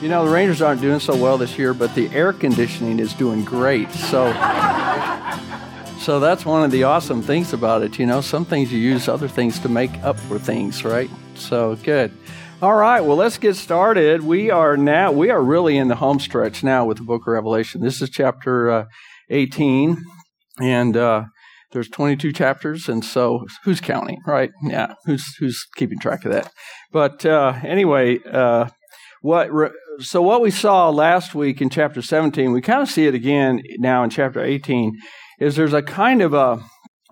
You 0.00 0.08
know, 0.08 0.24
the 0.24 0.30
Rangers 0.30 0.62
aren't 0.62 0.80
doing 0.80 0.98
so 0.98 1.14
well 1.14 1.36
this 1.36 1.58
year, 1.58 1.74
but 1.74 1.94
the 1.94 2.08
air 2.14 2.32
conditioning 2.32 2.98
is 2.98 3.12
doing 3.12 3.44
great. 3.44 3.90
So, 3.92 4.32
so 5.98 6.18
that's 6.18 6.46
one 6.46 6.64
of 6.64 6.70
the 6.70 6.84
awesome 6.84 7.20
things 7.20 7.52
about 7.52 7.82
it. 7.82 7.98
You 7.98 8.06
know, 8.06 8.22
some 8.22 8.46
things 8.46 8.72
you 8.72 8.78
use 8.78 9.08
other 9.08 9.28
things 9.28 9.58
to 9.58 9.68
make 9.68 9.92
up 10.02 10.18
for 10.20 10.38
things, 10.38 10.84
right? 10.84 11.10
So 11.34 11.76
good. 11.76 12.12
All 12.62 12.74
right, 12.76 13.02
well, 13.02 13.18
let's 13.18 13.36
get 13.36 13.56
started. 13.56 14.22
We 14.22 14.50
are 14.50 14.78
now, 14.78 15.12
we 15.12 15.28
are 15.28 15.42
really 15.42 15.76
in 15.76 15.88
the 15.88 15.96
home 15.96 16.18
stretch 16.18 16.64
now 16.64 16.86
with 16.86 16.96
the 16.96 17.04
book 17.04 17.22
of 17.26 17.34
Revelation. 17.34 17.82
This 17.82 18.00
is 18.00 18.08
chapter 18.08 18.70
uh, 18.70 18.84
18, 19.28 20.02
and 20.62 20.96
uh, 20.96 21.24
there's 21.72 21.90
22 21.90 22.32
chapters, 22.32 22.88
and 22.88 23.04
so 23.04 23.44
who's 23.64 23.82
counting, 23.82 24.20
right? 24.26 24.50
Yeah, 24.62 24.94
who's 25.04 25.36
who's 25.38 25.66
keeping 25.76 25.98
track 25.98 26.24
of 26.24 26.32
that? 26.32 26.50
But 26.90 27.24
uh, 27.26 27.60
anyway, 27.62 28.18
uh, 28.30 28.70
what 29.22 29.52
re- 29.52 29.70
so 29.98 30.22
what 30.22 30.40
we 30.40 30.50
saw 30.50 30.88
last 30.90 31.34
week 31.34 31.60
in 31.60 31.70
chapter 31.70 32.00
17, 32.00 32.52
we 32.52 32.60
kind 32.60 32.82
of 32.82 32.88
see 32.88 33.06
it 33.06 33.14
again 33.14 33.62
now 33.78 34.02
in 34.04 34.10
chapter 34.10 34.42
18, 34.42 34.96
is 35.38 35.56
there's 35.56 35.72
a 35.72 35.82
kind 35.82 36.22
of 36.22 36.32
a, 36.32 36.62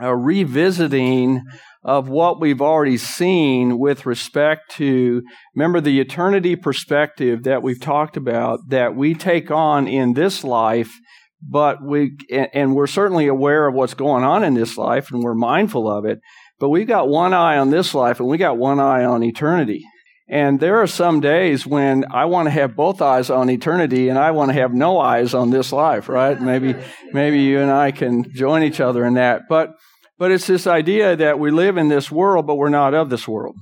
a 0.00 0.16
revisiting 0.16 1.42
of 1.84 2.08
what 2.08 2.40
we've 2.40 2.60
already 2.60 2.96
seen 2.96 3.78
with 3.78 4.06
respect 4.06 4.70
to, 4.72 5.22
remember 5.54 5.80
the 5.80 6.00
eternity 6.00 6.56
perspective 6.56 7.44
that 7.44 7.62
we've 7.62 7.80
talked 7.80 8.16
about 8.16 8.60
that 8.68 8.94
we 8.94 9.14
take 9.14 9.50
on 9.50 9.86
in 9.88 10.12
this 10.12 10.44
life, 10.44 10.92
but 11.40 11.82
we, 11.82 12.16
and 12.30 12.74
we're 12.74 12.86
certainly 12.86 13.26
aware 13.26 13.66
of 13.66 13.74
what's 13.74 13.94
going 13.94 14.24
on 14.24 14.42
in 14.44 14.54
this 14.54 14.76
life 14.76 15.10
and 15.10 15.22
we're 15.22 15.34
mindful 15.34 15.90
of 15.90 16.04
it, 16.04 16.18
but 16.58 16.68
we've 16.68 16.88
got 16.88 17.08
one 17.08 17.32
eye 17.32 17.58
on 17.58 17.70
this 17.70 17.94
life 17.94 18.18
and 18.20 18.28
we 18.28 18.36
got 18.38 18.58
one 18.58 18.80
eye 18.80 19.04
on 19.04 19.22
eternity. 19.22 19.84
And 20.30 20.60
there 20.60 20.76
are 20.76 20.86
some 20.86 21.20
days 21.20 21.66
when 21.66 22.04
I 22.10 22.26
want 22.26 22.46
to 22.46 22.50
have 22.50 22.76
both 22.76 23.00
eyes 23.00 23.30
on 23.30 23.48
eternity 23.48 24.10
and 24.10 24.18
I 24.18 24.30
want 24.32 24.50
to 24.50 24.60
have 24.60 24.74
no 24.74 24.98
eyes 24.98 25.32
on 25.32 25.50
this 25.50 25.72
life, 25.72 26.08
right? 26.08 26.38
Maybe, 26.38 26.74
maybe 27.12 27.40
you 27.40 27.60
and 27.60 27.70
I 27.70 27.92
can 27.92 28.30
join 28.34 28.62
each 28.62 28.78
other 28.78 29.06
in 29.06 29.14
that. 29.14 29.42
But, 29.48 29.70
but 30.18 30.30
it's 30.30 30.46
this 30.46 30.66
idea 30.66 31.16
that 31.16 31.38
we 31.38 31.50
live 31.50 31.78
in 31.78 31.88
this 31.88 32.10
world, 32.10 32.46
but 32.46 32.56
we're 32.56 32.68
not 32.68 32.92
of 32.92 33.08
this 33.08 33.26
world. 33.26 33.56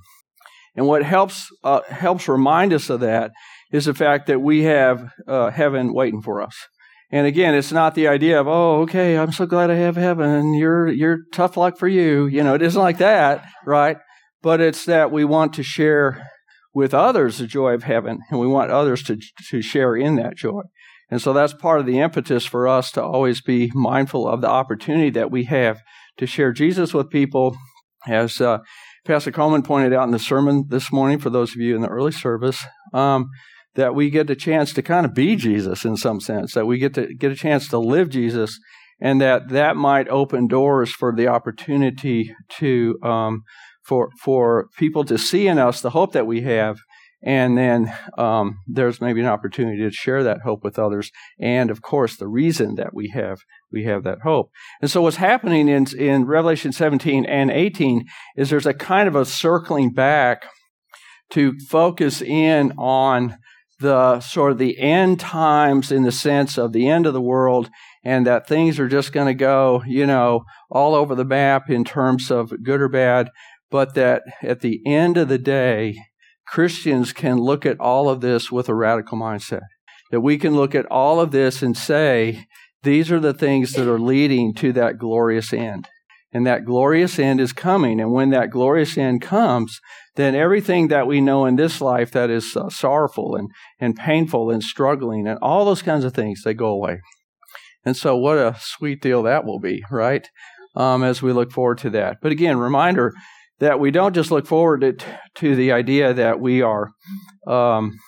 And 0.74 0.88
what 0.88 1.04
helps, 1.04 1.48
uh, 1.62 1.82
helps 1.88 2.26
remind 2.28 2.72
us 2.72 2.90
of 2.90 3.00
that 3.00 3.30
is 3.70 3.84
the 3.84 3.94
fact 3.94 4.26
that 4.26 4.40
we 4.40 4.64
have 4.64 5.08
uh, 5.28 5.50
heaven 5.50 5.94
waiting 5.94 6.20
for 6.20 6.42
us. 6.42 6.56
And 7.12 7.28
again, 7.28 7.54
it's 7.54 7.70
not 7.70 7.94
the 7.94 8.08
idea 8.08 8.40
of, 8.40 8.48
oh, 8.48 8.80
okay, 8.82 9.16
I'm 9.16 9.30
so 9.30 9.46
glad 9.46 9.70
I 9.70 9.76
have 9.76 9.94
heaven. 9.94 10.54
You're, 10.54 10.88
you're 10.88 11.20
tough 11.32 11.56
luck 11.56 11.78
for 11.78 11.86
you. 11.86 12.26
You 12.26 12.42
know, 12.42 12.54
it 12.54 12.62
isn't 12.62 12.80
like 12.80 12.98
that, 12.98 13.44
right? 13.64 13.98
But 14.42 14.60
it's 14.60 14.86
that 14.86 15.12
we 15.12 15.24
want 15.24 15.54
to 15.54 15.62
share 15.62 16.28
with 16.76 16.92
others 16.92 17.38
the 17.38 17.46
joy 17.46 17.72
of 17.72 17.84
heaven, 17.84 18.18
and 18.28 18.38
we 18.38 18.46
want 18.46 18.70
others 18.70 19.02
to, 19.02 19.16
to 19.48 19.62
share 19.62 19.96
in 19.96 20.16
that 20.16 20.36
joy. 20.36 20.60
And 21.10 21.22
so 21.22 21.32
that's 21.32 21.54
part 21.54 21.80
of 21.80 21.86
the 21.86 22.00
impetus 22.00 22.44
for 22.44 22.68
us 22.68 22.90
to 22.90 23.02
always 23.02 23.40
be 23.40 23.72
mindful 23.74 24.28
of 24.28 24.42
the 24.42 24.50
opportunity 24.50 25.08
that 25.08 25.30
we 25.30 25.44
have 25.44 25.80
to 26.18 26.26
share 26.26 26.52
Jesus 26.52 26.92
with 26.92 27.08
people. 27.08 27.56
As 28.06 28.42
uh, 28.42 28.58
Pastor 29.06 29.32
Coleman 29.32 29.62
pointed 29.62 29.94
out 29.94 30.04
in 30.04 30.10
the 30.10 30.18
sermon 30.18 30.66
this 30.68 30.92
morning, 30.92 31.18
for 31.18 31.30
those 31.30 31.52
of 31.52 31.62
you 31.62 31.74
in 31.74 31.80
the 31.80 31.88
early 31.88 32.12
service, 32.12 32.62
um, 32.92 33.30
that 33.74 33.94
we 33.94 34.10
get 34.10 34.28
a 34.28 34.36
chance 34.36 34.74
to 34.74 34.82
kind 34.82 35.06
of 35.06 35.14
be 35.14 35.34
Jesus 35.34 35.86
in 35.86 35.96
some 35.96 36.20
sense, 36.20 36.52
that 36.52 36.66
we 36.66 36.76
get 36.76 36.92
to 36.92 37.14
get 37.14 37.32
a 37.32 37.36
chance 37.36 37.68
to 37.68 37.78
live 37.78 38.10
Jesus, 38.10 38.60
and 39.00 39.18
that 39.22 39.48
that 39.48 39.76
might 39.76 40.08
open 40.08 40.46
doors 40.46 40.92
for 40.92 41.14
the 41.16 41.26
opportunity 41.26 42.34
to 42.58 42.98
um, 43.02 43.44
for 43.86 44.10
for 44.20 44.68
people 44.76 45.04
to 45.04 45.18
see 45.18 45.46
in 45.46 45.58
us 45.58 45.80
the 45.80 45.90
hope 45.90 46.12
that 46.12 46.26
we 46.26 46.42
have, 46.42 46.78
and 47.22 47.56
then 47.56 47.92
um, 48.18 48.58
there's 48.66 49.00
maybe 49.00 49.20
an 49.20 49.26
opportunity 49.26 49.78
to 49.78 49.90
share 49.90 50.22
that 50.24 50.40
hope 50.42 50.64
with 50.64 50.78
others, 50.78 51.10
and 51.40 51.70
of 51.70 51.82
course 51.82 52.16
the 52.16 52.28
reason 52.28 52.74
that 52.74 52.92
we 52.92 53.08
have 53.08 53.40
we 53.72 53.84
have 53.84 54.02
that 54.04 54.20
hope. 54.22 54.50
And 54.80 54.90
so 54.90 55.02
what's 55.02 55.16
happening 55.16 55.68
in 55.68 55.86
in 55.96 56.26
Revelation 56.26 56.72
17 56.72 57.24
and 57.24 57.50
18 57.50 58.04
is 58.36 58.50
there's 58.50 58.66
a 58.66 58.74
kind 58.74 59.08
of 59.08 59.14
a 59.14 59.24
circling 59.24 59.92
back 59.92 60.46
to 61.30 61.54
focus 61.68 62.22
in 62.22 62.72
on 62.78 63.36
the 63.78 64.20
sort 64.20 64.52
of 64.52 64.58
the 64.58 64.78
end 64.78 65.20
times 65.20 65.92
in 65.92 66.02
the 66.02 66.12
sense 66.12 66.56
of 66.56 66.72
the 66.72 66.88
end 66.88 67.06
of 67.06 67.12
the 67.12 67.20
world 67.20 67.68
and 68.04 68.26
that 68.26 68.46
things 68.46 68.78
are 68.78 68.88
just 68.88 69.12
going 69.12 69.26
to 69.26 69.34
go, 69.34 69.82
you 69.86 70.06
know, 70.06 70.44
all 70.70 70.94
over 70.94 71.14
the 71.14 71.24
map 71.24 71.68
in 71.68 71.84
terms 71.84 72.30
of 72.30 72.52
good 72.62 72.80
or 72.80 72.88
bad 72.88 73.28
but 73.70 73.94
that 73.94 74.22
at 74.42 74.60
the 74.60 74.80
end 74.86 75.16
of 75.16 75.28
the 75.28 75.38
day, 75.38 75.96
Christians 76.46 77.12
can 77.12 77.38
look 77.38 77.66
at 77.66 77.80
all 77.80 78.08
of 78.08 78.20
this 78.20 78.52
with 78.52 78.68
a 78.68 78.74
radical 78.74 79.18
mindset. 79.18 79.62
That 80.10 80.20
we 80.20 80.38
can 80.38 80.54
look 80.54 80.74
at 80.74 80.86
all 80.86 81.20
of 81.20 81.32
this 81.32 81.62
and 81.62 81.76
say, 81.76 82.46
these 82.82 83.10
are 83.10 83.18
the 83.18 83.34
things 83.34 83.72
that 83.72 83.88
are 83.88 83.98
leading 83.98 84.54
to 84.54 84.72
that 84.74 84.98
glorious 84.98 85.52
end. 85.52 85.88
And 86.32 86.46
that 86.46 86.64
glorious 86.64 87.18
end 87.18 87.40
is 87.40 87.52
coming. 87.52 88.00
And 88.00 88.12
when 88.12 88.30
that 88.30 88.50
glorious 88.50 88.96
end 88.96 89.22
comes, 89.22 89.80
then 90.16 90.34
everything 90.34 90.88
that 90.88 91.06
we 91.06 91.20
know 91.20 91.46
in 91.46 91.56
this 91.56 91.80
life 91.80 92.10
that 92.12 92.30
is 92.30 92.56
uh, 92.56 92.68
sorrowful 92.68 93.34
and, 93.36 93.48
and 93.80 93.96
painful 93.96 94.50
and 94.50 94.62
struggling 94.62 95.26
and 95.26 95.38
all 95.40 95.64
those 95.64 95.82
kinds 95.82 96.04
of 96.04 96.14
things, 96.14 96.42
they 96.44 96.54
go 96.54 96.68
away. 96.68 97.00
And 97.84 97.96
so, 97.96 98.16
what 98.16 98.38
a 98.38 98.56
sweet 98.58 99.00
deal 99.00 99.22
that 99.22 99.44
will 99.44 99.60
be, 99.60 99.82
right? 99.90 100.28
Um, 100.74 101.02
as 101.02 101.22
we 101.22 101.32
look 101.32 101.52
forward 101.52 101.78
to 101.78 101.90
that. 101.90 102.18
But 102.20 102.32
again, 102.32 102.58
reminder 102.58 103.14
that 103.58 103.80
we 103.80 103.90
don't 103.90 104.14
just 104.14 104.30
look 104.30 104.46
forward 104.46 104.80
to, 104.80 104.96
to 105.36 105.56
the 105.56 105.72
idea 105.72 106.12
that 106.12 106.40
we 106.40 106.62
are 106.62 106.90
um, 107.46 107.98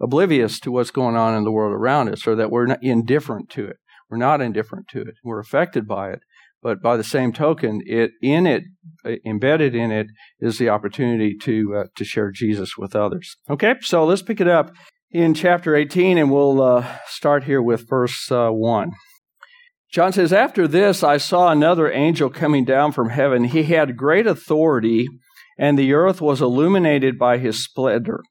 oblivious 0.00 0.60
to 0.60 0.70
what's 0.70 0.90
going 0.90 1.16
on 1.16 1.34
in 1.34 1.44
the 1.44 1.52
world 1.52 1.74
around 1.74 2.08
us 2.08 2.26
or 2.26 2.36
that 2.36 2.50
we're 2.50 2.66
indifferent 2.80 3.50
to 3.50 3.66
it. 3.66 3.76
We're 4.10 4.18
not 4.18 4.40
indifferent 4.40 4.88
to 4.88 5.00
it. 5.00 5.14
We're 5.24 5.40
affected 5.40 5.86
by 5.86 6.10
it. 6.10 6.20
But 6.60 6.82
by 6.82 6.96
the 6.96 7.04
same 7.04 7.32
token, 7.32 7.82
it 7.86 8.10
in 8.20 8.44
it, 8.44 8.64
embedded 9.24 9.76
in 9.76 9.92
it, 9.92 10.08
is 10.40 10.58
the 10.58 10.68
opportunity 10.68 11.36
to 11.42 11.76
uh, 11.76 11.84
to 11.94 12.04
share 12.04 12.32
Jesus 12.32 12.76
with 12.76 12.96
others. 12.96 13.36
Okay, 13.48 13.76
so 13.80 14.04
let's 14.04 14.22
pick 14.22 14.40
it 14.40 14.48
up 14.48 14.72
in 15.12 15.34
chapter 15.34 15.76
18, 15.76 16.18
and 16.18 16.32
we'll 16.32 16.60
uh, 16.60 16.98
start 17.06 17.44
here 17.44 17.62
with 17.62 17.88
verse 17.88 18.30
uh, 18.32 18.48
1. 18.50 18.90
John 19.90 20.12
says, 20.12 20.32
After 20.32 20.68
this, 20.68 21.02
I 21.02 21.16
saw 21.16 21.50
another 21.50 21.90
angel 21.90 22.28
coming 22.28 22.64
down 22.64 22.92
from 22.92 23.08
heaven. 23.08 23.44
He 23.44 23.62
had 23.62 23.96
great 23.96 24.26
authority, 24.26 25.08
and 25.58 25.78
the 25.78 25.94
earth 25.94 26.20
was 26.20 26.42
illuminated 26.42 27.18
by 27.18 27.38
his 27.38 27.64
splendor. 27.64 28.22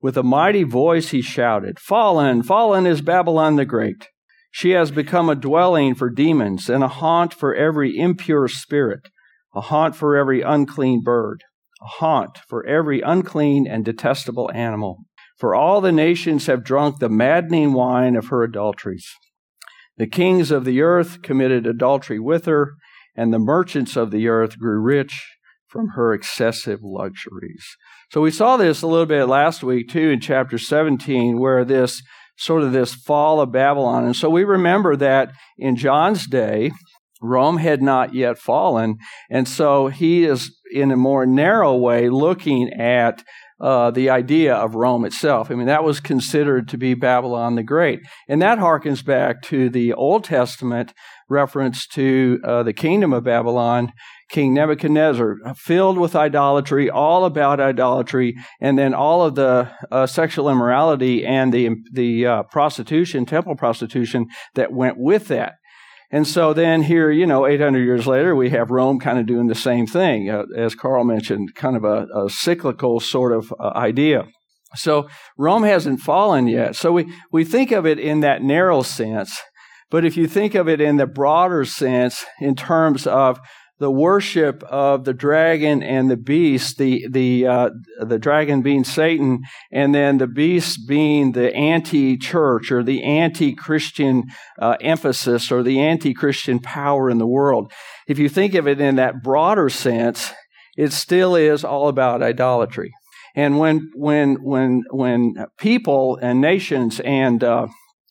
With 0.00 0.16
a 0.16 0.22
mighty 0.22 0.64
voice, 0.64 1.10
he 1.10 1.22
shouted, 1.22 1.78
Fallen, 1.78 2.42
fallen 2.42 2.86
is 2.86 3.00
Babylon 3.00 3.56
the 3.56 3.64
Great. 3.64 4.08
She 4.50 4.70
has 4.70 4.90
become 4.90 5.28
a 5.28 5.34
dwelling 5.34 5.94
for 5.94 6.08
demons 6.08 6.68
and 6.68 6.84
a 6.84 6.88
haunt 6.88 7.34
for 7.34 7.54
every 7.54 7.98
impure 7.98 8.46
spirit, 8.48 9.08
a 9.54 9.62
haunt 9.62 9.96
for 9.96 10.16
every 10.16 10.42
unclean 10.42 11.02
bird, 11.02 11.42
a 11.82 11.86
haunt 11.86 12.38
for 12.48 12.64
every 12.66 13.00
unclean 13.00 13.66
and 13.66 13.84
detestable 13.84 14.50
animal. 14.54 15.04
For 15.38 15.54
all 15.54 15.80
the 15.80 15.92
nations 15.92 16.46
have 16.46 16.64
drunk 16.64 16.98
the 16.98 17.08
maddening 17.08 17.72
wine 17.72 18.14
of 18.14 18.28
her 18.28 18.42
adulteries. 18.42 19.10
The 19.96 20.06
kings 20.06 20.50
of 20.50 20.64
the 20.64 20.80
earth 20.80 21.22
committed 21.22 21.66
adultery 21.66 22.18
with 22.18 22.46
her, 22.46 22.74
and 23.16 23.32
the 23.32 23.38
merchants 23.38 23.96
of 23.96 24.10
the 24.10 24.28
earth 24.28 24.58
grew 24.58 24.80
rich 24.80 25.24
from 25.68 25.90
her 25.90 26.12
excessive 26.12 26.80
luxuries. 26.82 27.64
So 28.10 28.20
we 28.20 28.30
saw 28.30 28.56
this 28.56 28.82
a 28.82 28.86
little 28.86 29.06
bit 29.06 29.24
last 29.26 29.62
week 29.62 29.88
too 29.88 30.10
in 30.10 30.20
chapter 30.20 30.58
17, 30.58 31.38
where 31.38 31.64
this 31.64 32.02
sort 32.36 32.62
of 32.62 32.72
this 32.72 32.94
fall 32.94 33.40
of 33.40 33.52
Babylon. 33.52 34.04
And 34.04 34.16
so 34.16 34.28
we 34.28 34.44
remember 34.44 34.96
that 34.96 35.32
in 35.58 35.76
John's 35.76 36.26
day, 36.26 36.72
Rome 37.22 37.58
had 37.58 37.82
not 37.82 38.14
yet 38.14 38.38
fallen. 38.38 38.98
And 39.30 39.48
so 39.48 39.88
he 39.88 40.24
is 40.24 40.54
in 40.72 40.90
a 40.90 40.96
more 40.96 41.26
narrow 41.26 41.74
way 41.74 42.08
looking 42.10 42.72
at 42.72 43.22
uh, 43.60 43.90
the 43.90 44.10
idea 44.10 44.54
of 44.54 44.74
Rome 44.74 45.04
itself. 45.04 45.50
I 45.50 45.54
mean, 45.54 45.66
that 45.66 45.84
was 45.84 46.00
considered 46.00 46.68
to 46.68 46.78
be 46.78 46.94
Babylon 46.94 47.54
the 47.54 47.62
Great. 47.62 48.00
And 48.28 48.42
that 48.42 48.58
harkens 48.58 49.04
back 49.04 49.42
to 49.42 49.68
the 49.68 49.92
Old 49.92 50.24
Testament 50.24 50.92
reference 51.28 51.86
to 51.88 52.40
uh, 52.44 52.62
the 52.62 52.72
kingdom 52.72 53.12
of 53.12 53.24
Babylon, 53.24 53.92
King 54.28 54.54
Nebuchadnezzar, 54.54 55.36
filled 55.56 55.98
with 55.98 56.16
idolatry, 56.16 56.90
all 56.90 57.24
about 57.24 57.60
idolatry, 57.60 58.34
and 58.60 58.78
then 58.78 58.92
all 58.92 59.22
of 59.22 59.34
the 59.34 59.70
uh, 59.90 60.06
sexual 60.06 60.50
immorality 60.50 61.24
and 61.24 61.52
the, 61.52 61.70
the 61.92 62.26
uh, 62.26 62.42
prostitution, 62.44 63.24
temple 63.24 63.56
prostitution 63.56 64.26
that 64.54 64.72
went 64.72 64.96
with 64.98 65.28
that. 65.28 65.54
And 66.14 66.28
so 66.28 66.52
then 66.52 66.82
here, 66.82 67.10
you 67.10 67.26
know, 67.26 67.44
800 67.44 67.80
years 67.80 68.06
later, 68.06 68.36
we 68.36 68.50
have 68.50 68.70
Rome 68.70 69.00
kind 69.00 69.18
of 69.18 69.26
doing 69.26 69.48
the 69.48 69.54
same 69.56 69.84
thing, 69.84 70.30
uh, 70.30 70.44
as 70.56 70.76
Carl 70.76 71.02
mentioned, 71.02 71.56
kind 71.56 71.74
of 71.74 71.82
a, 71.82 72.06
a 72.16 72.30
cyclical 72.30 73.00
sort 73.00 73.32
of 73.32 73.52
uh, 73.58 73.72
idea. 73.74 74.28
So 74.76 75.08
Rome 75.36 75.64
hasn't 75.64 76.02
fallen 76.02 76.46
yet. 76.46 76.76
So 76.76 76.92
we, 76.92 77.12
we 77.32 77.44
think 77.44 77.72
of 77.72 77.84
it 77.84 77.98
in 77.98 78.20
that 78.20 78.42
narrow 78.42 78.82
sense. 78.82 79.36
But 79.90 80.04
if 80.04 80.16
you 80.16 80.28
think 80.28 80.54
of 80.54 80.68
it 80.68 80.80
in 80.80 80.98
the 80.98 81.08
broader 81.08 81.64
sense, 81.64 82.24
in 82.40 82.54
terms 82.54 83.08
of 83.08 83.40
the 83.84 83.90
worship 83.90 84.62
of 84.62 85.04
the 85.04 85.12
dragon 85.12 85.82
and 85.82 86.10
the 86.10 86.16
beast, 86.16 86.78
the 86.78 87.06
the 87.10 87.46
uh, 87.46 87.70
the 88.00 88.18
dragon 88.18 88.62
being 88.62 88.82
Satan, 88.82 89.42
and 89.70 89.94
then 89.94 90.16
the 90.16 90.26
beast 90.26 90.88
being 90.88 91.32
the 91.32 91.54
anti-church 91.54 92.72
or 92.72 92.82
the 92.82 93.02
anti-Christian 93.02 94.22
uh, 94.58 94.78
emphasis 94.80 95.52
or 95.52 95.62
the 95.62 95.80
anti-Christian 95.80 96.60
power 96.60 97.10
in 97.10 97.18
the 97.18 97.26
world. 97.26 97.70
If 98.08 98.18
you 98.18 98.30
think 98.30 98.54
of 98.54 98.66
it 98.66 98.80
in 98.80 98.96
that 98.96 99.22
broader 99.22 99.68
sense, 99.68 100.32
it 100.78 100.90
still 100.94 101.36
is 101.36 101.62
all 101.62 101.88
about 101.88 102.22
idolatry. 102.22 102.90
And 103.36 103.58
when 103.58 103.90
when 103.94 104.36
when 104.36 104.84
when 104.92 105.34
people 105.58 106.18
and 106.22 106.40
nations 106.40 107.00
and 107.00 107.44
uh, 107.44 107.66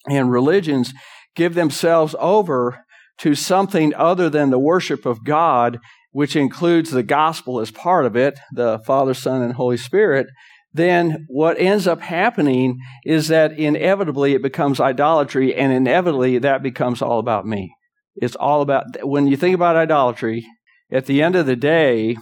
and 0.08 0.32
religions 0.32 0.94
give 1.36 1.56
themselves 1.56 2.14
over 2.20 2.86
to 3.20 3.36
something 3.36 3.94
other 3.96 4.30
than 4.30 4.50
the 4.50 4.60
worship 4.60 5.06
of 5.06 5.24
God, 5.24 5.80
which 6.12 6.36
includes 6.36 6.92
the 6.92 7.04
gospel 7.04 7.60
as 7.60 7.72
part 7.72 8.06
of 8.06 8.16
it, 8.16 8.40
the 8.52 8.80
Father, 8.86 9.14
Son, 9.14 9.42
and 9.42 9.54
Holy 9.54 9.78
Spirit, 9.78 10.28
then 10.74 11.26
what 11.28 11.60
ends 11.60 11.88
up 11.88 12.02
happening 12.02 12.80
is 13.06 13.28
that 13.28 13.54
inevitably 13.54 14.34
it 14.34 14.42
becomes 14.42 14.80
idolatry, 14.80 15.54
and 15.54 15.72
inevitably 15.72 16.40
that 16.40 16.64
becomes 16.64 17.02
all 17.02 17.20
about 17.20 17.46
me. 17.46 17.76
It's 18.16 18.36
all 18.36 18.62
about, 18.62 18.86
when 19.04 19.28
you 19.28 19.38
think 19.38 19.56
about 19.56 19.76
idolatry, 19.76 20.46
at 20.92 21.06
the 21.06 21.22
end 21.22 21.36
of 21.36 21.46
the 21.46 21.56
day, 21.56 22.18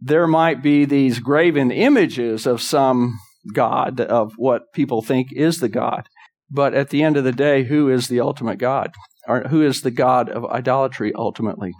there 0.00 0.26
might 0.26 0.62
be 0.62 0.84
these 0.84 1.18
graven 1.18 1.70
images 1.70 2.46
of 2.46 2.62
some 2.62 3.18
God, 3.52 4.00
of 4.00 4.34
what 4.36 4.72
people 4.72 5.02
think 5.02 5.28
is 5.32 5.58
the 5.58 5.68
God. 5.68 6.08
But 6.50 6.74
at 6.74 6.90
the 6.90 7.02
end 7.02 7.16
of 7.16 7.24
the 7.24 7.32
day, 7.32 7.64
who 7.64 7.88
is 7.88 8.08
the 8.08 8.20
ultimate 8.20 8.58
God? 8.58 8.92
Or 9.26 9.42
who 9.48 9.62
is 9.62 9.82
the 9.82 9.90
God 9.90 10.28
of 10.28 10.44
idolatry 10.46 11.12
ultimately? 11.14 11.72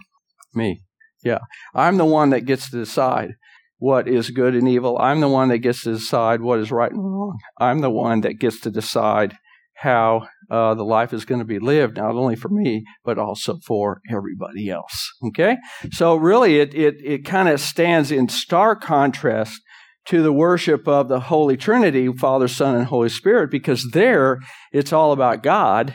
Me. 0.53 0.81
Yeah. 1.23 1.39
I'm 1.73 1.97
the 1.97 2.05
one 2.05 2.29
that 2.31 2.45
gets 2.45 2.69
to 2.69 2.77
decide 2.77 3.31
what 3.79 4.07
is 4.07 4.31
good 4.31 4.55
and 4.55 4.67
evil. 4.67 4.97
I'm 4.97 5.19
the 5.19 5.27
one 5.27 5.49
that 5.49 5.59
gets 5.59 5.83
to 5.83 5.93
decide 5.93 6.41
what 6.41 6.59
is 6.59 6.71
right 6.71 6.91
and 6.91 7.03
wrong. 7.03 7.37
I'm 7.59 7.81
the 7.81 7.89
one 7.89 8.21
that 8.21 8.39
gets 8.39 8.59
to 8.61 8.71
decide 8.71 9.35
how 9.75 10.27
uh, 10.49 10.73
the 10.73 10.83
life 10.83 11.13
is 11.13 11.25
going 11.25 11.39
to 11.39 11.45
be 11.45 11.59
lived, 11.59 11.97
not 11.97 12.15
only 12.15 12.35
for 12.35 12.49
me, 12.49 12.83
but 13.03 13.19
also 13.19 13.59
for 13.65 14.01
everybody 14.09 14.69
else. 14.69 15.11
Okay? 15.27 15.57
So 15.91 16.15
really, 16.15 16.59
it, 16.59 16.73
it, 16.73 16.95
it 17.03 17.25
kind 17.25 17.47
of 17.47 17.59
stands 17.59 18.11
in 18.11 18.27
stark 18.27 18.81
contrast 18.81 19.61
to 20.07 20.23
the 20.23 20.33
worship 20.33 20.87
of 20.87 21.09
the 21.09 21.19
Holy 21.19 21.57
Trinity, 21.57 22.11
Father, 22.11 22.47
Son, 22.47 22.75
and 22.75 22.85
Holy 22.85 23.09
Spirit, 23.09 23.51
because 23.51 23.91
there 23.91 24.39
it's 24.71 24.93
all 24.93 25.11
about 25.11 25.43
God, 25.43 25.93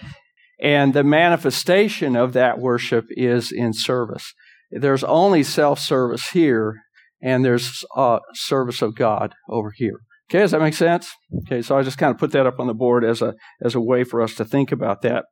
and 0.63 0.95
the 0.95 1.03
manifestation 1.03 2.15
of 2.15 2.33
that 2.35 2.61
worship 2.61 3.07
is 3.11 3.51
in 3.51 3.73
service. 3.73 4.33
There's 4.71 5.03
only 5.03 5.43
self 5.43 5.81
service 5.81 6.31
here, 6.31 6.77
and 7.21 7.45
there's 7.45 7.85
uh, 7.97 8.21
service 8.33 8.81
of 8.81 8.95
God 8.95 9.35
over 9.51 9.73
here. 9.75 9.99
Okay, 10.31 10.39
does 10.39 10.53
that 10.53 10.61
make 10.61 10.75
sense? 10.75 11.11
Okay, 11.43 11.61
so 11.61 11.77
I 11.77 11.83
just 11.83 11.99
kind 11.99 12.13
of 12.13 12.19
put 12.19 12.31
that 12.33 12.47
up 12.47 12.61
on 12.61 12.69
the 12.69 12.75
board 12.75 13.05
as 13.05 13.21
a 13.21 13.35
as 13.61 13.75
a 13.75 13.81
way 13.81 14.05
for 14.05 14.23
us 14.23 14.35
to 14.37 14.45
think 14.45 14.71
about 14.71 15.03
that. 15.03 15.25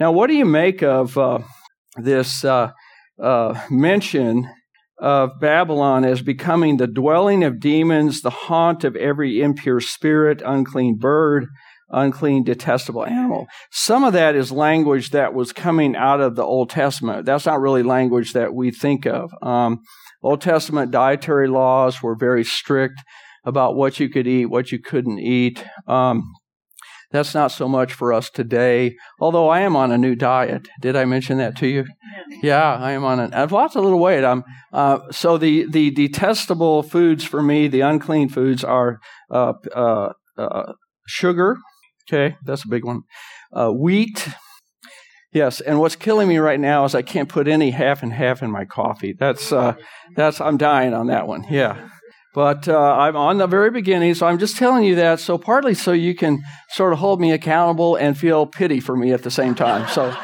Now, 0.00 0.10
what 0.10 0.28
do 0.28 0.34
you 0.34 0.46
make 0.46 0.82
of 0.82 1.16
uh, 1.18 1.40
this 1.96 2.42
uh, 2.44 2.70
uh 3.22 3.60
mention 3.70 4.48
of 4.98 5.38
Babylon 5.38 6.04
as 6.04 6.22
becoming 6.22 6.78
the 6.78 6.88
dwelling 6.88 7.44
of 7.44 7.60
demons, 7.60 8.22
the 8.22 8.30
haunt 8.30 8.84
of 8.84 8.96
every 8.96 9.40
impure 9.40 9.80
spirit, 9.80 10.42
unclean 10.44 10.96
bird, 10.98 11.46
unclean, 11.90 12.44
detestable 12.44 13.04
animal. 13.04 13.46
Some 13.70 14.04
of 14.04 14.12
that 14.12 14.34
is 14.34 14.52
language 14.52 15.10
that 15.10 15.34
was 15.34 15.52
coming 15.52 15.96
out 15.96 16.20
of 16.20 16.36
the 16.36 16.42
Old 16.42 16.70
Testament. 16.70 17.24
That's 17.24 17.46
not 17.46 17.60
really 17.60 17.82
language 17.82 18.32
that 18.32 18.54
we 18.54 18.70
think 18.70 19.06
of. 19.06 19.32
Um, 19.42 19.80
Old 20.22 20.40
Testament 20.40 20.90
dietary 20.90 21.48
laws 21.48 22.02
were 22.02 22.16
very 22.16 22.44
strict 22.44 23.00
about 23.44 23.76
what 23.76 24.00
you 24.00 24.08
could 24.08 24.26
eat, 24.26 24.46
what 24.46 24.72
you 24.72 24.78
couldn't 24.78 25.18
eat. 25.18 25.64
Um, 25.86 26.24
that's 27.10 27.34
not 27.34 27.52
so 27.52 27.68
much 27.68 27.94
for 27.94 28.12
us 28.12 28.28
today, 28.28 28.96
although 29.18 29.48
I 29.48 29.60
am 29.60 29.76
on 29.76 29.90
a 29.90 29.96
new 29.96 30.14
diet. 30.14 30.68
Did 30.82 30.94
I 30.94 31.06
mention 31.06 31.38
that 31.38 31.56
to 31.56 31.66
you? 31.66 31.86
Yeah, 32.42 32.74
I 32.74 32.92
am 32.92 33.04
on 33.04 33.18
it. 33.18 33.32
I've 33.32 33.52
lost 33.52 33.76
a 33.76 33.80
little 33.80 33.98
weight. 33.98 34.24
I'm, 34.24 34.44
uh, 34.74 35.10
so 35.10 35.38
the, 35.38 35.64
the 35.70 35.90
detestable 35.90 36.82
foods 36.82 37.24
for 37.24 37.42
me, 37.42 37.66
the 37.66 37.80
unclean 37.80 38.28
foods, 38.28 38.62
are 38.62 38.98
uh, 39.30 39.54
uh, 39.74 40.12
uh 40.36 40.72
sugar. 41.06 41.56
Okay, 42.10 42.36
that's 42.44 42.64
a 42.64 42.68
big 42.68 42.84
one. 42.84 43.02
Uh, 43.52 43.70
wheat. 43.70 44.28
Yes, 45.32 45.60
and 45.60 45.78
what's 45.78 45.94
killing 45.94 46.26
me 46.26 46.38
right 46.38 46.58
now 46.58 46.84
is 46.84 46.94
I 46.94 47.02
can't 47.02 47.28
put 47.28 47.48
any 47.48 47.70
half 47.70 48.02
and 48.02 48.12
half 48.12 48.42
in 48.42 48.50
my 48.50 48.64
coffee. 48.64 49.14
That's 49.18 49.52
uh, 49.52 49.74
that's 50.16 50.40
I'm 50.40 50.56
dying 50.56 50.94
on 50.94 51.08
that 51.08 51.28
one. 51.28 51.44
Yeah. 51.50 51.88
But 52.34 52.68
uh, 52.68 52.78
I'm 52.78 53.16
on 53.16 53.38
the 53.38 53.46
very 53.46 53.70
beginning, 53.70 54.14
so 54.14 54.26
I'm 54.26 54.38
just 54.38 54.56
telling 54.56 54.84
you 54.84 54.94
that. 54.96 55.18
So 55.18 55.38
partly 55.38 55.74
so 55.74 55.92
you 55.92 56.14
can 56.14 56.42
sort 56.70 56.92
of 56.92 56.98
hold 56.98 57.20
me 57.20 57.32
accountable 57.32 57.96
and 57.96 58.16
feel 58.16 58.46
pity 58.46 58.80
for 58.80 58.96
me 58.96 59.12
at 59.12 59.22
the 59.22 59.30
same 59.30 59.54
time. 59.54 59.88
So, 59.88 60.14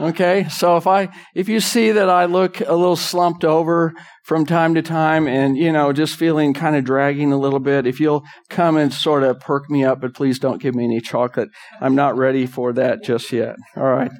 okay. 0.00 0.46
So 0.48 0.76
if 0.76 0.86
I 0.86 1.08
if 1.34 1.48
you 1.48 1.60
see 1.60 1.92
that 1.92 2.10
I 2.10 2.24
look 2.24 2.60
a 2.60 2.74
little 2.74 2.96
slumped 2.96 3.44
over 3.44 3.92
from 4.24 4.46
time 4.46 4.74
to 4.74 4.82
time, 4.82 5.26
and 5.26 5.56
you 5.56 5.72
know 5.72 5.92
just 5.92 6.16
feeling 6.16 6.54
kind 6.54 6.76
of 6.76 6.84
dragging 6.84 7.32
a 7.32 7.38
little 7.38 7.60
bit, 7.60 7.86
if 7.86 8.00
you'll 8.00 8.24
come 8.50 8.76
and 8.76 8.92
sort 8.92 9.22
of 9.22 9.40
perk 9.40 9.70
me 9.70 9.84
up, 9.84 10.00
but 10.00 10.14
please 10.14 10.38
don't 10.38 10.60
give 10.60 10.74
me 10.74 10.84
any 10.84 11.00
chocolate. 11.00 11.48
I'm 11.80 11.94
not 11.94 12.16
ready 12.16 12.46
for 12.46 12.72
that 12.72 13.02
just 13.02 13.32
yet. 13.32 13.56
All 13.76 13.84
right. 13.84 14.12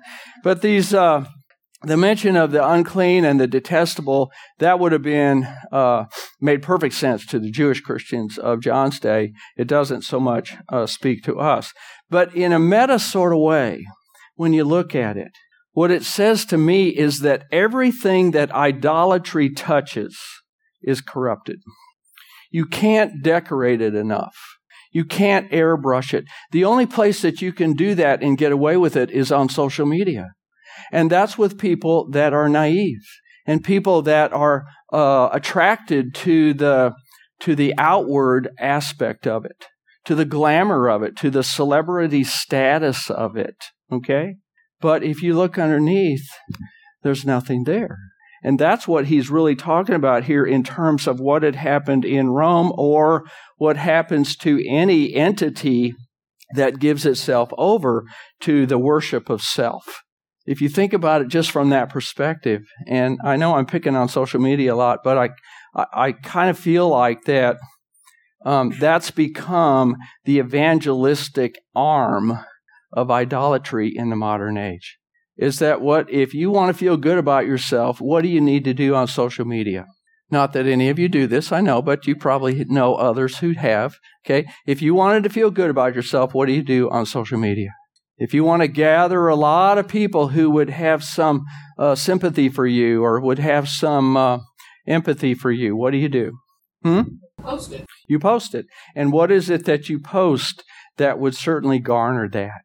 But 0.42 0.62
these. 0.62 0.94
Uh, 0.94 1.26
the 1.86 1.96
mention 1.96 2.36
of 2.36 2.50
the 2.50 2.66
unclean 2.66 3.24
and 3.24 3.38
the 3.38 3.46
detestable, 3.46 4.32
that 4.58 4.78
would 4.78 4.92
have 4.92 5.02
been 5.02 5.46
uh, 5.70 6.04
made 6.40 6.62
perfect 6.62 6.94
sense 6.94 7.26
to 7.26 7.38
the 7.38 7.50
Jewish 7.50 7.80
Christians 7.80 8.38
of 8.38 8.60
John's 8.60 8.98
day. 8.98 9.32
It 9.56 9.68
doesn't 9.68 10.02
so 10.02 10.18
much 10.18 10.56
uh, 10.72 10.86
speak 10.86 11.22
to 11.24 11.38
us. 11.38 11.72
But 12.08 12.34
in 12.34 12.52
a 12.52 12.58
meta 12.58 12.98
sort 12.98 13.32
of 13.32 13.40
way, 13.40 13.84
when 14.36 14.52
you 14.52 14.64
look 14.64 14.94
at 14.94 15.16
it, 15.16 15.32
what 15.74 15.90
it 15.90 16.04
says 16.04 16.44
to 16.46 16.56
me 16.56 16.88
is 16.88 17.20
that 17.20 17.44
everything 17.52 18.30
that 18.30 18.52
idolatry 18.52 19.50
touches 19.50 20.16
is 20.82 21.00
corrupted. 21.00 21.60
You 22.50 22.64
can't 22.64 23.22
decorate 23.22 23.80
it 23.80 23.94
enough. 23.94 24.36
You 24.92 25.04
can't 25.04 25.50
airbrush 25.50 26.14
it. 26.14 26.26
The 26.52 26.64
only 26.64 26.86
place 26.86 27.22
that 27.22 27.42
you 27.42 27.52
can 27.52 27.72
do 27.72 27.96
that 27.96 28.22
and 28.22 28.38
get 28.38 28.52
away 28.52 28.76
with 28.76 28.96
it 28.96 29.10
is 29.10 29.32
on 29.32 29.48
social 29.48 29.84
media. 29.84 30.28
And 30.92 31.10
that's 31.10 31.36
with 31.36 31.58
people 31.58 32.08
that 32.10 32.32
are 32.32 32.48
naive 32.48 33.02
and 33.44 33.64
people 33.64 34.02
that 34.02 34.32
are 34.32 34.66
uh, 34.92 35.30
attracted 35.32 36.14
to 36.14 36.54
the, 36.54 36.92
to 37.40 37.56
the 37.56 37.74
outward 37.76 38.50
aspect 38.60 39.26
of 39.26 39.44
it, 39.44 39.66
to 40.04 40.14
the 40.14 40.24
glamour 40.24 40.88
of 40.88 41.02
it, 41.02 41.16
to 41.16 41.30
the 41.30 41.42
celebrity 41.42 42.22
status 42.22 43.10
of 43.10 43.36
it. 43.36 43.56
Okay? 43.90 44.36
But 44.80 45.02
if 45.02 45.22
you 45.22 45.34
look 45.34 45.58
underneath, 45.58 46.26
there's 47.02 47.24
nothing 47.24 47.64
there. 47.64 47.98
And 48.42 48.58
that's 48.58 48.86
what 48.86 49.06
he's 49.06 49.30
really 49.30 49.56
talking 49.56 49.94
about 49.94 50.24
here 50.24 50.44
in 50.44 50.62
terms 50.62 51.06
of 51.06 51.18
what 51.18 51.42
had 51.42 51.56
happened 51.56 52.04
in 52.04 52.30
Rome 52.30 52.72
or 52.76 53.24
what 53.56 53.76
happens 53.76 54.36
to 54.38 54.62
any 54.68 55.14
entity 55.14 55.94
that 56.54 56.78
gives 56.78 57.06
itself 57.06 57.50
over 57.56 58.04
to 58.40 58.66
the 58.66 58.78
worship 58.78 59.30
of 59.30 59.40
self 59.40 60.04
if 60.46 60.60
you 60.60 60.68
think 60.68 60.92
about 60.92 61.22
it 61.22 61.28
just 61.28 61.50
from 61.50 61.70
that 61.70 61.88
perspective, 61.88 62.62
and 62.86 63.18
I 63.24 63.36
know 63.36 63.54
I'm 63.54 63.66
picking 63.66 63.96
on 63.96 64.08
social 64.08 64.40
media 64.40 64.74
a 64.74 64.76
lot, 64.76 65.00
but 65.02 65.16
I, 65.16 65.30
I, 65.74 65.86
I 65.92 66.12
kind 66.12 66.50
of 66.50 66.58
feel 66.58 66.88
like 66.88 67.24
that 67.24 67.56
um, 68.44 68.74
that's 68.78 69.10
become 69.10 69.96
the 70.24 70.38
evangelistic 70.38 71.58
arm 71.74 72.38
of 72.94 73.10
idolatry 73.10 73.92
in 73.94 74.08
the 74.08 74.16
modern 74.16 74.56
age. 74.56 74.96
Is 75.36 75.58
that 75.58 75.80
what, 75.80 76.08
if 76.10 76.32
you 76.32 76.50
want 76.50 76.72
to 76.72 76.78
feel 76.78 76.96
good 76.96 77.18
about 77.18 77.46
yourself, 77.46 78.00
what 78.00 78.22
do 78.22 78.28
you 78.28 78.40
need 78.40 78.64
to 78.64 78.72
do 78.72 78.94
on 78.94 79.08
social 79.08 79.44
media? 79.44 79.86
Not 80.30 80.52
that 80.54 80.66
any 80.66 80.88
of 80.88 80.98
you 80.98 81.08
do 81.08 81.26
this, 81.26 81.52
I 81.52 81.60
know, 81.60 81.82
but 81.82 82.06
you 82.06 82.16
probably 82.16 82.64
know 82.64 82.94
others 82.94 83.38
who 83.38 83.52
have. 83.52 83.96
Okay. 84.24 84.46
If 84.66 84.80
you 84.80 84.94
wanted 84.94 85.22
to 85.24 85.30
feel 85.30 85.50
good 85.50 85.70
about 85.70 85.94
yourself, 85.94 86.32
what 86.32 86.46
do 86.46 86.52
you 86.52 86.62
do 86.62 86.88
on 86.90 87.04
social 87.04 87.38
media? 87.38 87.70
If 88.16 88.32
you 88.32 88.44
want 88.44 88.62
to 88.62 88.68
gather 88.68 89.26
a 89.26 89.34
lot 89.34 89.76
of 89.76 89.88
people 89.88 90.28
who 90.28 90.48
would 90.50 90.70
have 90.70 91.02
some 91.02 91.44
uh, 91.78 91.96
sympathy 91.96 92.48
for 92.48 92.66
you 92.66 93.04
or 93.04 93.20
would 93.20 93.40
have 93.40 93.68
some 93.68 94.16
uh, 94.16 94.38
empathy 94.86 95.34
for 95.34 95.50
you, 95.50 95.76
what 95.76 95.90
do 95.90 95.98
you 95.98 96.08
do? 96.08 96.38
Hmm? 96.82 97.02
Post 97.42 97.72
it. 97.72 97.84
You 98.08 98.18
post 98.18 98.54
it. 98.54 98.66
And 98.94 99.12
what 99.12 99.32
is 99.32 99.50
it 99.50 99.64
that 99.64 99.88
you 99.88 99.98
post 99.98 100.62
that 100.96 101.18
would 101.18 101.34
certainly 101.34 101.80
garner 101.80 102.28
that? 102.28 102.62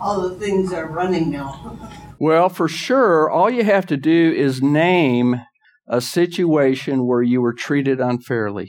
All 0.00 0.28
the 0.28 0.34
things 0.36 0.72
are 0.72 0.86
running 0.86 1.30
now. 1.30 1.78
well, 2.18 2.48
for 2.48 2.68
sure, 2.68 3.30
all 3.30 3.50
you 3.50 3.64
have 3.64 3.86
to 3.86 3.96
do 3.96 4.32
is 4.36 4.62
name 4.62 5.40
a 5.88 6.00
situation 6.00 7.06
where 7.06 7.22
you 7.22 7.40
were 7.40 7.52
treated 7.52 8.00
unfairly. 8.00 8.68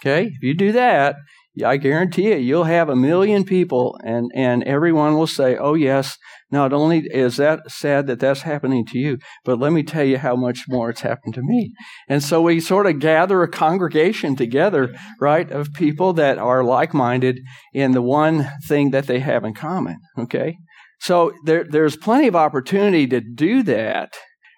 Okay? 0.00 0.26
If 0.26 0.42
you 0.42 0.54
do 0.54 0.72
that, 0.72 1.16
I 1.62 1.76
guarantee 1.76 2.30
you, 2.30 2.36
you'll 2.36 2.64
have 2.64 2.88
a 2.88 2.96
million 2.96 3.44
people, 3.44 3.96
and, 4.02 4.30
and 4.34 4.64
everyone 4.64 5.14
will 5.14 5.28
say, 5.28 5.56
Oh, 5.56 5.74
yes, 5.74 6.16
not 6.50 6.72
only 6.72 7.06
is 7.06 7.36
that 7.36 7.70
sad 7.70 8.06
that 8.08 8.18
that's 8.18 8.42
happening 8.42 8.84
to 8.86 8.98
you, 8.98 9.18
but 9.44 9.58
let 9.58 9.72
me 9.72 9.82
tell 9.82 10.04
you 10.04 10.18
how 10.18 10.34
much 10.34 10.64
more 10.68 10.90
it's 10.90 11.02
happened 11.02 11.34
to 11.34 11.42
me. 11.42 11.72
And 12.08 12.22
so 12.22 12.42
we 12.42 12.58
sort 12.58 12.86
of 12.86 12.98
gather 12.98 13.42
a 13.42 13.48
congregation 13.48 14.34
together, 14.34 14.94
right, 15.20 15.50
of 15.50 15.72
people 15.74 16.12
that 16.14 16.38
are 16.38 16.64
like 16.64 16.92
minded 16.92 17.40
in 17.72 17.92
the 17.92 18.02
one 18.02 18.50
thing 18.66 18.90
that 18.90 19.06
they 19.06 19.20
have 19.20 19.44
in 19.44 19.54
common, 19.54 19.98
okay? 20.18 20.56
So 21.00 21.32
there, 21.44 21.64
there's 21.68 21.96
plenty 21.96 22.28
of 22.28 22.36
opportunity 22.36 23.06
to 23.08 23.20
do 23.20 23.62
that. 23.64 24.14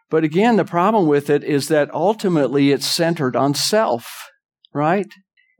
But 0.09 0.25
again, 0.25 0.57
the 0.57 0.65
problem 0.65 1.09
with 1.09 1.29
it 1.29 1.43
is 1.43 1.69
that 1.69 1.93
ultimately 1.93 2.71
it's 2.71 2.87
centered 2.87 3.37
on 3.37 3.55
self, 3.55 4.31
right? 4.73 5.09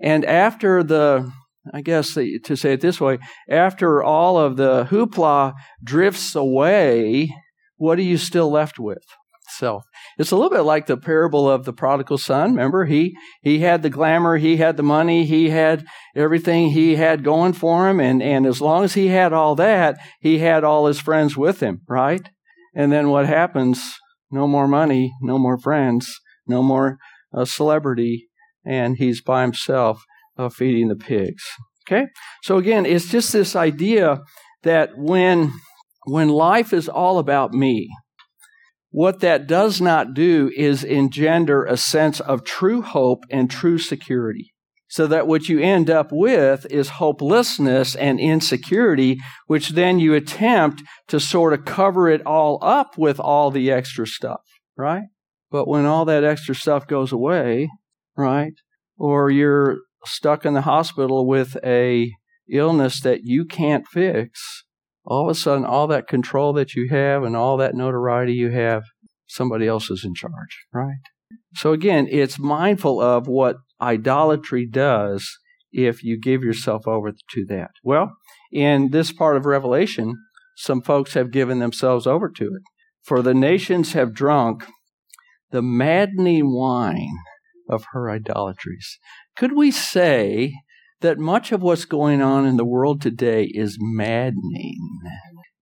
And 0.01 0.25
after 0.25 0.83
the, 0.83 1.33
I 1.73 1.81
guess 1.81 2.15
to 2.15 2.57
say 2.57 2.75
it 2.75 2.81
this 2.81 3.01
way, 3.01 3.19
after 3.49 4.03
all 4.03 4.39
of 4.39 4.57
the 4.57 4.85
hoopla 4.91 5.55
drifts 5.83 6.35
away, 6.35 7.31
what 7.77 7.99
are 7.99 8.03
you 8.03 8.19
still 8.19 8.51
left 8.51 8.79
with? 8.79 9.03
Self. 9.49 9.85
It's 10.19 10.33
a 10.33 10.37
little 10.37 10.51
bit 10.51 10.63
like 10.63 10.87
the 10.87 10.97
parable 10.97 11.49
of 11.49 11.65
the 11.65 11.73
prodigal 11.73 12.19
son. 12.19 12.51
Remember, 12.51 12.85
he 12.85 13.17
he 13.43 13.61
had 13.61 13.83
the 13.83 13.89
glamour, 13.91 14.39
he 14.39 14.57
had 14.57 14.77
the 14.77 14.83
money, 14.83 15.25
he 15.25 15.51
had 15.51 15.87
everything 16.17 16.71
he 16.71 16.97
had 16.97 17.23
going 17.23 17.53
for 17.53 17.89
him, 17.89 18.01
and 18.01 18.21
and 18.21 18.45
as 18.45 18.61
long 18.61 18.83
as 18.83 18.95
he 18.95 19.07
had 19.07 19.33
all 19.33 19.55
that, 19.55 19.99
he 20.21 20.39
had 20.39 20.65
all 20.65 20.87
his 20.87 20.99
friends 20.99 21.37
with 21.37 21.61
him, 21.61 21.83
right? 21.89 22.29
And 22.75 22.91
then 22.91 23.09
what 23.09 23.27
happens? 23.27 23.95
No 24.33 24.49
more 24.49 24.67
money, 24.67 25.13
no 25.23 25.39
more 25.39 25.59
friends, 25.59 26.21
no 26.47 26.61
more 26.63 26.99
uh, 27.33 27.45
celebrity, 27.45 28.29
and 28.67 28.97
he's 28.97 29.23
by 29.23 29.43
himself 29.43 30.03
uh, 30.37 30.49
feeding 30.49 30.89
the 30.89 30.97
pigs. 30.97 31.43
Okay? 31.89 32.07
So 32.43 32.57
again, 32.59 32.85
it's 32.85 33.09
just 33.09 33.33
this 33.33 33.55
idea 33.55 34.21
that 34.63 34.91
when 34.97 35.53
when 36.07 36.29
life 36.29 36.73
is 36.73 36.89
all 36.89 37.19
about 37.19 37.53
me, 37.53 37.89
what 38.91 39.21
that 39.21 39.47
does 39.47 39.81
not 39.81 40.15
do 40.15 40.51
is 40.57 40.85
engender 40.85 41.65
a 41.65 41.77
sense 41.77 42.21
of 42.21 42.45
true 42.45 42.81
hope 42.81 43.25
and 43.31 43.51
true 43.51 43.79
security. 43.79 44.53
So 44.89 45.09
that 45.09 45.27
what 45.27 45.49
you 45.49 45.59
end 45.61 45.91
up 45.91 46.11
with 46.13 46.65
is 46.71 46.91
hopelessness 46.91 47.97
and 47.97 48.21
insecurity, 48.21 49.19
which 49.49 49.71
then 49.71 49.99
you 49.99 50.15
attempt 50.15 50.83
to 51.09 51.19
sort 51.19 51.53
of 51.53 51.65
cover 51.65 52.09
it 52.09 52.25
all 52.25 52.61
up 52.63 52.97
with 52.97 53.19
all 53.19 53.51
the 53.51 53.71
extra 53.71 54.07
stuff, 54.07 54.43
right? 54.77 55.03
But 55.51 55.67
when 55.67 55.87
all 55.87 56.05
that 56.05 56.23
extra 56.23 56.55
stuff 56.55 56.87
goes 56.87 57.11
away, 57.11 57.69
right? 58.17 58.55
Or 58.99 59.31
you're 59.31 59.79
stuck 60.05 60.45
in 60.45 60.55
the 60.55 60.63
hospital 60.63 61.27
with 61.27 61.57
a 61.65 62.13
illness 62.51 63.01
that 63.01 63.21
you 63.25 63.45
can't 63.45 63.87
fix, 63.87 64.65
all 65.05 65.29
of 65.29 65.37
a 65.37 65.39
sudden 65.39 65.65
all 65.65 65.87
that 65.89 66.09
control 66.09 66.53
that 66.55 66.75
you 66.75 66.89
have 66.91 67.23
and 67.23 67.37
all 67.37 67.57
that 67.57 67.75
notoriety 67.75 68.33
you 68.33 68.51
have, 68.51 68.83
somebody 69.27 69.67
else 69.67 69.91
is 69.91 70.05
in 70.05 70.15
charge, 70.15 70.67
right? 70.73 70.99
So 71.55 71.73
again, 71.73 72.07
it's 72.11 72.39
mindful 72.39 73.01
of 73.01 73.27
what 73.27 73.57
idolatry 73.81 74.67
does 74.67 75.29
if 75.73 76.03
you 76.03 76.19
give 76.19 76.43
yourself 76.43 76.87
over 76.87 77.13
to 77.13 77.45
that. 77.47 77.71
Well, 77.83 78.13
in 78.53 78.91
this 78.91 79.13
part 79.13 79.37
of 79.37 79.45
Revelation, 79.45 80.15
some 80.57 80.81
folks 80.83 81.15
have 81.15 81.31
given 81.31 81.59
themselves 81.59 82.07
over 82.07 82.31
to 82.31 82.45
it. 82.45 82.63
For 83.03 83.23
the 83.23 83.35
nations 83.35 83.93
have 83.93 84.15
drunk 84.15 84.65
the 85.51 85.63
maddening 85.63 86.53
wine 86.53 87.19
of 87.69 87.85
her 87.93 88.11
idolatries. 88.11 88.99
Could 89.37 89.53
we 89.53 89.71
say 89.71 90.55
that 91.01 91.19
much 91.19 91.53
of 91.53 91.63
what's 91.63 91.85
going 91.85 92.23
on 92.23 92.47
in 92.47 92.57
the 92.57 92.65
world 92.65 93.01
today 93.01 93.45
is 93.45 93.79
maddening? 93.81 94.79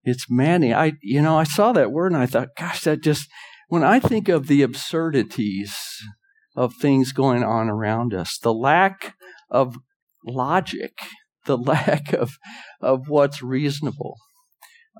It's 0.04 0.26
maddening. 0.28 0.74
I, 0.74 0.92
you 1.02 1.22
know, 1.22 1.38
I 1.38 1.44
saw 1.44 1.72
that 1.72 1.92
word 1.92 2.12
and 2.12 2.20
I 2.20 2.26
thought, 2.26 2.48
gosh, 2.56 2.82
that 2.82 3.02
just, 3.02 3.28
when 3.68 3.82
I 3.82 3.98
think 3.98 4.28
of 4.28 4.46
the 4.46 4.62
absurdities 4.62 5.74
of 6.56 6.74
things 6.80 7.12
going 7.12 7.42
on 7.42 7.68
around 7.68 8.14
us, 8.14 8.38
the 8.38 8.54
lack 8.54 9.14
of 9.50 9.76
logic, 10.26 10.98
the 11.46 11.56
lack 11.58 12.12
of, 12.12 12.36
of 12.80 13.08
what's 13.08 13.42
reasonable. 13.42 14.16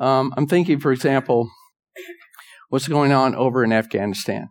Um, 0.01 0.33
I'm 0.37 0.47
thinking, 0.47 0.81
for 0.81 0.91
example, 0.91 1.51
what's 2.71 2.89
going 2.89 3.13
on 3.13 3.35
over 3.37 3.63
in 3.63 3.73
Afghanistan 3.73 4.49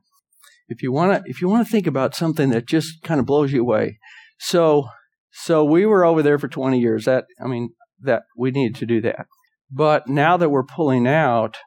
if 0.68 0.82
you 0.82 0.92
want 0.92 1.24
to 1.24 1.30
if 1.30 1.42
you 1.42 1.48
want 1.48 1.66
to 1.66 1.72
think 1.72 1.88
about 1.88 2.16
something 2.16 2.50
that 2.50 2.68
just 2.68 3.02
kind 3.04 3.20
of 3.20 3.26
blows 3.26 3.52
you 3.52 3.62
away. 3.62 4.00
So 4.40 4.88
so 5.32 5.64
we 5.64 5.86
were 5.86 6.06
over 6.06 6.22
there 6.22 6.40
for 6.40 6.48
20 6.48 6.80
years. 6.80 7.06
That 7.06 7.26
i 7.44 7.48
mean 7.48 7.70
that 8.02 8.24
we 8.38 8.52
needed 8.52 8.76
to 8.76 8.86
do 8.86 9.02
that. 9.02 9.26
But 9.72 10.08
now 10.08 10.38
that 10.38 10.50
we're 10.50 10.64
pulling 10.64 11.08
out 11.08 11.58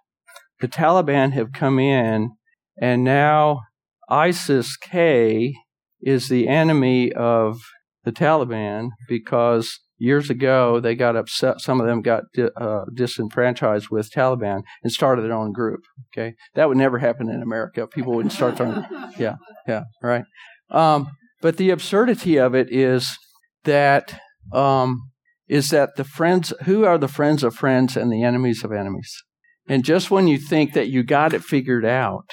the 0.60 0.68
taliban 0.68 1.32
have 1.32 1.52
come 1.52 1.78
in 1.78 2.30
and 2.80 3.04
now 3.04 3.62
isis 4.08 4.76
k 4.76 5.54
is 6.00 6.28
the 6.28 6.48
enemy 6.48 7.12
of 7.12 7.58
the 8.04 8.12
taliban 8.12 8.90
because 9.08 9.80
years 9.98 10.30
ago 10.30 10.80
they 10.80 10.94
got 10.94 11.16
upset 11.16 11.60
some 11.60 11.80
of 11.80 11.86
them 11.86 12.02
got 12.02 12.24
uh, 12.60 12.84
disenfranchised 12.94 13.88
with 13.90 14.10
taliban 14.10 14.62
and 14.82 14.92
started 14.92 15.22
their 15.22 15.32
own 15.32 15.52
group 15.52 15.80
okay? 16.12 16.34
That 16.54 16.68
would 16.68 16.76
never 16.76 16.98
happen 16.98 17.28
in 17.28 17.42
america. 17.42 17.86
People 17.86 18.14
wouldn't 18.14 18.32
start 18.32 18.56
their 18.56 18.66
own 18.66 18.86
yeah 19.18 19.36
yeah 19.66 19.84
right. 20.02 20.24
Um, 20.70 21.08
but 21.40 21.56
the 21.56 21.70
absurdity 21.70 22.38
of 22.38 22.54
it 22.54 22.72
is 22.72 23.16
that 23.64 24.20
um, 24.52 25.10
is 25.48 25.70
that 25.70 25.96
the 25.96 26.04
friends 26.04 26.52
who 26.64 26.84
are 26.84 26.98
the 26.98 27.08
friends 27.08 27.44
of 27.44 27.54
friends 27.54 27.96
and 27.96 28.12
the 28.12 28.22
enemies 28.22 28.64
of 28.64 28.72
enemies? 28.72 29.12
And 29.68 29.84
just 29.84 30.10
when 30.10 30.28
you 30.28 30.38
think 30.38 30.72
that 30.74 30.88
you 30.88 31.02
got 31.02 31.34
it 31.34 31.42
figured 31.42 31.84
out 31.84 32.30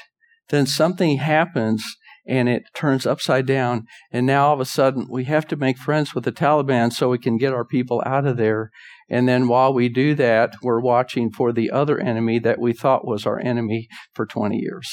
then 0.50 0.66
something 0.66 1.18
happens 1.18 1.84
and 2.26 2.48
it 2.48 2.64
turns 2.74 3.06
upside 3.06 3.46
down. 3.46 3.86
And 4.12 4.26
now 4.26 4.48
all 4.48 4.54
of 4.54 4.60
a 4.60 4.66
sudden 4.66 5.08
we 5.10 5.26
have 5.26 5.48
to 5.48 5.56
make 5.56 5.78
friends 5.78 6.16
with 6.16 6.24
the 6.24 6.32
Taliban 6.32 6.92
so 6.94 7.10
we 7.10 7.18
can 7.18 7.38
get 7.38 7.54
our 7.54 7.66
people 7.66 8.02
out 8.06 8.26
of 8.26 8.38
there. 8.38 8.72
And 9.10 9.28
then 9.28 9.48
while 9.48 9.74
we 9.74 9.90
do 9.90 10.16
that, 10.16 10.56
we're 10.62 10.80
watching 10.80 11.32
for 11.32 11.52
the 11.52 11.72
other 11.72 12.00
enemy 12.00 12.40
that 12.40 12.60
we 12.60 12.74
thought 12.74 13.06
was 13.06 13.26
our 13.26 13.40
enemy 13.40 13.88
for 14.14 14.26
20 14.26 14.58
years. 14.58 14.90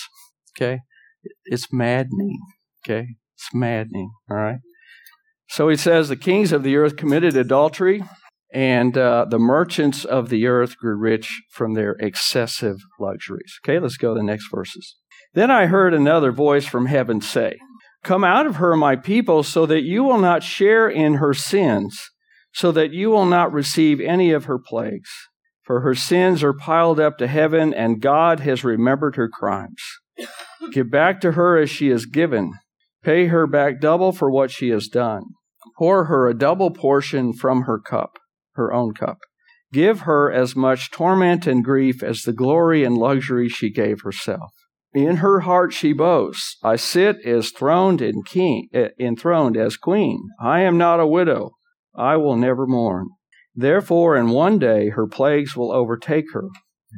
Okay? 0.56 0.80
It's 1.44 1.72
maddening. 1.72 2.38
Okay? 2.84 3.06
It's 3.36 3.48
maddening. 3.54 4.10
All 4.30 4.36
right? 4.36 4.58
So 5.50 5.68
he 5.68 5.76
says 5.76 6.08
the 6.08 6.16
kings 6.16 6.52
of 6.52 6.62
the 6.62 6.76
earth 6.76 6.96
committed 6.96 7.36
adultery, 7.36 8.04
and 8.52 8.96
uh, 8.96 9.26
the 9.28 9.38
merchants 9.38 10.04
of 10.04 10.28
the 10.28 10.46
earth 10.46 10.76
grew 10.76 10.96
rich 10.96 11.42
from 11.50 11.74
their 11.74 11.96
excessive 11.98 12.76
luxuries. 13.00 13.58
Okay, 13.64 13.80
let's 13.80 13.96
go 13.96 14.14
to 14.14 14.20
the 14.20 14.24
next 14.24 14.48
verses. 14.48 14.96
Then 15.34 15.50
I 15.50 15.66
heard 15.66 15.94
another 15.94 16.32
voice 16.32 16.66
from 16.66 16.86
heaven 16.86 17.20
say, 17.20 17.58
Come 18.02 18.24
out 18.24 18.46
of 18.46 18.56
her, 18.56 18.76
my 18.76 18.96
people, 18.96 19.42
so 19.42 19.66
that 19.66 19.82
you 19.82 20.02
will 20.02 20.18
not 20.18 20.42
share 20.42 20.88
in 20.88 21.14
her 21.14 21.34
sins, 21.34 22.10
so 22.52 22.72
that 22.72 22.92
you 22.92 23.10
will 23.10 23.26
not 23.26 23.52
receive 23.52 24.00
any 24.00 24.32
of 24.32 24.46
her 24.46 24.58
plagues. 24.58 25.10
For 25.62 25.80
her 25.80 25.94
sins 25.94 26.42
are 26.42 26.52
piled 26.52 26.98
up 26.98 27.18
to 27.18 27.26
heaven, 27.26 27.72
and 27.72 28.00
God 28.00 28.40
has 28.40 28.64
remembered 28.64 29.16
her 29.16 29.28
crimes. 29.28 29.80
Give 30.72 30.90
back 30.90 31.20
to 31.20 31.32
her 31.32 31.58
as 31.58 31.70
she 31.70 31.88
has 31.88 32.06
given. 32.06 32.54
Pay 33.04 33.28
her 33.28 33.46
back 33.46 33.80
double 33.80 34.12
for 34.12 34.30
what 34.30 34.50
she 34.50 34.70
has 34.70 34.88
done. 34.88 35.24
Pour 35.78 36.06
her 36.06 36.28
a 36.28 36.34
double 36.34 36.70
portion 36.70 37.32
from 37.32 37.62
her 37.62 37.78
cup, 37.78 38.18
her 38.54 38.72
own 38.72 38.94
cup. 38.94 39.18
Give 39.72 40.00
her 40.00 40.30
as 40.32 40.56
much 40.56 40.90
torment 40.90 41.46
and 41.46 41.64
grief 41.64 42.02
as 42.02 42.22
the 42.22 42.32
glory 42.32 42.82
and 42.82 42.98
luxury 42.98 43.48
she 43.48 43.70
gave 43.70 44.00
herself. 44.02 44.50
In 44.92 45.16
her 45.16 45.40
heart 45.40 45.72
she 45.72 45.92
boasts, 45.92 46.56
I 46.64 46.76
sit 46.76 47.24
as 47.24 47.50
throned 47.50 48.00
and 48.02 48.26
king, 48.26 48.68
eh, 48.72 48.88
enthroned 48.98 49.56
as 49.56 49.76
queen. 49.76 50.30
I 50.40 50.60
am 50.60 50.76
not 50.78 50.98
a 50.98 51.06
widow. 51.06 51.52
I 51.94 52.16
will 52.16 52.36
never 52.36 52.66
mourn. 52.66 53.08
Therefore, 53.54 54.16
in 54.16 54.30
one 54.30 54.58
day 54.58 54.90
her 54.90 55.06
plagues 55.06 55.56
will 55.56 55.72
overtake 55.72 56.32
her 56.32 56.48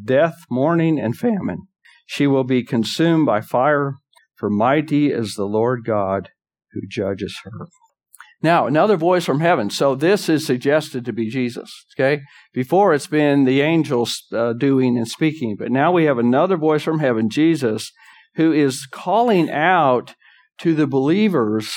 death, 0.04 0.36
mourning, 0.50 0.98
and 0.98 1.16
famine. 1.16 1.66
She 2.06 2.26
will 2.26 2.44
be 2.44 2.64
consumed 2.64 3.26
by 3.26 3.42
fire, 3.42 3.96
for 4.36 4.48
mighty 4.48 5.10
is 5.10 5.34
the 5.34 5.46
Lord 5.46 5.84
God 5.84 6.30
who 6.72 6.80
judges 6.88 7.40
her. 7.44 7.68
Now, 8.42 8.66
another 8.66 8.96
voice 8.96 9.24
from 9.24 9.40
heaven. 9.40 9.70
So 9.70 9.94
this 9.94 10.28
is 10.28 10.44
suggested 10.44 11.04
to 11.04 11.12
be 11.12 11.30
Jesus. 11.30 11.70
Okay. 11.94 12.22
Before 12.52 12.92
it's 12.92 13.06
been 13.06 13.44
the 13.44 13.60
angels 13.60 14.24
uh, 14.32 14.52
doing 14.54 14.96
and 14.96 15.06
speaking, 15.06 15.56
but 15.58 15.70
now 15.70 15.92
we 15.92 16.04
have 16.04 16.18
another 16.18 16.56
voice 16.56 16.82
from 16.82 16.98
heaven, 16.98 17.30
Jesus, 17.30 17.92
who 18.34 18.52
is 18.52 18.86
calling 18.90 19.50
out 19.50 20.14
to 20.58 20.74
the 20.74 20.86
believers 20.86 21.72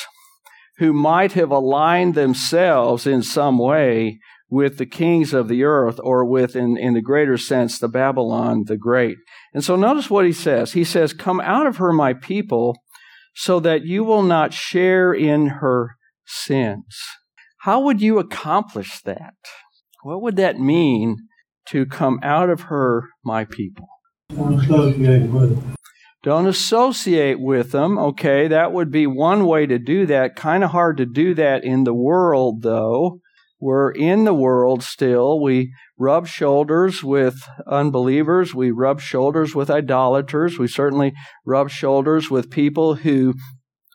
who 0.77 0.91
might 0.91 1.33
have 1.33 1.51
aligned 1.51 2.15
themselves 2.15 3.07
in 3.07 3.21
some 3.21 3.57
way 3.57 4.19
with 4.49 4.77
the 4.77 4.85
kings 4.85 5.33
of 5.33 5.47
the 5.47 5.63
earth 5.63 5.99
or 6.03 6.25
with, 6.25 6.55
in, 6.55 6.77
in 6.77 6.93
the 6.93 7.01
greater 7.01 7.37
sense, 7.37 7.79
the 7.79 7.87
Babylon 7.87 8.63
the 8.67 8.77
Great. 8.77 9.17
And 9.53 9.63
so 9.63 9.75
notice 9.75 10.09
what 10.09 10.25
he 10.25 10.33
says. 10.33 10.73
He 10.73 10.83
says, 10.83 11.13
Come 11.13 11.39
out 11.41 11.65
of 11.65 11.77
her, 11.77 11.91
my 11.91 12.13
people, 12.13 12.77
so 13.33 13.59
that 13.61 13.85
you 13.85 14.03
will 14.03 14.23
not 14.23 14.53
share 14.53 15.13
in 15.13 15.47
her 15.47 15.95
sins. 16.25 16.97
how 17.59 17.79
would 17.79 18.01
you 18.01 18.19
accomplish 18.19 19.01
that? 19.01 19.33
What 20.03 20.21
would 20.21 20.35
that 20.35 20.59
mean 20.59 21.17
to 21.69 21.85
come 21.85 22.19
out 22.21 22.49
of 22.49 22.61
her, 22.61 23.09
my 23.23 23.45
people? 23.45 23.87
Don't 24.29 24.59
associate 24.59 25.29
with 25.29 25.55
them. 25.55 25.75
Don't 26.23 26.47
associate 26.47 27.39
with 27.39 27.71
them. 27.71 27.97
Okay, 27.97 28.47
that 28.47 28.71
would 28.71 28.91
be 28.91 29.05
one 29.05 29.45
way 29.45 29.65
to 29.67 29.77
do 29.77 30.05
that. 30.07 30.35
Kind 30.35 30.63
of 30.63 30.71
hard 30.71 30.97
to 30.97 31.05
do 31.05 31.35
that 31.35 31.63
in 31.63 31.83
the 31.83 31.93
world, 31.93 32.63
though. 32.63 33.19
We're 33.59 33.91
in 33.91 34.25
the 34.25 34.33
world 34.33 34.83
still. 34.83 35.41
We 35.41 35.73
rub 35.97 36.27
shoulders 36.27 37.03
with 37.03 37.47
unbelievers. 37.67 38.53
We 38.53 38.71
rub 38.71 38.99
shoulders 38.99 39.55
with 39.55 39.69
idolaters. 39.69 40.59
We 40.59 40.67
certainly 40.67 41.13
rub 41.45 41.69
shoulders 41.69 42.29
with 42.29 42.51
people 42.51 42.95
who 42.95 43.35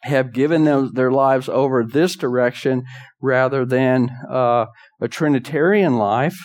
have 0.03 0.33
given 0.33 0.65
them 0.65 0.93
their 0.95 1.11
lives 1.11 1.49
over 1.49 1.85
this 1.85 2.17
direction 2.17 2.85
rather 3.21 3.65
than 3.65 4.11
uh, 4.31 4.67
a 5.01 5.09
Trinitarian 5.09 5.97
life. 5.97 6.39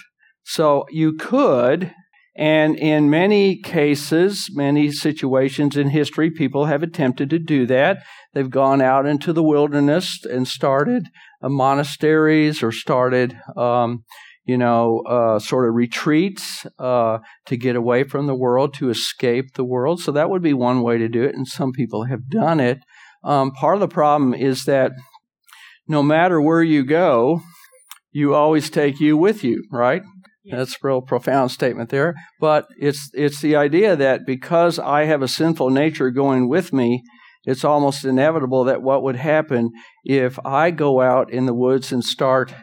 So 0.43 0.85
you 0.91 1.13
could, 1.13 1.93
and 2.37 2.77
in 2.77 3.09
many 3.09 3.61
cases, 3.61 4.49
many 4.53 4.91
situations 4.91 5.77
in 5.77 5.89
history, 5.89 6.29
people 6.29 6.65
have 6.65 6.83
attempted 6.83 7.29
to 7.29 7.39
do 7.39 7.65
that. 7.67 8.03
They've 8.33 8.49
gone 8.49 8.81
out 8.81 9.05
into 9.05 9.31
the 9.31 9.43
wilderness 9.43 10.19
and 10.25 10.47
started 10.47 11.07
uh, 11.41 11.47
monasteries 11.49 12.61
or 12.61 12.73
started, 12.73 13.37
um, 13.55 14.03
you 14.43 14.57
know, 14.57 15.01
uh, 15.07 15.39
sort 15.39 15.67
of 15.67 15.75
retreats 15.75 16.67
uh, 16.77 17.19
to 17.45 17.55
get 17.55 17.77
away 17.77 18.03
from 18.03 18.27
the 18.27 18.35
world, 18.35 18.73
to 18.75 18.89
escape 18.89 19.53
the 19.53 19.63
world. 19.63 20.01
So 20.01 20.11
that 20.11 20.29
would 20.29 20.43
be 20.43 20.53
one 20.53 20.81
way 20.81 20.97
to 20.97 21.07
do 21.07 21.23
it, 21.23 21.35
and 21.35 21.47
some 21.47 21.71
people 21.71 22.03
have 22.03 22.29
done 22.29 22.59
it. 22.59 22.79
Um, 23.25 23.51
part 23.51 23.75
of 23.75 23.81
the 23.81 23.87
problem 23.87 24.33
is 24.33 24.65
that 24.65 24.91
no 25.87 26.03
matter 26.03 26.39
where 26.41 26.63
you 26.63 26.85
go, 26.85 27.41
you 28.11 28.33
always 28.33 28.69
take 28.69 28.99
you 28.99 29.17
with 29.17 29.43
you, 29.43 29.63
right? 29.71 30.03
That's 30.49 30.73
a 30.73 30.87
real 30.87 31.01
profound 31.01 31.51
statement 31.51 31.89
there. 31.89 32.13
But 32.39 32.67
it's 32.79 33.09
it's 33.13 33.41
the 33.41 33.55
idea 33.55 33.95
that 33.95 34.25
because 34.27 34.77
I 34.77 35.05
have 35.05 35.23
a 35.23 35.27
sinful 35.27 35.71
nature 35.71 36.11
going 36.11 36.47
with 36.47 36.71
me, 36.71 37.01
it's 37.45 37.63
almost 37.63 38.05
inevitable 38.05 38.63
that 38.65 38.83
what 38.83 39.01
would 39.03 39.15
happen 39.15 39.71
if 40.03 40.37
I 40.45 40.71
go 40.71 41.01
out 41.01 41.31
in 41.31 41.47
the 41.47 41.53
woods 41.53 41.91
and 41.91 42.03
start 42.03 42.53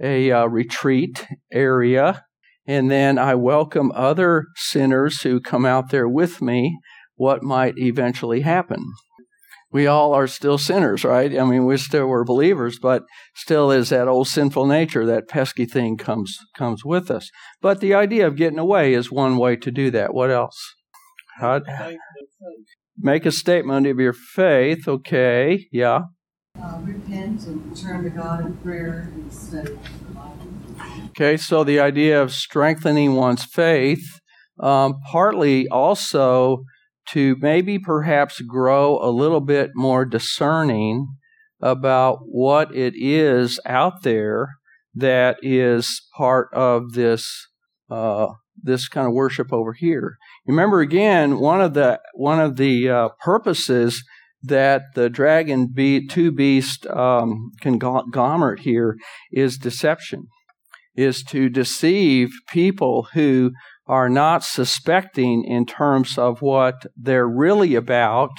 a 0.00 0.30
uh, 0.30 0.46
retreat 0.46 1.26
area, 1.52 2.24
and 2.66 2.90
then 2.90 3.18
I 3.18 3.34
welcome 3.34 3.92
other 3.94 4.46
sinners 4.56 5.22
who 5.22 5.40
come 5.40 5.64
out 5.64 5.90
there 5.90 6.08
with 6.08 6.42
me, 6.42 6.78
what 7.14 7.42
might 7.42 7.74
eventually 7.76 8.40
happen? 8.40 8.84
We 9.72 9.86
all 9.86 10.12
are 10.12 10.26
still 10.26 10.58
sinners, 10.58 11.02
right? 11.02 11.36
I 11.38 11.44
mean, 11.44 11.64
we 11.64 11.76
still 11.78 12.06
were 12.06 12.24
believers, 12.24 12.78
but 12.78 13.04
still 13.34 13.70
is 13.70 13.88
that 13.88 14.06
old 14.06 14.28
sinful 14.28 14.66
nature, 14.66 15.06
that 15.06 15.28
pesky 15.28 15.64
thing 15.64 15.96
comes 15.96 16.38
comes 16.56 16.84
with 16.84 17.10
us. 17.10 17.30
But 17.60 17.80
the 17.80 17.94
idea 17.94 18.26
of 18.26 18.36
getting 18.36 18.58
away 18.58 18.92
is 18.92 19.10
one 19.10 19.38
way 19.38 19.56
to 19.56 19.70
do 19.70 19.90
that. 19.90 20.12
What 20.14 20.30
else? 20.30 20.74
Make 22.98 23.24
a 23.24 23.32
statement 23.32 23.86
of 23.86 23.98
your 23.98 24.12
faith. 24.12 24.86
Okay, 24.86 25.66
yeah. 25.72 26.02
Uh, 26.62 26.78
repent 26.82 27.46
and 27.46 27.74
turn 27.74 28.04
to 28.04 28.10
God 28.10 28.44
in 28.44 28.54
prayer 28.58 29.10
and 29.14 29.32
study. 29.32 29.78
Okay, 31.08 31.36
so 31.38 31.64
the 31.64 31.80
idea 31.80 32.22
of 32.22 32.32
strengthening 32.32 33.14
one's 33.14 33.44
faith, 33.44 34.20
um, 34.60 35.00
partly 35.10 35.66
also 35.68 36.64
to 37.10 37.36
maybe 37.40 37.78
perhaps 37.78 38.40
grow 38.40 38.98
a 39.02 39.10
little 39.10 39.40
bit 39.40 39.70
more 39.74 40.04
discerning 40.04 41.06
about 41.60 42.18
what 42.24 42.74
it 42.74 42.94
is 42.96 43.60
out 43.66 44.02
there 44.02 44.48
that 44.94 45.36
is 45.42 46.02
part 46.16 46.48
of 46.52 46.92
this 46.92 47.48
uh, 47.90 48.26
this 48.62 48.88
kind 48.88 49.06
of 49.06 49.12
worship 49.12 49.52
over 49.52 49.72
here. 49.72 50.16
Remember 50.46 50.80
again, 50.80 51.38
one 51.38 51.60
of 51.60 51.74
the 51.74 52.00
one 52.14 52.40
of 52.40 52.56
the 52.56 52.88
uh, 52.88 53.08
purposes 53.20 54.02
that 54.42 54.82
the 54.94 55.08
dragon 55.08 55.68
be, 55.72 56.06
two 56.06 56.32
beast 56.32 56.86
um, 56.86 57.52
conglomerate 57.60 58.60
here 58.60 58.96
is 59.30 59.56
deception, 59.56 60.26
is 60.96 61.22
to 61.22 61.48
deceive 61.48 62.30
people 62.48 63.08
who 63.14 63.52
are 63.92 64.08
not 64.08 64.42
suspecting 64.42 65.44
in 65.44 65.66
terms 65.66 66.16
of 66.16 66.40
what 66.40 66.86
they're 66.96 67.28
really 67.28 67.74
about. 67.74 68.30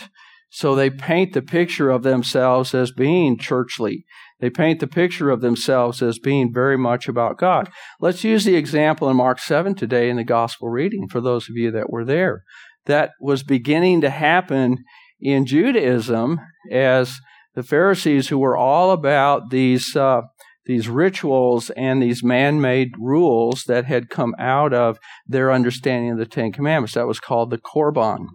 So 0.49 0.73
they 0.73 0.89
paint 0.89 1.33
the 1.33 1.43
picture 1.43 1.91
of 1.91 2.01
themselves 2.01 2.73
as 2.73 2.91
being 2.91 3.37
churchly. 3.37 4.03
They 4.39 4.49
paint 4.49 4.79
the 4.79 4.87
picture 4.87 5.29
of 5.29 5.41
themselves 5.41 6.01
as 6.01 6.17
being 6.17 6.51
very 6.51 6.75
much 6.75 7.07
about 7.07 7.37
God. 7.37 7.69
Let's 8.01 8.23
use 8.23 8.45
the 8.45 8.55
example 8.55 9.11
in 9.11 9.15
Mark 9.15 9.37
7 9.37 9.75
today 9.75 10.09
in 10.09 10.17
the 10.17 10.23
gospel 10.23 10.69
reading 10.69 11.07
for 11.07 11.21
those 11.21 11.47
of 11.47 11.55
you 11.55 11.69
that 11.69 11.91
were 11.91 12.03
there. 12.03 12.41
That 12.87 13.11
was 13.21 13.43
beginning 13.43 14.01
to 14.01 14.09
happen 14.09 14.79
in 15.21 15.45
Judaism 15.45 16.39
as 16.71 17.19
the 17.53 17.61
Pharisees, 17.61 18.29
who 18.29 18.39
were 18.39 18.57
all 18.57 18.89
about 18.89 19.51
these 19.51 19.95
uh, 19.95 20.21
these 20.65 20.87
rituals 20.87 21.69
and 21.71 22.01
these 22.01 22.23
man 22.23 22.61
made 22.61 22.91
rules 22.99 23.63
that 23.65 23.85
had 23.85 24.09
come 24.09 24.33
out 24.39 24.73
of 24.73 24.97
their 25.27 25.51
understanding 25.51 26.11
of 26.11 26.17
the 26.17 26.25
Ten 26.25 26.51
Commandments. 26.51 26.93
That 26.93 27.07
was 27.07 27.19
called 27.19 27.49
the 27.49 27.57
Corban, 27.57 28.27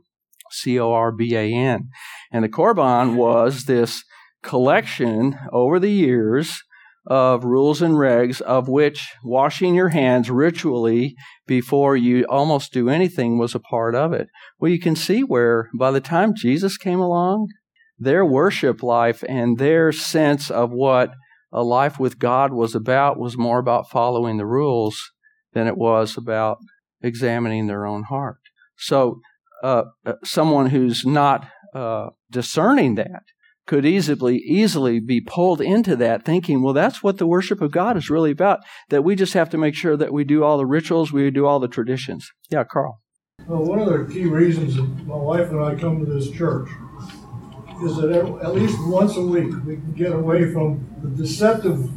C 0.51 0.79
O 0.79 0.93
R 0.93 1.13
B 1.13 1.35
A 1.35 1.53
N. 1.53 1.89
And 2.31 2.45
the 2.45 2.49
Corban 2.49 3.17
was 3.17 3.65
this 3.65 4.05
collection 4.43 5.39
over 5.53 5.79
the 5.79 5.91
years 5.91 6.63
of 7.07 7.45
rules 7.45 7.81
and 7.81 7.95
regs 7.95 8.41
of 8.43 8.69
which 8.69 9.15
washing 9.25 9.75
your 9.75 9.89
hands 9.89 10.31
ritually 10.31 11.17
before 11.47 11.97
you 11.97 12.25
almost 12.29 12.73
do 12.73 12.91
anything 12.91 13.39
was 13.39 13.55
a 13.55 13.61
part 13.61 13.95
of 13.95 14.13
it. 14.13 14.29
Well, 14.61 14.71
you 14.71 14.79
can 14.79 14.95
see 14.95 15.23
where 15.23 15.71
by 15.79 15.91
the 15.91 16.03
time 16.03 16.35
Jesus 16.35 16.77
came 16.77 17.01
along, 17.01 17.49
their 17.99 18.25
worship 18.25 18.83
life 18.83 19.25
and 19.27 19.59
their 19.59 19.91
sense 19.91 20.51
of 20.51 20.71
what 20.71 21.13
a 21.53 21.63
life 21.63 21.99
with 21.99 22.19
God 22.19 22.53
was 22.53 22.75
about 22.75 23.19
was 23.19 23.39
more 23.39 23.59
about 23.59 23.91
following 23.91 24.37
the 24.37 24.47
rules 24.47 24.99
than 25.53 25.67
it 25.67 25.77
was 25.77 26.17
about 26.17 26.59
examining 27.01 27.67
their 27.67 27.87
own 27.87 28.05
heart. 28.05 28.39
So, 28.77 29.21
uh, 29.63 29.85
uh, 30.07 30.15
someone 30.25 30.71
who's 30.71 31.05
not 31.05 31.49
uh, 31.75 32.11
discerning 32.31 32.95
that 32.95 33.23
could 33.67 33.85
easily 33.85 34.39
easily 34.39 34.99
be 34.99 35.21
pulled 35.21 35.61
into 35.61 35.95
that 35.95 36.25
thinking 36.25 36.63
well 36.63 36.73
that's 36.73 37.03
what 37.03 37.19
the 37.19 37.27
worship 37.27 37.61
of 37.61 37.71
god 37.71 37.97
is 37.99 38.09
really 38.09 38.31
about 38.31 38.61
that 38.89 39.05
we 39.05 39.15
just 39.15 39.35
have 39.35 39.51
to 39.51 39.59
make 39.59 39.75
sure 39.75 39.97
that 39.97 40.13
we 40.13 40.25
do 40.25 40.43
all 40.43 40.57
the 40.57 40.65
rituals 40.65 41.13
we 41.13 41.31
do 41.31 41.45
all 41.45 41.61
the 41.61 41.69
traditions 41.69 42.31
yeah 42.51 42.65
carl 42.65 43.03
well 43.47 43.63
one 43.63 43.79
of 43.79 43.89
the 43.89 44.13
key 44.13 44.25
reasons 44.25 44.77
that 44.77 45.07
my 45.07 45.15
wife 45.15 45.51
and 45.51 45.63
i 45.63 45.75
come 45.75 46.03
to 46.03 46.11
this 46.11 46.31
church 46.31 46.69
is 47.83 47.97
that 47.97 48.11
at 48.43 48.55
least 48.55 48.79
once 48.87 49.17
a 49.17 49.23
week 49.23 49.53
we 49.65 49.77
can 49.77 49.93
get 49.93 50.13
away 50.13 50.53
from 50.53 50.85
the 51.03 51.09
deceptive 51.11 51.89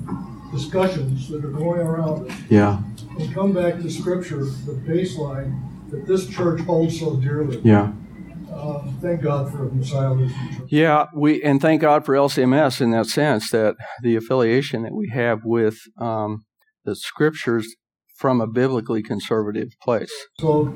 discussions 0.51 1.29
that 1.29 1.43
are 1.43 1.51
going 1.51 1.81
around 1.81 2.29
us. 2.29 2.37
Yeah. 2.49 2.81
And 3.17 3.33
come 3.33 3.53
back 3.53 3.81
to 3.81 3.89
Scripture, 3.89 4.43
the 4.43 4.73
baseline 4.73 5.89
that 5.89 6.05
this 6.07 6.27
church 6.27 6.61
holds 6.61 6.99
so 6.99 7.15
dearly. 7.15 7.59
Yeah. 7.63 7.93
Uh, 8.51 8.83
thank 9.01 9.21
God 9.21 9.51
for 9.51 9.63
Messiah 9.65 10.11
Lutheran 10.11 10.57
Church. 10.57 10.67
Yeah, 10.69 11.05
we 11.15 11.41
and 11.41 11.61
thank 11.61 11.81
God 11.81 12.05
for 12.05 12.13
LCMS 12.15 12.81
in 12.81 12.91
that 12.91 13.05
sense 13.05 13.49
that 13.51 13.75
the 14.03 14.15
affiliation 14.15 14.83
that 14.83 14.93
we 14.93 15.09
have 15.09 15.39
with 15.45 15.77
um, 15.97 16.43
the 16.83 16.95
Scriptures 16.95 17.75
from 18.21 18.39
a 18.39 18.45
biblically 18.45 19.01
conservative 19.01 19.69
place. 19.81 20.11
So, 20.39 20.71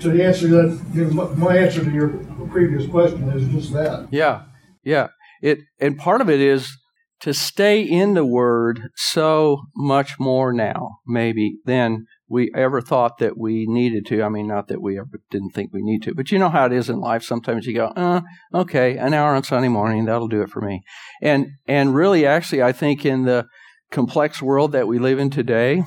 to 0.00 0.22
answer 0.22 0.48
that, 0.48 1.34
my 1.38 1.56
answer 1.56 1.84
to 1.84 1.90
your 1.90 2.08
previous 2.50 2.90
question 2.90 3.30
is 3.30 3.48
just 3.48 3.72
that. 3.72 4.08
Yeah, 4.10 4.42
yeah. 4.82 5.08
It 5.40 5.60
and 5.78 5.96
part 5.96 6.20
of 6.20 6.28
it 6.28 6.40
is 6.40 6.76
to 7.20 7.32
stay 7.32 7.80
in 7.80 8.14
the 8.14 8.26
Word 8.26 8.88
so 8.96 9.62
much 9.76 10.18
more 10.18 10.52
now, 10.52 10.98
maybe 11.06 11.58
than 11.64 12.06
we 12.28 12.50
ever 12.56 12.80
thought 12.80 13.18
that 13.18 13.38
we 13.38 13.66
needed 13.68 14.04
to. 14.06 14.24
I 14.24 14.28
mean, 14.28 14.48
not 14.48 14.66
that 14.66 14.82
we 14.82 14.98
ever 14.98 15.20
didn't 15.30 15.50
think 15.50 15.72
we 15.72 15.80
need 15.80 16.02
to, 16.02 16.14
but 16.14 16.32
you 16.32 16.40
know 16.40 16.48
how 16.48 16.66
it 16.66 16.72
is 16.72 16.90
in 16.90 16.98
life. 16.98 17.22
Sometimes 17.22 17.66
you 17.66 17.74
go, 17.74 17.86
uh, 17.94 18.22
okay, 18.52 18.96
an 18.96 19.14
hour 19.14 19.36
on 19.36 19.44
Sunday 19.44 19.68
morning, 19.68 20.06
that'll 20.06 20.26
do 20.26 20.42
it 20.42 20.50
for 20.50 20.60
me. 20.60 20.82
And 21.22 21.46
and 21.68 21.94
really, 21.94 22.26
actually, 22.26 22.64
I 22.64 22.72
think 22.72 23.06
in 23.06 23.26
the 23.26 23.46
complex 23.92 24.42
world 24.42 24.72
that 24.72 24.88
we 24.88 24.98
live 24.98 25.20
in 25.20 25.30
today, 25.30 25.84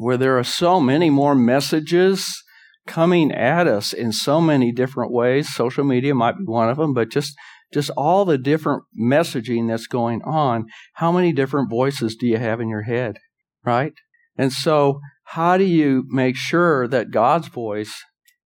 where 0.00 0.16
there 0.16 0.38
are 0.38 0.44
so 0.44 0.80
many 0.80 1.10
more 1.10 1.34
messages 1.34 2.42
coming 2.86 3.30
at 3.30 3.66
us 3.66 3.92
in 3.92 4.12
so 4.12 4.40
many 4.40 4.72
different 4.72 5.12
ways. 5.12 5.54
Social 5.54 5.84
media 5.84 6.14
might 6.14 6.38
be 6.38 6.44
one 6.44 6.70
of 6.70 6.78
them, 6.78 6.94
but 6.94 7.10
just 7.10 7.34
just 7.72 7.90
all 7.96 8.24
the 8.24 8.38
different 8.38 8.82
messaging 9.00 9.68
that's 9.68 9.86
going 9.86 10.22
on. 10.22 10.66
How 10.94 11.12
many 11.12 11.32
different 11.32 11.70
voices 11.70 12.16
do 12.16 12.26
you 12.26 12.36
have 12.36 12.60
in 12.60 12.68
your 12.68 12.82
head, 12.82 13.18
right? 13.64 13.92
And 14.36 14.52
so, 14.52 15.00
how 15.24 15.56
do 15.56 15.64
you 15.64 16.04
make 16.08 16.34
sure 16.34 16.88
that 16.88 17.12
God's 17.12 17.48
voice 17.48 17.92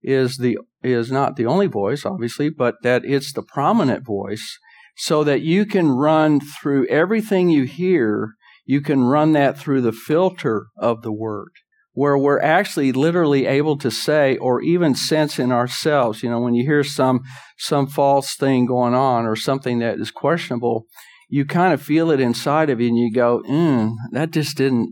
is 0.02 0.36
the 0.36 0.58
is 0.82 1.10
not 1.10 1.36
the 1.36 1.46
only 1.46 1.68
voice, 1.68 2.04
obviously, 2.04 2.50
but 2.50 2.74
that 2.82 3.04
it's 3.04 3.32
the 3.32 3.42
prominent 3.42 4.04
voice, 4.04 4.58
so 4.96 5.24
that 5.24 5.40
you 5.40 5.64
can 5.64 5.88
run 5.88 6.40
through 6.40 6.86
everything 6.88 7.48
you 7.48 7.64
hear 7.64 8.34
you 8.64 8.80
can 8.80 9.04
run 9.04 9.32
that 9.32 9.58
through 9.58 9.82
the 9.82 9.92
filter 9.92 10.66
of 10.76 11.02
the 11.02 11.12
Word, 11.12 11.50
where 11.92 12.16
we're 12.16 12.40
actually 12.40 12.92
literally 12.92 13.46
able 13.46 13.76
to 13.78 13.90
say 13.90 14.36
or 14.38 14.60
even 14.62 14.94
sense 14.94 15.38
in 15.38 15.52
ourselves, 15.52 16.22
you 16.22 16.30
know, 16.30 16.40
when 16.40 16.54
you 16.54 16.64
hear 16.64 16.82
some, 16.82 17.20
some 17.58 17.86
false 17.86 18.34
thing 18.34 18.66
going 18.66 18.94
on 18.94 19.26
or 19.26 19.36
something 19.36 19.78
that 19.78 20.00
is 20.00 20.10
questionable, 20.10 20.86
you 21.28 21.44
kind 21.44 21.72
of 21.72 21.82
feel 21.82 22.10
it 22.10 22.20
inside 22.20 22.70
of 22.70 22.80
you 22.80 22.88
and 22.88 22.98
you 22.98 23.12
go, 23.12 23.42
mm, 23.48 23.92
that 24.12 24.30
just 24.30 24.56
didn't, 24.56 24.90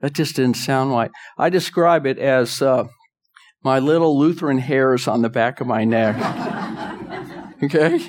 that 0.00 0.12
just 0.12 0.36
didn't 0.36 0.56
sound 0.56 0.90
right. 0.90 1.10
I 1.38 1.48
describe 1.48 2.06
it 2.06 2.18
as 2.18 2.60
uh, 2.60 2.84
my 3.62 3.78
little 3.78 4.18
Lutheran 4.18 4.58
hairs 4.58 5.06
on 5.06 5.22
the 5.22 5.28
back 5.28 5.60
of 5.60 5.66
my 5.66 5.84
neck. 5.84 6.16
okay? 7.62 8.00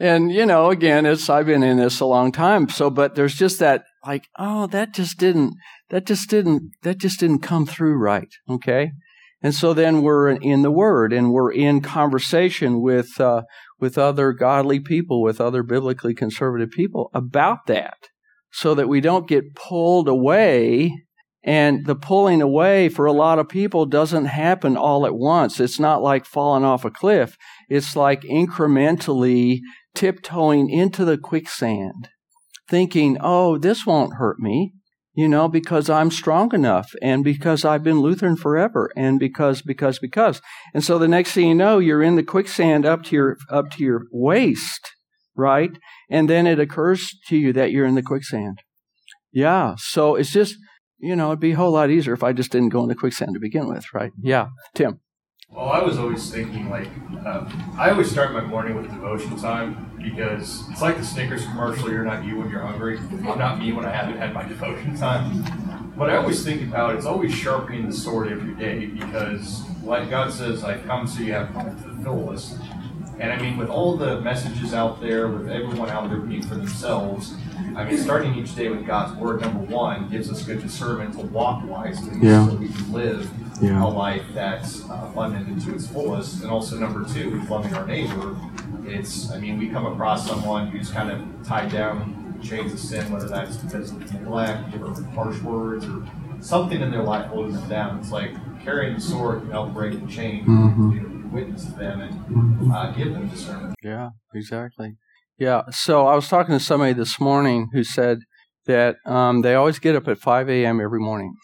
And, 0.00 0.30
you 0.30 0.46
know, 0.46 0.70
again, 0.70 1.06
it's, 1.06 1.28
I've 1.28 1.46
been 1.46 1.62
in 1.62 1.78
this 1.78 2.00
a 2.00 2.06
long 2.06 2.30
time. 2.30 2.68
So, 2.68 2.88
but 2.88 3.14
there's 3.14 3.34
just 3.34 3.58
that, 3.58 3.84
like, 4.06 4.28
oh, 4.38 4.66
that 4.68 4.94
just 4.94 5.18
didn't, 5.18 5.54
that 5.90 6.06
just 6.06 6.30
didn't, 6.30 6.70
that 6.82 6.98
just 6.98 7.18
didn't 7.18 7.40
come 7.40 7.66
through 7.66 7.96
right. 7.96 8.32
Okay? 8.48 8.92
And 9.42 9.54
so 9.54 9.74
then 9.74 10.02
we're 10.02 10.30
in 10.30 10.62
the 10.62 10.70
Word 10.70 11.12
and 11.12 11.32
we're 11.32 11.52
in 11.52 11.80
conversation 11.80 12.80
with, 12.80 13.20
uh, 13.20 13.42
with 13.80 13.98
other 13.98 14.32
godly 14.32 14.80
people, 14.80 15.20
with 15.22 15.40
other 15.40 15.62
biblically 15.62 16.14
conservative 16.14 16.70
people 16.70 17.10
about 17.12 17.66
that 17.66 17.96
so 18.50 18.74
that 18.74 18.88
we 18.88 19.00
don't 19.00 19.28
get 19.28 19.54
pulled 19.54 20.08
away 20.08 20.92
and 21.44 21.86
the 21.86 21.94
pulling 21.94 22.42
away 22.42 22.88
for 22.88 23.06
a 23.06 23.12
lot 23.12 23.38
of 23.38 23.48
people 23.48 23.86
doesn't 23.86 24.26
happen 24.26 24.76
all 24.76 25.06
at 25.06 25.14
once. 25.14 25.60
It's 25.60 25.78
not 25.78 26.02
like 26.02 26.26
falling 26.26 26.64
off 26.64 26.84
a 26.84 26.90
cliff. 26.90 27.36
It's 27.68 27.94
like 27.94 28.22
incrementally 28.22 29.60
tiptoeing 29.94 30.70
into 30.70 31.04
the 31.04 31.18
quicksand, 31.18 32.08
thinking, 32.68 33.16
oh, 33.20 33.58
this 33.58 33.86
won't 33.86 34.14
hurt 34.14 34.38
me, 34.38 34.72
you 35.14 35.28
know, 35.28 35.48
because 35.48 35.90
I'm 35.90 36.10
strong 36.10 36.54
enough 36.54 36.92
and 37.02 37.24
because 37.24 37.64
I've 37.64 37.82
been 37.82 38.00
Lutheran 38.00 38.36
forever 38.36 38.90
and 38.96 39.18
because, 39.18 39.62
because, 39.62 39.98
because. 39.98 40.40
And 40.72 40.84
so 40.84 40.98
the 40.98 41.08
next 41.08 41.32
thing 41.32 41.48
you 41.48 41.54
know, 41.54 41.78
you're 41.78 42.02
in 42.02 42.16
the 42.16 42.22
quicksand 42.22 42.86
up 42.86 43.02
to 43.04 43.16
your, 43.16 43.36
up 43.50 43.70
to 43.72 43.82
your 43.82 44.02
waist, 44.12 44.92
right? 45.36 45.72
And 46.10 46.30
then 46.30 46.46
it 46.46 46.60
occurs 46.60 47.10
to 47.28 47.36
you 47.36 47.52
that 47.54 47.72
you're 47.72 47.86
in 47.86 47.96
the 47.96 48.02
quicksand. 48.02 48.60
Yeah. 49.32 49.74
So 49.78 50.14
it's 50.14 50.30
just, 50.32 50.56
you 50.98 51.16
know, 51.16 51.28
it'd 51.28 51.40
be 51.40 51.52
a 51.52 51.56
whole 51.56 51.72
lot 51.72 51.90
easier 51.90 52.12
if 52.12 52.22
I 52.22 52.32
just 52.32 52.52
didn't 52.52 52.70
go 52.70 52.82
in 52.82 52.88
the 52.88 52.94
quicksand 52.94 53.34
to 53.34 53.40
begin 53.40 53.68
with, 53.68 53.86
right? 53.92 54.12
Yeah, 54.20 54.48
Tim. 54.74 55.00
Well, 55.50 55.70
I 55.70 55.82
was 55.82 55.98
always 55.98 56.30
thinking 56.30 56.68
like, 56.68 56.88
um, 57.24 57.74
I 57.78 57.90
always 57.90 58.10
start 58.10 58.32
my 58.32 58.42
morning 58.42 58.76
with 58.76 58.84
devotion 58.90 59.34
time 59.38 59.90
because 59.96 60.68
it's 60.68 60.82
like 60.82 60.98
the 60.98 61.04
Snickers 61.04 61.44
commercial. 61.46 61.90
You're 61.90 62.04
not 62.04 62.24
you 62.24 62.38
when 62.38 62.50
you're 62.50 62.60
hungry. 62.60 62.98
I'm 62.98 63.38
not 63.38 63.58
me 63.58 63.72
when 63.72 63.86
I 63.86 63.90
haven't 63.90 64.18
had 64.18 64.34
my 64.34 64.42
devotion 64.48 64.94
time. 64.96 65.42
What 65.96 66.10
I 66.10 66.16
always 66.16 66.44
think 66.44 66.62
about 66.62 66.96
is 66.96 67.06
always 67.06 67.34
sharpening 67.34 67.86
the 67.86 67.96
sword 67.96 68.30
every 68.30 68.54
day 68.54 68.86
because, 68.86 69.62
like 69.82 70.10
God 70.10 70.32
says, 70.32 70.64
I've 70.64 70.84
come 70.84 71.06
so 71.06 71.22
you 71.22 71.32
have 71.32 71.52
to 71.54 71.88
the 71.88 72.04
fullest. 72.04 72.58
And 73.18 73.32
I 73.32 73.40
mean, 73.40 73.56
with 73.56 73.70
all 73.70 73.96
the 73.96 74.20
messages 74.20 74.74
out 74.74 75.00
there, 75.00 75.28
with 75.28 75.48
everyone 75.48 75.88
out 75.88 76.10
there 76.10 76.20
being 76.20 76.42
for 76.42 76.56
themselves, 76.56 77.34
I 77.74 77.84
mean, 77.84 77.96
starting 77.96 78.34
each 78.34 78.54
day 78.54 78.68
with 78.68 78.86
God's 78.86 79.18
word, 79.18 79.40
number 79.40 79.60
one, 79.60 80.08
gives 80.10 80.30
us 80.30 80.42
good 80.42 80.60
discernment 80.60 81.14
to 81.14 81.22
walk 81.22 81.64
wisely 81.64 82.16
yeah. 82.20 82.46
so 82.46 82.54
we 82.54 82.68
can 82.68 82.92
live 82.92 83.30
yeah. 83.60 83.84
a 83.84 83.86
life 83.86 84.24
that's 84.34 84.88
uh, 84.88 85.08
abundant 85.10 85.48
into 85.48 85.74
its 85.74 85.86
fullest. 85.86 86.42
And 86.42 86.50
also, 86.50 86.78
number 86.78 87.04
two, 87.12 87.30
with 87.30 87.48
loving 87.50 87.74
our 87.74 87.86
neighbor, 87.86 88.36
it's, 88.84 89.30
I 89.30 89.38
mean, 89.38 89.58
we 89.58 89.68
come 89.68 89.86
across 89.86 90.26
someone 90.26 90.68
who's 90.68 90.90
kind 90.90 91.10
of 91.10 91.46
tied 91.46 91.70
down 91.70 92.40
chains 92.42 92.72
of 92.72 92.78
sin, 92.78 93.10
whether 93.12 93.28
that's 93.28 93.56
because 93.56 93.90
of 93.90 94.12
neglect 94.12 94.74
or 94.76 95.02
harsh 95.10 95.40
words 95.42 95.86
or 95.86 96.06
something 96.40 96.80
in 96.80 96.90
their 96.90 97.02
life 97.02 97.26
holding 97.26 97.54
them 97.54 97.68
down. 97.68 97.98
It's 97.98 98.12
like 98.12 98.34
carrying 98.62 98.94
the 98.94 99.00
sword 99.00 99.40
can 99.40 99.50
help 99.50 99.72
break 99.72 100.00
the 100.00 100.06
chain, 100.06 100.44
mm-hmm. 100.44 100.90
you 100.92 101.00
know, 101.00 101.28
witness 101.32 101.64
to 101.66 101.72
them 101.72 102.00
and 102.00 102.14
mm-hmm. 102.14 102.70
uh, 102.70 102.92
give 102.92 103.12
them 103.12 103.28
discernment. 103.28 103.74
Yeah, 103.82 104.10
exactly. 104.34 104.96
Yeah. 105.38 105.62
So 105.70 106.06
I 106.06 106.14
was 106.14 106.28
talking 106.28 106.56
to 106.56 106.64
somebody 106.64 106.92
this 106.92 107.20
morning 107.20 107.68
who 107.72 107.84
said 107.84 108.18
that 108.66 108.96
um, 109.06 109.42
they 109.42 109.54
always 109.54 109.78
get 109.78 109.96
up 109.96 110.08
at 110.08 110.18
5 110.18 110.50
a.m. 110.50 110.80
every 110.80 111.00
morning, 111.00 111.34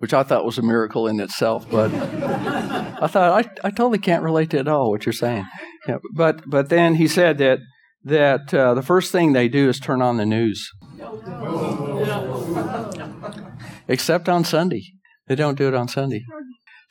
which 0.00 0.12
I 0.12 0.22
thought 0.22 0.44
was 0.44 0.58
a 0.58 0.62
miracle 0.62 1.06
in 1.06 1.20
itself. 1.20 1.70
But 1.70 1.92
I 1.94 3.06
thought 3.06 3.46
I, 3.46 3.68
I 3.68 3.70
totally 3.70 3.98
can't 3.98 4.22
relate 4.22 4.50
to 4.50 4.56
it 4.58 4.60
at 4.60 4.68
all 4.68 4.90
what 4.90 5.06
you're 5.06 5.12
saying. 5.12 5.46
Yeah, 5.88 5.98
but 6.14 6.42
but 6.46 6.68
then 6.68 6.96
he 6.96 7.08
said 7.08 7.38
that 7.38 7.60
that 8.04 8.52
uh, 8.52 8.74
the 8.74 8.82
first 8.82 9.12
thing 9.12 9.32
they 9.32 9.48
do 9.48 9.68
is 9.68 9.78
turn 9.78 10.02
on 10.02 10.16
the 10.16 10.26
news, 10.26 10.70
except 13.88 14.28
on 14.28 14.44
Sunday. 14.44 14.82
They 15.28 15.36
don't 15.36 15.56
do 15.56 15.68
it 15.68 15.74
on 15.74 15.88
Sunday. 15.88 16.24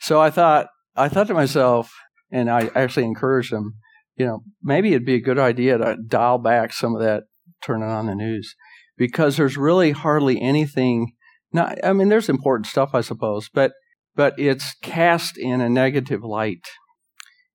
So 0.00 0.20
I 0.20 0.30
thought 0.30 0.68
I 0.96 1.08
thought 1.08 1.26
to 1.28 1.34
myself, 1.34 1.92
and 2.32 2.50
I 2.50 2.70
actually 2.74 3.04
encouraged 3.04 3.52
them 3.52 3.74
you 4.20 4.26
know, 4.26 4.42
maybe 4.62 4.90
it'd 4.90 5.06
be 5.06 5.14
a 5.14 5.20
good 5.20 5.38
idea 5.38 5.78
to 5.78 5.96
dial 6.06 6.36
back 6.36 6.74
some 6.74 6.94
of 6.94 7.00
that 7.00 7.22
turning 7.62 7.88
on 7.88 8.04
the 8.04 8.14
news 8.14 8.54
because 8.98 9.38
there's 9.38 9.56
really 9.56 9.92
hardly 9.92 10.38
anything. 10.42 11.12
Not, 11.52 11.78
I 11.84 11.92
mean, 11.92 12.08
there's 12.08 12.28
important 12.28 12.66
stuff, 12.66 12.90
I 12.94 13.00
suppose, 13.00 13.48
but 13.52 13.72
but 14.16 14.38
it's 14.38 14.74
cast 14.82 15.38
in 15.38 15.60
a 15.60 15.68
negative 15.68 16.22
light, 16.22 16.66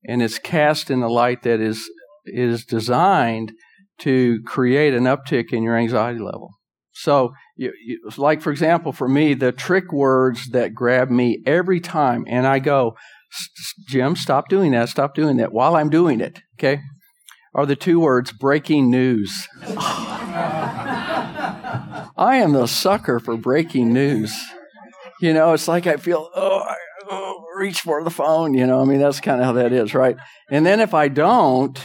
and 0.08 0.22
it's 0.22 0.40
cast 0.40 0.90
in 0.90 1.02
a 1.02 1.10
light 1.10 1.44
that 1.44 1.60
is 1.60 1.90
is 2.26 2.66
designed 2.66 3.54
to 4.00 4.42
create 4.46 4.94
an 4.94 5.04
uptick 5.04 5.54
in 5.54 5.64
your 5.64 5.78
anxiety 5.78 6.20
level. 6.20 6.50
So, 6.92 7.34
you, 7.56 7.74
you, 7.86 8.10
like 8.18 8.42
for 8.42 8.52
example, 8.52 8.94
for 8.94 9.08
me, 9.08 9.34
the 9.34 9.52
trick 9.52 9.92
words 9.92 10.50
that 10.52 10.74
grab 10.74 11.10
me 11.10 11.42
every 11.46 11.80
time, 11.80 12.26
and 12.28 12.48
I 12.48 12.60
go, 12.60 12.96
Jim, 13.88 14.16
stop 14.16 14.48
doing 14.48 14.72
that, 14.72 14.90
stop 14.90 15.14
doing 15.14 15.38
that 15.38 15.52
while 15.52 15.76
I'm 15.76 15.90
doing 15.90 16.22
it, 16.22 16.40
okay? 16.58 16.82
Are 17.54 17.66
the 17.66 17.76
two 17.76 18.00
words 18.00 18.32
breaking 18.32 18.90
news. 18.90 19.48
I 22.18 22.38
am 22.38 22.54
the 22.54 22.68
sucker 22.68 23.20
for 23.20 23.36
breaking 23.38 23.94
news. 23.94 24.36
You 25.22 25.34
know, 25.34 25.54
it's 25.54 25.68
like 25.68 25.88
I 25.88 25.98
feel, 25.98 26.30
oh, 26.36 26.60
I 26.60 26.76
oh, 27.10 27.44
reach 27.58 27.82
for 27.82 28.04
the 28.04 28.10
phone, 28.10 28.54
you 28.54 28.66
know, 28.68 28.82
I 28.82 28.86
mean, 28.86 29.00
that's 29.00 29.20
kind 29.20 29.40
of 29.40 29.46
how 29.46 29.54
that 29.54 29.72
is, 29.74 29.94
right? 29.94 30.18
And 30.50 30.66
then 30.66 30.80
if 30.80 30.94
I 30.94 31.08
don't, 31.08 31.80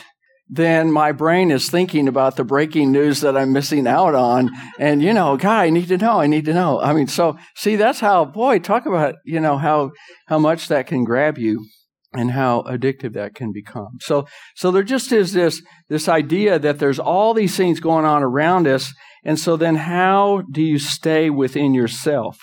then 0.49 0.91
my 0.91 1.13
brain 1.13 1.53
is 1.53 1.71
thinking 1.71 2.09
about 2.09 2.35
the 2.35 2.43
breaking 2.43 2.91
news 2.91 3.21
that 3.21 3.37
I'm 3.37 3.53
missing 3.53 3.87
out 3.87 4.17
on. 4.17 4.51
And, 4.81 5.01
you 5.01 5.13
know, 5.13 5.37
God, 5.37 5.61
I 5.61 5.71
need 5.71 5.89
to 5.89 5.97
know. 5.97 6.21
I 6.21 6.27
need 6.27 6.45
to 6.47 6.53
know. 6.53 6.81
I 6.81 6.93
mean, 6.93 7.07
so 7.07 7.39
see, 7.55 7.77
that's 7.77 8.01
how, 8.01 8.25
boy, 8.25 8.59
talk 8.59 8.85
about, 8.85 9.15
you 9.25 9.39
know, 9.39 9.59
how, 9.59 9.93
how 10.27 10.41
much 10.41 10.67
that 10.67 10.89
can 10.89 11.05
grab 11.05 11.39
you 11.39 11.65
and 12.13 12.33
how 12.33 12.63
addictive 12.63 13.13
that 13.13 13.37
can 13.37 13.53
become. 13.53 13.99
So, 14.01 14.27
so 14.57 14.73
there 14.73 14.83
just 14.83 15.13
is 15.13 15.33
this, 15.33 15.63
this 15.89 16.09
idea 16.09 16.59
that 16.59 16.81
there's 16.81 16.99
all 16.99 17.33
these 17.33 17.57
things 17.57 17.79
going 17.79 18.05
on 18.05 18.25
around 18.25 18.67
us. 18.67 18.93
And 19.25 19.39
so 19.39 19.57
then 19.57 19.77
how 19.77 20.43
do 20.51 20.63
you 20.63 20.79
stay 20.79 21.31
within 21.31 21.75
yourself? 21.75 22.39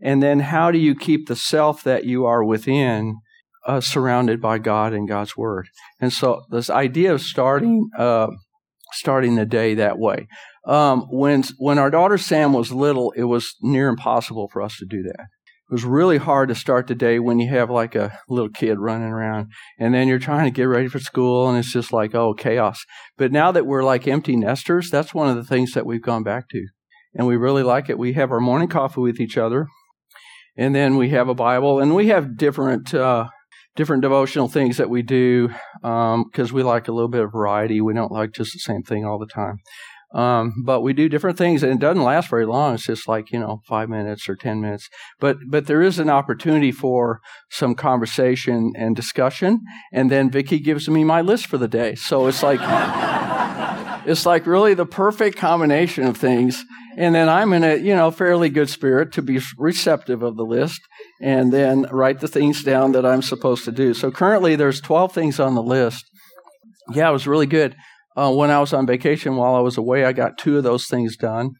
And 0.00 0.22
then 0.22 0.40
how 0.40 0.70
do 0.70 0.78
you 0.78 0.94
keep 0.94 1.26
the 1.26 1.36
self 1.36 1.82
that 1.84 2.04
you 2.04 2.24
are 2.26 2.44
within 2.44 3.16
uh, 3.68 3.80
surrounded 3.80 4.40
by 4.40 4.58
God 4.58 4.92
and 4.92 5.06
God's 5.06 5.36
Word. 5.36 5.68
And 6.00 6.12
so 6.12 6.42
this 6.50 6.70
idea 6.70 7.12
of 7.12 7.20
starting 7.20 7.90
uh, 7.96 8.28
starting 8.92 9.36
the 9.36 9.44
day 9.44 9.74
that 9.74 9.98
way. 9.98 10.26
Um, 10.66 11.02
when 11.10 11.44
when 11.58 11.78
our 11.78 11.90
daughter 11.90 12.18
Sam 12.18 12.52
was 12.52 12.72
little, 12.72 13.12
it 13.12 13.24
was 13.24 13.54
near 13.60 13.88
impossible 13.88 14.48
for 14.48 14.62
us 14.62 14.76
to 14.78 14.86
do 14.86 15.02
that. 15.02 15.26
It 15.68 15.74
was 15.74 15.84
really 15.84 16.16
hard 16.16 16.48
to 16.48 16.54
start 16.54 16.86
the 16.86 16.94
day 16.94 17.18
when 17.18 17.38
you 17.38 17.50
have 17.50 17.68
like 17.68 17.94
a 17.94 18.18
little 18.26 18.48
kid 18.48 18.78
running 18.78 19.08
around 19.08 19.52
and 19.78 19.92
then 19.92 20.08
you're 20.08 20.18
trying 20.18 20.46
to 20.46 20.50
get 20.50 20.64
ready 20.64 20.88
for 20.88 20.98
school 20.98 21.46
and 21.46 21.58
it's 21.58 21.70
just 21.70 21.92
like, 21.92 22.14
oh, 22.14 22.32
chaos. 22.32 22.78
But 23.18 23.32
now 23.32 23.52
that 23.52 23.66
we're 23.66 23.84
like 23.84 24.08
empty 24.08 24.34
nesters, 24.34 24.90
that's 24.90 25.12
one 25.12 25.28
of 25.28 25.36
the 25.36 25.44
things 25.44 25.72
that 25.72 25.84
we've 25.84 26.00
gone 26.00 26.22
back 26.22 26.48
to. 26.50 26.66
And 27.14 27.26
we 27.26 27.36
really 27.36 27.62
like 27.62 27.90
it. 27.90 27.98
We 27.98 28.14
have 28.14 28.32
our 28.32 28.40
morning 28.40 28.68
coffee 28.68 29.02
with 29.02 29.20
each 29.20 29.36
other 29.36 29.66
and 30.56 30.74
then 30.74 30.96
we 30.96 31.10
have 31.10 31.28
a 31.28 31.34
Bible 31.34 31.80
and 31.80 31.94
we 31.94 32.08
have 32.08 32.38
different, 32.38 32.94
uh, 32.94 33.28
different 33.76 34.00
devotional 34.00 34.48
things 34.48 34.78
that 34.78 34.88
we 34.88 35.02
do 35.02 35.48
because 35.82 36.50
um, 36.50 36.54
we 36.54 36.62
like 36.62 36.88
a 36.88 36.92
little 36.92 37.10
bit 37.10 37.22
of 37.22 37.30
variety. 37.30 37.82
We 37.82 37.92
don't 37.92 38.10
like 38.10 38.32
just 38.32 38.54
the 38.54 38.58
same 38.58 38.82
thing 38.82 39.04
all 39.04 39.18
the 39.18 39.26
time. 39.26 39.58
Um, 40.14 40.62
but 40.64 40.80
we 40.80 40.94
do 40.94 41.08
different 41.08 41.36
things, 41.36 41.62
and 41.62 41.72
it 41.72 41.80
doesn't 41.80 42.02
last 42.02 42.30
very 42.30 42.46
long. 42.46 42.74
It's 42.74 42.86
just 42.86 43.06
like 43.06 43.30
you 43.30 43.38
know, 43.38 43.60
five 43.66 43.90
minutes 43.90 44.28
or 44.28 44.36
ten 44.36 44.60
minutes. 44.60 44.88
But 45.20 45.36
but 45.48 45.66
there 45.66 45.82
is 45.82 45.98
an 45.98 46.08
opportunity 46.08 46.72
for 46.72 47.20
some 47.50 47.74
conversation 47.74 48.72
and 48.76 48.96
discussion, 48.96 49.60
and 49.92 50.10
then 50.10 50.30
Vicky 50.30 50.60
gives 50.60 50.88
me 50.88 51.04
my 51.04 51.20
list 51.20 51.46
for 51.46 51.58
the 51.58 51.68
day. 51.68 51.94
So 51.94 52.26
it's 52.26 52.42
like 52.42 52.60
it's 54.06 54.24
like 54.24 54.46
really 54.46 54.72
the 54.72 54.86
perfect 54.86 55.36
combination 55.36 56.04
of 56.04 56.16
things. 56.16 56.64
And 56.96 57.14
then 57.14 57.28
I'm 57.28 57.52
in 57.52 57.62
a 57.62 57.76
you 57.76 57.94
know 57.94 58.10
fairly 58.10 58.48
good 58.48 58.70
spirit 58.70 59.12
to 59.12 59.22
be 59.22 59.40
receptive 59.58 60.22
of 60.22 60.36
the 60.36 60.44
list, 60.44 60.80
and 61.20 61.52
then 61.52 61.82
write 61.90 62.20
the 62.20 62.28
things 62.28 62.64
down 62.64 62.92
that 62.92 63.04
I'm 63.04 63.22
supposed 63.22 63.66
to 63.66 63.72
do. 63.72 63.92
So 63.92 64.10
currently 64.10 64.56
there's 64.56 64.80
12 64.80 65.12
things 65.12 65.38
on 65.38 65.54
the 65.54 65.62
list. 65.62 66.06
Yeah, 66.94 67.10
it 67.10 67.12
was 67.12 67.26
really 67.26 67.46
good. 67.46 67.76
Uh, 68.18 68.32
when 68.32 68.50
I 68.50 68.58
was 68.58 68.72
on 68.72 68.84
vacation 68.84 69.36
while 69.36 69.54
I 69.54 69.60
was 69.60 69.76
away, 69.76 70.04
I 70.04 70.12
got 70.12 70.38
two 70.38 70.58
of 70.58 70.64
those 70.64 70.88
things 70.88 71.16
done. 71.16 71.52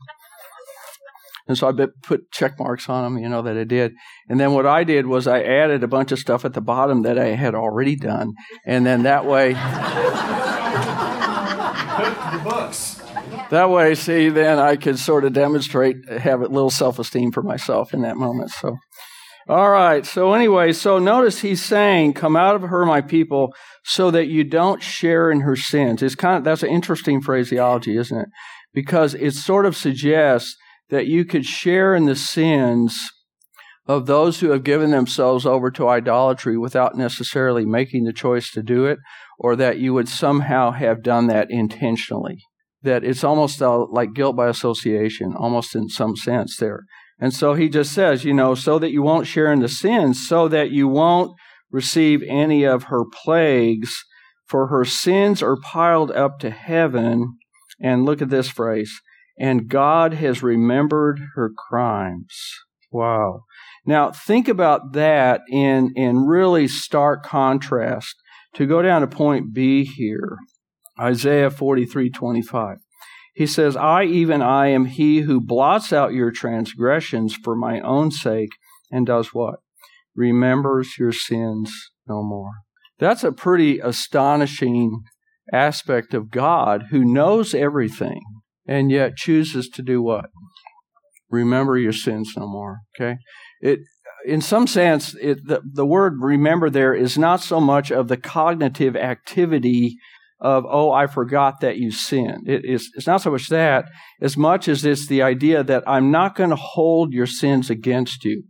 And 1.46 1.56
so 1.56 1.68
I 1.68 1.86
put 2.02 2.32
check 2.32 2.58
marks 2.58 2.88
on 2.88 3.04
them, 3.04 3.22
you 3.22 3.28
know, 3.28 3.42
that 3.42 3.56
I 3.56 3.62
did. 3.62 3.92
And 4.28 4.40
then 4.40 4.52
what 4.52 4.66
I 4.66 4.82
did 4.82 5.06
was 5.06 5.28
I 5.28 5.40
added 5.40 5.84
a 5.84 5.88
bunch 5.88 6.10
of 6.10 6.18
stuff 6.18 6.44
at 6.44 6.54
the 6.54 6.60
bottom 6.60 7.02
that 7.02 7.16
I 7.16 7.28
had 7.28 7.54
already 7.54 7.94
done. 7.94 8.32
And 8.66 8.84
then 8.84 9.04
that 9.04 9.24
way. 9.24 9.52
the 12.32 12.40
books. 12.42 13.00
That 13.50 13.70
way, 13.70 13.94
see, 13.94 14.28
then 14.28 14.58
I 14.58 14.74
could 14.74 14.98
sort 14.98 15.24
of 15.24 15.32
demonstrate, 15.32 16.08
have 16.08 16.40
a 16.42 16.48
little 16.48 16.70
self 16.70 16.98
esteem 16.98 17.30
for 17.30 17.42
myself 17.42 17.94
in 17.94 18.02
that 18.02 18.16
moment. 18.16 18.50
So, 18.50 18.76
all 19.48 19.70
right. 19.70 20.04
So, 20.04 20.34
anyway, 20.34 20.72
so 20.72 20.98
notice 20.98 21.40
he's 21.40 21.64
saying, 21.64 22.12
Come 22.12 22.36
out 22.36 22.54
of 22.54 22.62
her, 22.62 22.84
my 22.84 23.00
people, 23.00 23.54
so 23.84 24.10
that 24.10 24.28
you 24.28 24.44
don't 24.44 24.82
share 24.82 25.30
in 25.30 25.40
her 25.40 25.56
sins. 25.56 26.02
It's 26.02 26.14
kind 26.14 26.36
of, 26.36 26.44
that's 26.44 26.62
an 26.62 26.70
interesting 26.70 27.22
phraseology, 27.22 27.96
isn't 27.96 28.18
it? 28.18 28.28
Because 28.74 29.14
it 29.14 29.32
sort 29.32 29.64
of 29.64 29.76
suggests 29.76 30.56
that 30.90 31.06
you 31.06 31.24
could 31.24 31.46
share 31.46 31.94
in 31.94 32.04
the 32.04 32.16
sins 32.16 32.98
of 33.86 34.04
those 34.04 34.40
who 34.40 34.50
have 34.50 34.64
given 34.64 34.90
themselves 34.90 35.46
over 35.46 35.70
to 35.70 35.88
idolatry 35.88 36.58
without 36.58 36.94
necessarily 36.94 37.64
making 37.64 38.04
the 38.04 38.12
choice 38.12 38.50
to 38.50 38.62
do 38.62 38.84
it, 38.84 38.98
or 39.38 39.56
that 39.56 39.78
you 39.78 39.94
would 39.94 40.08
somehow 40.08 40.72
have 40.72 41.02
done 41.02 41.26
that 41.28 41.50
intentionally 41.50 42.38
that 42.82 43.04
it's 43.04 43.24
almost 43.24 43.60
uh, 43.60 43.86
like 43.90 44.14
guilt 44.14 44.36
by 44.36 44.48
association, 44.48 45.34
almost 45.36 45.74
in 45.74 45.88
some 45.88 46.16
sense 46.16 46.56
there. 46.58 46.84
And 47.20 47.34
so 47.34 47.54
he 47.54 47.68
just 47.68 47.92
says, 47.92 48.24
you 48.24 48.32
know, 48.32 48.54
so 48.54 48.78
that 48.78 48.92
you 48.92 49.02
won't 49.02 49.26
share 49.26 49.52
in 49.52 49.60
the 49.60 49.68
sins, 49.68 50.26
so 50.26 50.48
that 50.48 50.70
you 50.70 50.86
won't 50.86 51.32
receive 51.70 52.22
any 52.22 52.64
of 52.64 52.84
her 52.84 53.04
plagues, 53.04 54.04
for 54.46 54.68
her 54.68 54.84
sins 54.84 55.42
are 55.42 55.56
piled 55.56 56.10
up 56.12 56.38
to 56.40 56.50
heaven. 56.50 57.38
And 57.80 58.04
look 58.04 58.20
at 58.20 58.30
this 58.30 58.48
phrase, 58.48 59.00
and 59.38 59.68
God 59.68 60.14
has 60.14 60.42
remembered 60.42 61.20
her 61.36 61.50
crimes. 61.68 62.36
Wow. 62.90 63.44
Now 63.86 64.10
think 64.10 64.48
about 64.48 64.92
that 64.94 65.42
in, 65.50 65.92
in 65.94 66.26
really 66.26 66.66
stark 66.66 67.24
contrast. 67.24 68.14
To 68.54 68.66
go 68.66 68.82
down 68.82 69.02
to 69.02 69.06
point 69.06 69.52
B 69.52 69.84
here, 69.84 70.38
Isaiah 70.98 71.50
43:25. 71.50 72.78
He 73.38 73.46
says, 73.46 73.76
"I 73.76 74.02
even 74.02 74.42
I 74.42 74.66
am 74.66 74.86
he 74.86 75.20
who 75.20 75.40
blots 75.40 75.92
out 75.92 76.12
your 76.12 76.32
transgressions 76.32 77.36
for 77.36 77.54
my 77.54 77.78
own 77.82 78.10
sake 78.10 78.50
and 78.90 79.06
does 79.06 79.28
what? 79.28 79.60
Remembers 80.16 80.98
your 80.98 81.12
sins 81.12 81.72
no 82.08 82.24
more." 82.24 82.50
That's 82.98 83.22
a 83.22 83.30
pretty 83.30 83.78
astonishing 83.78 85.04
aspect 85.52 86.14
of 86.14 86.32
God 86.32 86.86
who 86.90 87.04
knows 87.04 87.54
everything 87.54 88.22
and 88.66 88.90
yet 88.90 89.14
chooses 89.14 89.68
to 89.68 89.82
do 89.82 90.02
what? 90.02 90.30
Remember 91.30 91.78
your 91.78 91.92
sins 91.92 92.32
no 92.36 92.48
more. 92.48 92.80
Okay? 92.96 93.18
It 93.60 93.78
in 94.26 94.40
some 94.40 94.66
sense, 94.66 95.14
it, 95.14 95.46
the, 95.46 95.62
the 95.64 95.86
word 95.86 96.14
remember 96.20 96.68
there 96.68 96.92
is 96.92 97.16
not 97.16 97.40
so 97.40 97.60
much 97.60 97.92
of 97.92 98.08
the 98.08 98.16
cognitive 98.16 98.96
activity 98.96 99.96
of, 100.40 100.64
oh, 100.68 100.92
I 100.92 101.06
forgot 101.06 101.60
that 101.60 101.78
you 101.78 101.90
sinned. 101.90 102.48
It 102.48 102.64
is, 102.64 102.90
it's 102.94 103.06
not 103.06 103.22
so 103.22 103.30
much 103.30 103.48
that 103.48 103.86
as 104.20 104.36
much 104.36 104.68
as 104.68 104.84
it's 104.84 105.06
the 105.06 105.22
idea 105.22 105.64
that 105.64 105.84
I'm 105.86 106.10
not 106.10 106.36
going 106.36 106.50
to 106.50 106.56
hold 106.56 107.12
your 107.12 107.26
sins 107.26 107.70
against 107.70 108.24
you. 108.24 108.44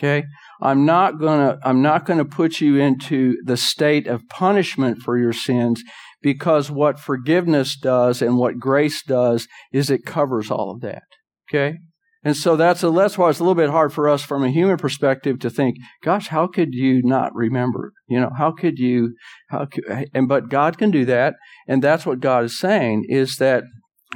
Okay? 0.00 0.26
I'm 0.62 0.84
not 0.86 1.20
to, 1.20 1.58
I'm 1.62 1.82
not 1.82 2.06
going 2.06 2.18
to 2.18 2.24
put 2.24 2.60
you 2.60 2.78
into 2.78 3.34
the 3.44 3.56
state 3.56 4.06
of 4.06 4.28
punishment 4.28 5.02
for 5.02 5.18
your 5.18 5.32
sins 5.32 5.82
because 6.22 6.70
what 6.70 6.98
forgiveness 6.98 7.76
does 7.76 8.22
and 8.22 8.38
what 8.38 8.58
grace 8.58 9.02
does 9.02 9.46
is 9.72 9.90
it 9.90 10.06
covers 10.06 10.50
all 10.50 10.70
of 10.70 10.80
that. 10.80 11.02
Okay? 11.50 11.76
And 12.24 12.36
so 12.36 12.56
that's 12.56 12.82
a, 12.82 12.90
that's 12.90 13.18
why 13.18 13.28
it's 13.28 13.38
a 13.38 13.42
little 13.42 13.54
bit 13.54 13.68
hard 13.68 13.92
for 13.92 14.08
us 14.08 14.22
from 14.22 14.42
a 14.42 14.50
human 14.50 14.78
perspective 14.78 15.38
to 15.40 15.50
think, 15.50 15.76
gosh, 16.02 16.28
how 16.28 16.46
could 16.46 16.72
you 16.72 17.02
not 17.02 17.34
remember? 17.34 17.92
You 18.08 18.18
know, 18.20 18.30
how 18.36 18.50
could 18.50 18.78
you, 18.78 19.14
how 19.50 19.66
could, 19.66 20.08
and, 20.14 20.26
but 20.26 20.48
God 20.48 20.78
can 20.78 20.90
do 20.90 21.04
that. 21.04 21.34
And 21.68 21.82
that's 21.82 22.06
what 22.06 22.20
God 22.20 22.44
is 22.44 22.58
saying 22.58 23.04
is 23.08 23.36
that 23.36 23.64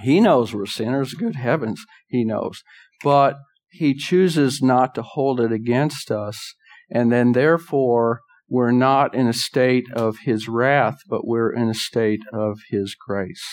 he 0.01 0.21
knows 0.21 0.55
we're 0.55 0.67
sinners. 0.67 1.13
Good 1.13 1.37
heavens, 1.37 1.85
he 2.07 2.25
knows. 2.25 2.63
But 3.05 3.37
he 3.69 3.95
chooses 3.95 4.63
not 4.63 4.95
to 4.95 5.03
hold 5.03 5.39
it 5.41 5.53
against 5.53 6.11
us. 6.11 6.55
And 6.91 7.13
then 7.13 7.33
therefore, 7.33 8.21
we're 8.49 8.73
not 8.73 9.15
in 9.15 9.29
a 9.29 9.35
state 9.35 9.85
of 9.93 10.21
his 10.25 10.49
wrath, 10.49 10.97
but 11.07 11.27
we're 11.27 11.53
in 11.53 11.69
a 11.69 11.75
state 11.75 12.23
of 12.33 12.61
his 12.71 12.95
grace. 12.95 13.45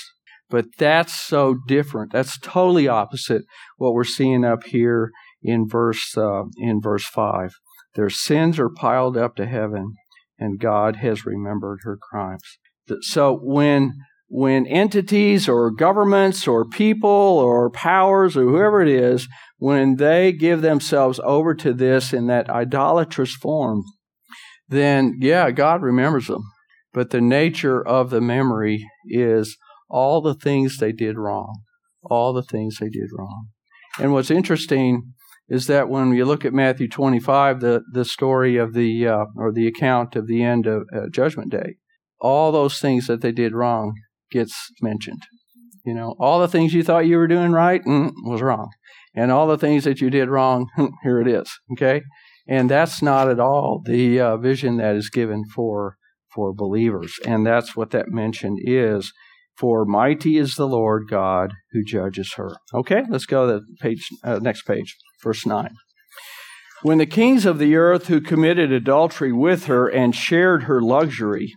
But 0.50 0.66
that's 0.78 1.20
so 1.20 1.56
different. 1.68 2.12
That's 2.12 2.40
totally 2.40 2.88
opposite 2.88 3.44
what 3.78 3.94
we're 3.94 4.04
seeing 4.04 4.46
up 4.46 4.64
here 4.66 5.12
in 5.42 5.68
verse 5.68 6.16
uh, 6.18 6.44
in 6.58 6.82
verse 6.82 7.06
five. 7.06 7.52
Their 7.96 8.10
sins 8.10 8.60
are 8.60 8.70
piled 8.70 9.18
up 9.18 9.36
to 9.38 9.46
heaven, 9.46 9.94
and 10.38 10.60
God 10.60 10.98
has 10.98 11.26
remembered 11.26 11.80
her 11.84 11.98
crimes. 11.98 12.44
So 13.02 13.40
when 13.42 13.94
when 14.28 14.66
entities 14.68 15.48
or 15.48 15.72
governments 15.72 16.48
or 16.48 16.68
people 16.68 17.10
or 17.10 17.70
powers 17.70 18.36
or 18.36 18.44
whoever 18.44 18.82
it 18.82 18.90
is, 18.90 19.28
when 19.58 19.96
they 19.96 20.32
give 20.32 20.62
themselves 20.62 21.20
over 21.24 21.54
to 21.56 21.74
this 21.74 22.12
in 22.14 22.28
that 22.28 22.50
idolatrous 22.50 23.34
form, 23.36 23.84
then 24.68 25.18
yeah, 25.22 25.52
God 25.52 25.82
remembers 25.82 26.28
them. 26.28 26.44
But 26.94 27.12
the 27.12 27.22
nature 27.22 27.86
of 27.86 28.10
the 28.10 28.22
memory 28.22 28.86
is 29.08 29.58
all 29.90 30.22
the 30.22 30.34
things 30.34 30.78
they 30.78 30.92
did 30.92 31.18
wrong. 31.18 31.62
All 32.04 32.34
the 32.34 32.44
things 32.44 32.78
they 32.80 32.90
did 32.90 33.10
wrong. 33.18 33.48
And 34.00 34.14
what's 34.14 34.32
interesting 34.32 35.14
is 35.48 35.68
that 35.68 35.90
when 35.90 36.14
you 36.14 36.26
look 36.26 36.44
at 36.44 36.54
Matthew 36.54 36.88
25, 36.88 37.60
the, 37.60 37.84
the 37.92 38.06
story 38.06 38.58
of 38.58 38.74
the, 38.74 39.08
uh, 39.08 39.26
or 39.38 39.52
the 39.52 39.68
account 39.68 40.16
of 40.16 40.28
the 40.28 40.44
end 40.44 40.68
of 40.68 40.84
uh, 40.96 41.08
Judgment 41.12 41.52
Day, 41.52 41.76
all 42.20 42.52
those 42.52 42.80
things 42.80 43.08
that 43.08 43.22
they 43.22 43.32
did 43.32 43.54
wrong 43.54 43.94
gets 44.32 44.72
mentioned. 44.82 45.22
You 45.86 45.94
know, 45.94 46.16
all 46.20 46.40
the 46.40 46.48
things 46.48 46.74
you 46.74 46.84
thought 46.84 47.06
you 47.06 47.18
were 47.18 47.28
doing 47.28 47.52
right 47.52 47.84
mm, 47.84 48.12
was 48.24 48.42
wrong. 48.42 48.70
And 49.16 49.32
all 49.32 49.48
the 49.48 49.58
things 49.58 49.84
that 49.84 50.02
you 50.02 50.10
did 50.10 50.30
wrong, 50.30 50.68
here 51.04 51.22
it 51.22 51.28
is. 51.28 51.50
Okay? 51.74 52.02
And 52.48 52.70
that's 52.70 53.02
not 53.02 53.30
at 53.30 53.40
all 53.40 53.82
the 53.86 54.20
uh, 54.20 54.38
vision 54.38 54.78
that 54.78 54.96
is 54.96 55.10
given 55.10 55.44
for 55.46 55.98
for 56.34 56.54
believers. 56.54 57.18
And 57.26 57.46
that's 57.46 57.78
what 57.78 57.92
that 57.92 58.10
mention 58.10 58.58
is 58.60 59.14
for 59.58 59.86
mighty 59.86 60.38
is 60.38 60.56
the 60.56 60.68
Lord 60.68 61.08
God 61.10 61.54
who 61.72 61.84
judges 61.84 62.34
her. 62.36 62.58
Okay, 62.74 63.04
let's 63.10 63.26
go 63.26 63.48
to 63.48 63.60
the 63.60 63.66
page, 63.80 64.08
uh, 64.24 64.40
next 64.40 64.64
page, 64.64 64.96
verse 65.24 65.46
9. 65.46 65.76
When 66.84 66.98
the 66.98 67.06
kings 67.06 67.46
of 67.46 67.58
the 67.58 67.76
earth 67.76 68.08
who 68.08 68.22
committed 68.22 68.72
adultery 68.72 69.32
with 69.32 69.66
her 69.66 69.88
and 69.88 70.14
shared 70.14 70.64
her 70.64 70.82
luxury 70.82 71.56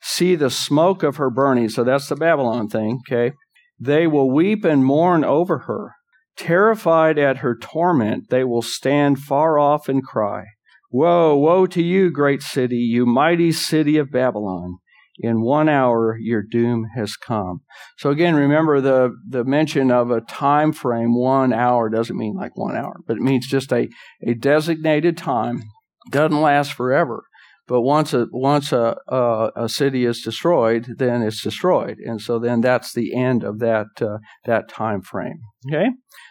see 0.00 0.34
the 0.34 0.50
smoke 0.50 1.02
of 1.02 1.16
her 1.16 1.30
burning, 1.30 1.68
so 1.68 1.84
that's 1.84 2.08
the 2.08 2.16
Babylon 2.16 2.68
thing, 2.68 3.00
okay, 3.08 3.34
they 3.78 4.06
will 4.06 4.30
weep 4.30 4.64
and 4.64 4.84
mourn 4.84 5.24
over 5.24 5.60
her. 5.60 5.94
Terrified 6.36 7.18
at 7.18 7.38
her 7.38 7.56
torment, 7.56 8.30
they 8.30 8.44
will 8.44 8.62
stand 8.62 9.18
far 9.18 9.58
off 9.58 9.88
and 9.88 10.02
cry, 10.02 10.44
Woe, 10.90 11.34
woe 11.36 11.66
to 11.66 11.82
you, 11.82 12.10
great 12.10 12.42
city, 12.42 12.76
you 12.76 13.06
mighty 13.06 13.50
city 13.50 13.96
of 13.96 14.10
Babylon! 14.10 14.76
In 15.18 15.42
one 15.42 15.68
hour 15.68 16.16
your 16.18 16.42
doom 16.42 16.86
has 16.94 17.16
come. 17.16 17.60
So 17.98 18.10
again, 18.10 18.34
remember 18.34 18.80
the, 18.80 19.14
the 19.28 19.44
mention 19.44 19.90
of 19.90 20.10
a 20.10 20.22
time 20.22 20.72
frame, 20.72 21.14
one 21.14 21.52
hour 21.52 21.88
doesn't 21.88 22.16
mean 22.16 22.34
like 22.34 22.56
one 22.56 22.76
hour, 22.76 22.96
but 23.06 23.16
it 23.16 23.22
means 23.22 23.46
just 23.46 23.72
a, 23.72 23.88
a 24.26 24.34
designated 24.34 25.16
time. 25.16 25.62
Doesn't 26.10 26.40
last 26.40 26.72
forever. 26.72 27.22
But 27.68 27.82
once 27.82 28.12
a 28.12 28.26
once 28.32 28.72
a, 28.72 28.96
a, 29.06 29.50
a 29.54 29.68
city 29.68 30.04
is 30.04 30.20
destroyed, 30.20 30.94
then 30.98 31.22
it's 31.22 31.42
destroyed, 31.42 31.98
and 32.04 32.20
so 32.20 32.40
then 32.40 32.60
that's 32.60 32.92
the 32.92 33.14
end 33.14 33.44
of 33.44 33.60
that 33.60 33.86
uh, 34.00 34.18
that 34.44 34.68
time 34.68 35.00
frame. 35.00 35.38
Okay, 35.70 35.90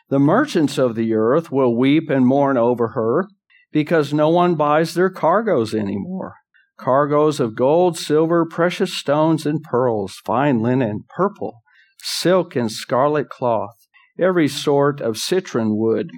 the 0.10 0.20
merchants 0.20 0.78
of 0.78 0.96
the 0.96 1.14
earth 1.14 1.50
will 1.50 1.76
weep 1.76 2.10
and 2.10 2.28
mourn 2.28 2.58
over 2.58 2.90
her, 2.90 3.30
because 3.72 4.14
no 4.14 4.28
one 4.28 4.56
buys 4.56 4.94
their 4.94 5.10
cargoes 5.10 5.74
anymore 5.74 6.36
cargoes 6.82 7.40
of 7.40 7.56
gold, 7.56 7.98
silver, 7.98 8.46
precious 8.46 8.98
stones, 8.98 9.46
and 9.46 9.62
pearls, 9.62 10.16
fine 10.26 10.60
linen, 10.60 11.04
purple, 11.16 11.62
silk, 12.00 12.56
and 12.56 12.72
scarlet 12.72 13.30
cloth, 13.30 13.88
every 14.20 14.48
sort 14.48 15.00
of 15.00 15.18
citron 15.18 15.78
wood, 15.78 16.10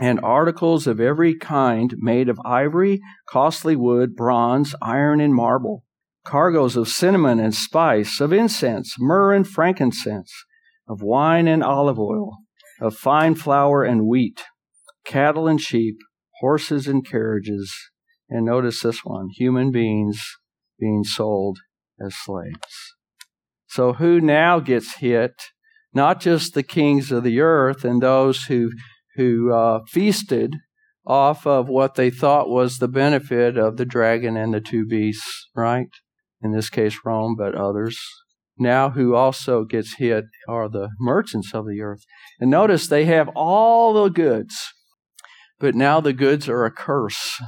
and 0.00 0.20
articles 0.20 0.86
of 0.86 1.00
every 1.00 1.34
kind 1.34 1.94
made 1.98 2.28
of 2.28 2.40
ivory, 2.44 3.00
costly 3.28 3.76
wood, 3.76 4.14
bronze, 4.14 4.74
iron, 4.80 5.20
and 5.20 5.34
marble, 5.34 5.84
cargoes 6.24 6.76
of 6.76 6.88
cinnamon 6.88 7.38
and 7.38 7.54
spice, 7.54 8.20
of 8.20 8.32
incense, 8.32 8.94
myrrh 8.98 9.34
and 9.34 9.48
frankincense, 9.48 10.32
of 10.88 11.02
wine 11.02 11.46
and 11.48 11.62
olive 11.62 11.98
oil, 11.98 12.38
of 12.80 12.96
fine 12.96 13.34
flour 13.34 13.84
and 13.84 14.06
wheat, 14.06 14.42
cattle 15.04 15.46
and 15.46 15.60
sheep, 15.60 15.96
horses 16.40 16.88
and 16.88 17.06
carriages, 17.06 17.72
and 18.28 18.44
notice 18.44 18.82
this 18.82 19.04
one 19.04 19.28
human 19.36 19.70
beings 19.70 20.20
being 20.78 21.04
sold 21.04 21.58
as 22.04 22.14
slaves. 22.14 22.94
So, 23.66 23.94
who 23.94 24.20
now 24.20 24.60
gets 24.60 24.96
hit? 24.96 25.32
Not 25.92 26.20
just 26.20 26.54
the 26.54 26.62
kings 26.62 27.12
of 27.12 27.22
the 27.22 27.40
earth 27.40 27.84
and 27.84 28.02
those 28.02 28.44
who, 28.44 28.70
who 29.16 29.52
uh, 29.52 29.80
feasted 29.88 30.56
off 31.06 31.46
of 31.46 31.68
what 31.68 31.94
they 31.94 32.10
thought 32.10 32.48
was 32.48 32.78
the 32.78 32.88
benefit 32.88 33.56
of 33.56 33.76
the 33.76 33.84
dragon 33.84 34.36
and 34.36 34.52
the 34.52 34.60
two 34.60 34.86
beasts, 34.86 35.48
right? 35.54 35.88
In 36.42 36.52
this 36.52 36.68
case, 36.68 36.98
Rome, 37.04 37.36
but 37.38 37.54
others. 37.54 37.98
Now, 38.58 38.90
who 38.90 39.14
also 39.14 39.64
gets 39.64 39.96
hit 39.96 40.24
are 40.48 40.68
the 40.68 40.90
merchants 41.00 41.52
of 41.52 41.66
the 41.66 41.80
earth. 41.80 42.02
And 42.40 42.50
notice 42.50 42.86
they 42.86 43.04
have 43.06 43.28
all 43.34 43.92
the 43.92 44.08
goods, 44.08 44.56
but 45.58 45.74
now 45.74 46.00
the 46.00 46.12
goods 46.12 46.48
are 46.48 46.64
a 46.64 46.70
curse 46.70 47.40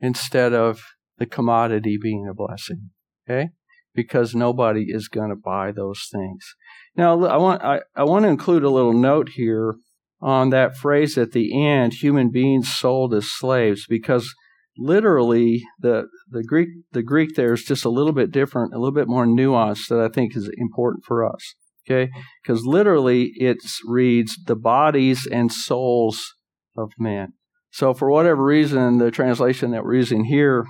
instead 0.00 0.52
of 0.52 0.80
the 1.18 1.26
commodity 1.26 1.98
being 2.00 2.26
a 2.28 2.34
blessing. 2.34 2.90
Okay? 3.28 3.50
Because 3.94 4.34
nobody 4.34 4.86
is 4.88 5.08
going 5.08 5.30
to 5.30 5.36
buy 5.36 5.72
those 5.72 6.08
things. 6.10 6.54
Now, 6.96 7.24
I 7.24 7.36
want, 7.36 7.62
I, 7.62 7.80
I 7.94 8.04
want 8.04 8.24
to 8.24 8.28
include 8.28 8.62
a 8.62 8.70
little 8.70 8.92
note 8.92 9.30
here 9.30 9.74
on 10.20 10.50
that 10.50 10.76
phrase 10.76 11.16
at 11.16 11.32
the 11.32 11.66
end, 11.66 11.94
human 11.94 12.30
beings 12.30 12.74
sold 12.74 13.14
as 13.14 13.30
slaves, 13.30 13.86
because 13.88 14.32
literally 14.76 15.62
the 15.78 16.04
the 16.30 16.42
Greek 16.42 16.68
the 16.92 17.02
Greek 17.02 17.34
there 17.36 17.52
is 17.52 17.64
just 17.64 17.84
a 17.84 17.90
little 17.90 18.12
bit 18.12 18.30
different, 18.30 18.74
a 18.74 18.78
little 18.78 18.94
bit 18.94 19.08
more 19.08 19.26
nuanced 19.26 19.88
that 19.88 20.00
I 20.00 20.08
think 20.08 20.36
is 20.36 20.50
important 20.56 21.04
for 21.04 21.24
us. 21.24 21.54
Okay, 21.86 22.10
because 22.42 22.64
literally 22.64 23.32
it 23.36 23.58
reads 23.86 24.36
the 24.46 24.56
bodies 24.56 25.26
and 25.26 25.50
souls 25.50 26.34
of 26.76 26.92
men. 26.98 27.32
So 27.70 27.94
for 27.94 28.10
whatever 28.10 28.44
reason, 28.44 28.98
the 28.98 29.10
translation 29.10 29.70
that 29.70 29.84
we're 29.84 29.94
using 29.94 30.24
here 30.24 30.66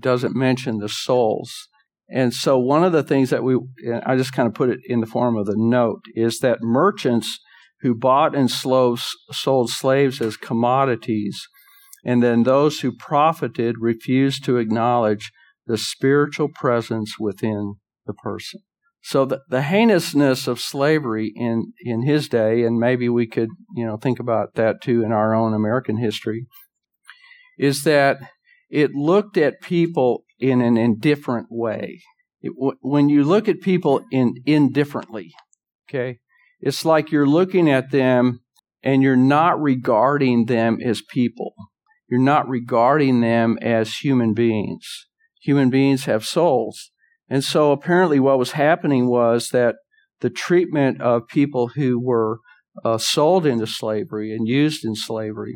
doesn't 0.00 0.36
mention 0.36 0.78
the 0.78 0.88
souls. 0.88 1.68
And 2.10 2.34
so 2.34 2.58
one 2.58 2.84
of 2.84 2.92
the 2.92 3.02
things 3.02 3.30
that 3.30 3.42
we 3.42 3.58
I 4.04 4.16
just 4.16 4.34
kind 4.34 4.46
of 4.46 4.54
put 4.54 4.68
it 4.68 4.80
in 4.84 5.00
the 5.00 5.06
form 5.06 5.36
of 5.36 5.46
the 5.46 5.56
note 5.56 6.02
is 6.14 6.40
that 6.40 6.62
merchants 6.62 7.38
who 7.80 7.94
bought 7.94 8.34
and 8.34 8.50
sold 8.50 9.70
slaves 9.70 10.20
as 10.20 10.36
commodities, 10.36 11.48
and 12.04 12.22
then 12.22 12.42
those 12.42 12.80
who 12.80 12.92
profited 12.96 13.76
refused 13.80 14.44
to 14.44 14.58
acknowledge 14.58 15.32
the 15.66 15.78
spiritual 15.78 16.48
presence 16.48 17.18
within 17.18 17.76
the 18.06 18.12
person. 18.12 18.60
So 19.02 19.24
the, 19.24 19.40
the 19.48 19.62
heinousness 19.62 20.46
of 20.46 20.60
slavery 20.60 21.32
in, 21.34 21.72
in 21.80 22.02
his 22.02 22.28
day, 22.28 22.62
and 22.62 22.78
maybe 22.78 23.08
we 23.08 23.26
could, 23.26 23.48
you 23.74 23.84
know, 23.84 23.96
think 23.96 24.20
about 24.20 24.54
that 24.54 24.80
too 24.80 25.02
in 25.02 25.10
our 25.10 25.34
own 25.34 25.54
American 25.54 25.96
history, 25.96 26.46
is 27.58 27.82
that 27.82 28.18
it 28.70 28.92
looked 28.94 29.36
at 29.36 29.60
people 29.60 30.24
in 30.38 30.60
an 30.60 30.76
indifferent 30.76 31.48
way. 31.50 32.00
It, 32.40 32.52
when 32.80 33.08
you 33.08 33.24
look 33.24 33.48
at 33.48 33.60
people 33.60 34.04
in 34.12 34.34
indifferently, 34.46 35.32
okay, 35.88 36.20
it's 36.60 36.84
like 36.84 37.10
you're 37.10 37.26
looking 37.26 37.68
at 37.68 37.90
them 37.90 38.40
and 38.84 39.02
you're 39.02 39.16
not 39.16 39.60
regarding 39.60 40.46
them 40.46 40.78
as 40.84 41.02
people. 41.02 41.54
You're 42.08 42.20
not 42.20 42.48
regarding 42.48 43.20
them 43.20 43.58
as 43.60 43.96
human 43.96 44.32
beings. 44.32 45.08
Human 45.42 45.70
beings 45.70 46.04
have 46.04 46.24
souls. 46.24 46.91
And 47.32 47.42
so 47.42 47.72
apparently 47.72 48.20
what 48.20 48.38
was 48.38 48.52
happening 48.52 49.08
was 49.08 49.48
that 49.52 49.76
the 50.20 50.28
treatment 50.28 51.00
of 51.00 51.26
people 51.28 51.68
who 51.68 51.98
were 51.98 52.40
uh, 52.84 52.98
sold 52.98 53.46
into 53.46 53.66
slavery 53.66 54.36
and 54.36 54.46
used 54.46 54.84
in 54.84 54.94
slavery 54.94 55.54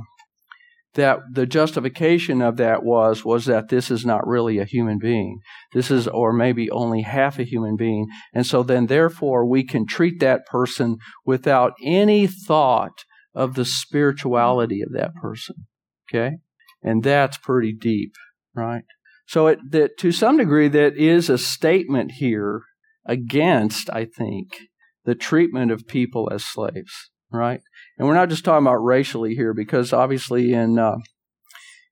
that 0.95 1.19
the 1.31 1.45
justification 1.45 2.41
of 2.41 2.57
that 2.57 2.83
was 2.83 3.27
was 3.27 3.45
that 3.45 3.69
this 3.69 3.91
is 3.91 4.07
not 4.07 4.27
really 4.27 4.57
a 4.57 4.65
human 4.65 4.99
being. 4.99 5.41
This 5.75 5.91
is 5.91 6.09
or 6.09 6.33
maybe 6.33 6.71
only 6.71 7.03
half 7.03 7.39
a 7.39 7.43
human 7.45 7.77
being. 7.77 8.07
And 8.33 8.47
so 8.47 8.63
then 8.63 8.87
therefore 8.87 9.45
we 9.45 9.63
can 9.63 9.87
treat 9.87 10.19
that 10.21 10.47
person 10.47 10.97
without 11.27 11.75
any 11.85 12.27
thought 12.27 13.05
of 13.35 13.55
the 13.55 13.67
spirituality 13.67 14.81
of 14.81 14.95
that 14.95 15.15
person. 15.15 15.67
Okay? 16.09 16.39
And 16.83 17.05
that's 17.05 17.37
pretty 17.37 17.75
deep 17.75 18.15
right 18.55 18.85
so 19.27 19.47
it 19.47 19.59
that 19.71 19.99
to 19.99 20.13
some 20.13 20.37
degree 20.37 20.69
that 20.69 20.97
is 20.97 21.29
a 21.29 21.39
statement 21.39 22.13
here 22.13 22.63
against 23.07 23.91
i 23.91 24.05
think 24.05 24.57
the 25.05 25.15
treatment 25.15 25.71
of 25.71 25.87
people 25.87 26.29
as 26.33 26.45
slaves 26.45 27.11
right? 27.31 27.61
And 27.99 28.07
we're 28.07 28.15
not 28.15 28.29
just 28.29 28.45
talking 28.45 28.67
about 28.67 28.77
racially 28.77 29.35
here, 29.35 29.55
because 29.55 29.93
obviously 29.93 30.53
in 30.53 30.79
uh, 30.79 30.97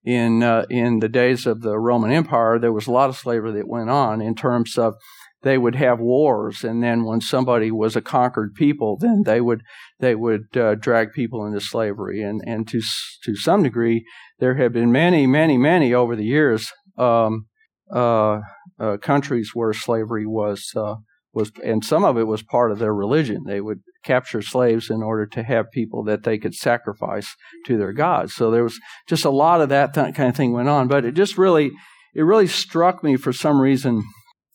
in 0.05 0.43
uh, 0.43 0.67
in 0.69 1.01
the 1.01 1.09
days 1.09 1.47
of 1.47 1.63
the 1.63 1.79
Roman 1.79 2.11
Empire, 2.11 2.59
there 2.59 2.73
was 2.73 2.87
a 2.87 2.93
lot 2.93 3.11
of 3.11 3.17
slavery 3.17 3.53
that 3.53 3.69
went 3.69 3.91
on 3.91 4.21
in 4.21 4.35
terms 4.35 4.77
of 4.77 4.95
they 5.43 5.59
would 5.59 5.75
have 5.75 6.01
wars, 6.01 6.65
and 6.65 6.83
then 6.83 7.05
when 7.05 7.21
somebody 7.21 7.71
was 7.71 7.97
a 7.97 8.01
conquered 8.01 8.55
people, 8.55 8.97
then 8.99 9.23
they 9.25 9.41
would 9.41 9.63
they 10.01 10.15
would 10.15 10.57
uh, 10.57 10.75
drag 10.75 11.13
people 11.13 11.47
into 11.47 11.61
slavery, 11.61 12.23
and 12.23 12.43
and 12.47 12.69
to 12.69 12.81
to 13.25 13.37
some 13.37 13.63
degree, 13.63 14.05
there 14.39 14.57
have 14.57 14.73
been 14.73 14.93
many, 14.93 15.27
many, 15.27 15.57
many 15.57 15.93
over 15.93 16.17
the 16.17 16.25
years 16.25 16.71
um, 16.99 17.47
uh, 17.93 18.41
uh, 18.79 18.97
countries 18.99 19.51
where 19.55 19.73
slavery 19.73 20.27
was 20.27 20.73
uh, 20.77 20.97
was, 21.33 21.51
and 21.65 21.85
some 21.85 22.05
of 22.05 22.17
it 22.17 22.27
was 22.27 22.43
part 22.43 22.71
of 22.71 22.79
their 22.79 22.95
religion. 22.95 23.43
They 23.47 23.61
would 23.61 23.81
capture 24.05 24.43
slaves 24.43 24.91
in 24.91 25.03
order 25.03 25.27
to 25.27 25.43
have 25.43 25.71
people 25.73 26.05
that 26.05 26.23
they 26.23 26.39
could 26.39 26.55
sacrifice 26.55 27.35
to 27.67 27.77
their 27.77 27.93
gods. 27.93 28.35
So 28.35 28.51
there 28.51 28.63
was 28.63 28.79
just 29.09 29.25
a 29.25 29.31
lot 29.31 29.61
of 29.61 29.69
that 29.71 29.95
th- 29.95 30.15
kind 30.15 30.29
of 30.29 30.37
thing 30.37 30.53
went 30.53 30.69
on. 30.69 30.89
But 30.89 31.05
it 31.05 31.15
just 31.15 31.37
really, 31.37 31.73
it 32.15 32.23
really 32.23 32.47
struck 32.47 33.03
me 33.03 33.17
for 33.17 33.33
some 33.33 33.61
reason 33.61 34.05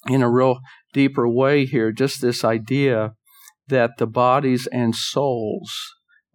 in 0.08 0.22
a 0.22 0.30
real 0.30 0.60
deeper 0.94 1.28
way 1.28 1.66
here, 1.66 1.92
just 1.92 2.22
this 2.22 2.44
idea 2.44 3.14
that 3.68 3.98
the 3.98 4.08
bodies 4.08 4.68
and 4.72 4.96
souls 4.96 5.72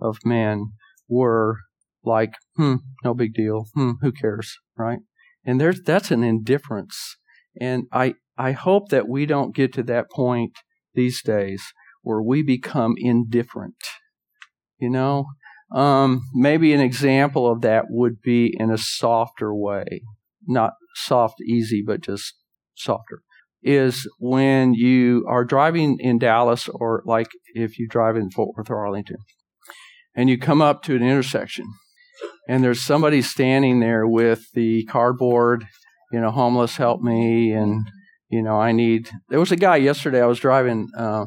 of 0.01 0.19
men 0.25 0.67
were 1.09 1.59
like, 2.05 2.35
hmm, 2.57 2.77
no 3.03 3.15
big 3.15 3.35
deal. 3.35 3.67
Hmm, 3.75 3.93
who 4.03 4.13
cares, 4.13 4.57
right? 4.77 4.99
And 5.45 5.61
there's 5.61 5.81
that's 5.83 6.11
an 6.11 6.23
indifference. 6.23 7.17
And 7.61 7.85
I 7.93 8.15
I 8.37 8.53
hope 8.53 8.89
that 8.89 9.09
we 9.09 9.27
don't 9.27 9.55
get 9.55 9.73
to 9.75 9.83
that 9.85 10.11
point 10.11 10.59
these 10.95 11.23
days 11.23 11.63
where 12.03 12.23
we 12.23 12.43
become 12.43 12.95
indifferent. 12.97 13.83
You 14.79 14.91
know, 14.91 15.27
um, 15.75 16.23
maybe 16.33 16.73
an 16.73 16.81
example 16.81 17.51
of 17.51 17.63
that 17.63 17.87
would 17.89 18.21
be 18.21 18.55
in 18.59 18.71
a 18.71 18.79
softer 18.79 19.55
way, 19.55 20.03
not 20.47 20.73
soft, 20.95 21.41
easy, 21.47 21.83
but 21.85 22.01
just 22.01 22.35
softer. 22.75 23.23
Is 23.63 24.07
when 24.19 24.75
you 24.75 25.25
are 25.27 25.45
driving 25.45 25.97
in 25.99 26.19
Dallas, 26.19 26.69
or 26.69 27.03
like 27.07 27.29
if 27.55 27.79
you 27.79 27.89
drive 27.89 28.15
in 28.15 28.31
Fort 28.31 28.55
Worth 28.55 28.69
or 28.69 28.85
Arlington, 28.85 29.17
and 30.15 30.29
you 30.29 30.39
come 30.39 30.61
up 30.61 30.83
to 30.83 30.95
an 30.95 31.03
intersection, 31.03 31.67
and 32.49 32.63
there's 32.63 32.83
somebody 32.83 33.23
standing 33.23 33.81
there 33.81 34.07
with 34.07 34.51
the 34.53 34.85
cardboard, 34.85 35.67
you 36.13 36.21
know, 36.21 36.31
homeless 36.31 36.77
help 36.77 37.01
me, 37.01 37.53
and 37.53 37.87
you 38.31 38.43
know, 38.43 38.61
I 38.61 38.73
need. 38.73 39.11
There 39.29 39.41
was 39.41 39.53
a 39.53 39.57
guy 39.57 39.77
yesterday. 39.77 40.21
I 40.21 40.27
was 40.27 40.41
driving. 40.41 40.89
Uh, 40.97 41.27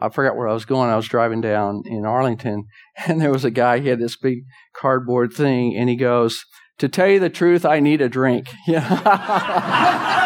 I 0.00 0.08
forgot 0.08 0.36
where 0.36 0.48
I 0.48 0.52
was 0.52 0.64
going. 0.64 0.90
I 0.90 0.96
was 0.96 1.06
driving 1.06 1.40
down 1.40 1.82
in 1.86 2.04
Arlington, 2.04 2.66
and 3.06 3.20
there 3.20 3.32
was 3.32 3.44
a 3.44 3.50
guy. 3.50 3.78
He 3.80 3.88
had 3.88 4.00
this 4.00 4.16
big 4.16 4.40
cardboard 4.74 5.32
thing, 5.32 5.76
and 5.76 5.88
he 5.88 5.96
goes, 5.96 6.44
"To 6.78 6.88
tell 6.88 7.08
you 7.08 7.20
the 7.20 7.30
truth, 7.30 7.64
I 7.64 7.80
need 7.80 8.00
a 8.00 8.08
drink." 8.08 8.48
Yeah. 8.66 8.84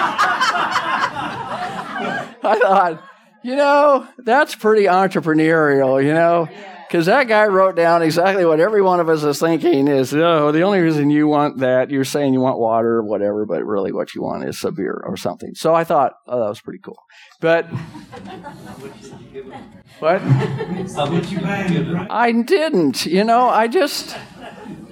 I 2.42 2.58
thought, 2.58 3.04
you 3.44 3.54
know, 3.54 4.08
that's 4.18 4.54
pretty 4.54 4.86
entrepreneurial. 4.86 6.02
You 6.02 6.14
know. 6.14 6.48
Because 6.90 7.06
that 7.06 7.28
guy 7.28 7.46
wrote 7.46 7.76
down 7.76 8.02
exactly 8.02 8.44
what 8.44 8.58
every 8.58 8.82
one 8.82 8.98
of 8.98 9.08
us 9.08 9.22
is 9.22 9.38
thinking 9.38 9.86
is, 9.86 10.12
oh, 10.12 10.50
the 10.50 10.62
only 10.62 10.80
reason 10.80 11.08
you 11.08 11.28
want 11.28 11.58
that, 11.58 11.88
you're 11.88 12.02
saying 12.02 12.34
you 12.34 12.40
want 12.40 12.58
water 12.58 12.96
or 12.96 13.04
whatever, 13.04 13.46
but 13.46 13.64
really 13.64 13.92
what 13.92 14.12
you 14.12 14.22
want 14.22 14.42
is 14.42 14.64
a 14.64 14.72
beer 14.72 15.00
or 15.06 15.16
something. 15.16 15.54
So 15.54 15.72
I 15.72 15.84
thought, 15.84 16.14
oh, 16.26 16.40
that 16.40 16.48
was 16.48 16.60
pretty 16.60 16.80
cool. 16.80 16.98
But. 17.40 17.66
what? 20.00 20.20
I 22.10 22.32
didn't. 22.44 23.06
You 23.06 23.22
know, 23.22 23.48
I 23.48 23.68
just. 23.68 24.16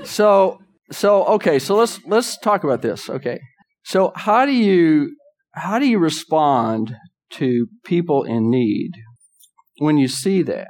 So, 0.05 0.61
so, 0.93 1.25
okay, 1.25 1.59
so 1.59 1.75
let's, 1.75 1.99
let's 2.07 2.39
talk 2.39 2.63
about 2.63 2.81
this. 2.81 3.11
Okay. 3.11 3.41
So 3.83 4.13
how 4.15 4.47
do 4.47 4.53
you, 4.53 5.17
how 5.55 5.81
do 5.81 5.89
you 5.89 5.99
respond 5.99 6.95
to 7.31 7.67
people 7.85 8.23
in 8.23 8.49
need 8.49 8.93
when 9.79 9.99
you 9.99 10.07
see 10.07 10.43
that? 10.43 10.69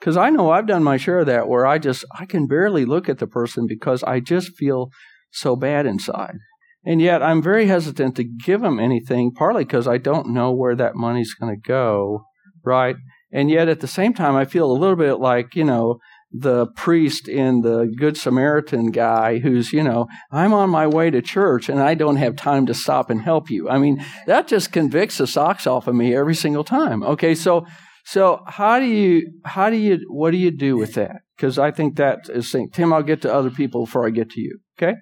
Because 0.00 0.16
I 0.16 0.30
know 0.30 0.50
I've 0.50 0.66
done 0.66 0.82
my 0.82 0.96
share 0.96 1.20
of 1.20 1.26
that 1.26 1.46
where 1.46 1.66
I 1.66 1.78
just, 1.78 2.04
I 2.18 2.24
can 2.24 2.46
barely 2.46 2.86
look 2.86 3.08
at 3.08 3.18
the 3.18 3.26
person 3.26 3.66
because 3.66 4.02
I 4.02 4.20
just 4.20 4.56
feel 4.56 4.90
so 5.30 5.56
bad 5.56 5.84
inside. 5.86 6.36
And 6.84 7.02
yet 7.02 7.22
I'm 7.22 7.42
very 7.42 7.66
hesitant 7.66 8.16
to 8.16 8.24
give 8.24 8.62
them 8.62 8.80
anything, 8.80 9.32
partly 9.32 9.64
because 9.64 9.86
I 9.86 9.98
don't 9.98 10.32
know 10.32 10.50
where 10.52 10.74
that 10.74 10.96
money's 10.96 11.34
going 11.34 11.54
to 11.54 11.60
go, 11.60 12.24
right? 12.64 12.96
And 13.30 13.50
yet 13.50 13.68
at 13.68 13.80
the 13.80 13.86
same 13.86 14.14
time, 14.14 14.34
I 14.34 14.46
feel 14.46 14.70
a 14.70 14.72
little 14.72 14.96
bit 14.96 15.20
like, 15.20 15.54
you 15.54 15.64
know, 15.64 15.98
the 16.32 16.68
priest 16.76 17.28
in 17.28 17.60
the 17.60 17.92
Good 17.98 18.16
Samaritan 18.16 18.92
guy 18.92 19.38
who's, 19.38 19.72
you 19.72 19.82
know, 19.82 20.06
I'm 20.30 20.54
on 20.54 20.70
my 20.70 20.86
way 20.86 21.10
to 21.10 21.20
church 21.20 21.68
and 21.68 21.80
I 21.80 21.94
don't 21.94 22.16
have 22.16 22.36
time 22.36 22.66
to 22.66 22.74
stop 22.74 23.10
and 23.10 23.20
help 23.20 23.50
you. 23.50 23.68
I 23.68 23.78
mean, 23.78 24.04
that 24.26 24.48
just 24.48 24.72
convicts 24.72 25.18
the 25.18 25.26
socks 25.26 25.66
off 25.66 25.86
of 25.86 25.94
me 25.94 26.14
every 26.14 26.34
single 26.34 26.64
time. 26.64 27.02
Okay, 27.02 27.34
so 27.34 27.66
so 28.10 28.42
how 28.46 28.78
do 28.78 28.86
you 28.86 29.32
how 29.44 29.70
do 29.70 29.76
you 29.76 30.00
what 30.08 30.30
do 30.32 30.36
you 30.36 30.50
do 30.50 30.76
with 30.76 30.94
that? 30.94 31.22
because 31.40 31.58
I 31.58 31.70
think 31.70 31.96
that 31.96 32.28
is 32.28 32.50
saying, 32.50 32.70
Tim, 32.74 32.92
I'll 32.92 33.02
get 33.02 33.22
to 33.22 33.32
other 33.32 33.50
people 33.50 33.86
before 33.86 34.06
I 34.06 34.10
get 34.10 34.28
to 34.32 34.40
you. 34.40 34.58
Okay? 34.78 34.94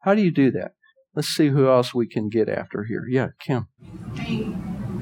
How 0.00 0.14
do 0.14 0.22
you 0.22 0.30
do 0.30 0.50
that? 0.52 0.72
Let's 1.14 1.28
see 1.28 1.48
who 1.48 1.68
else 1.68 1.92
we 1.92 2.08
can 2.08 2.30
get 2.30 2.48
after 2.48 2.84
here. 2.84 3.04
Yeah, 3.10 3.28
Kim. 3.38 3.66
Hey, 4.14 4.48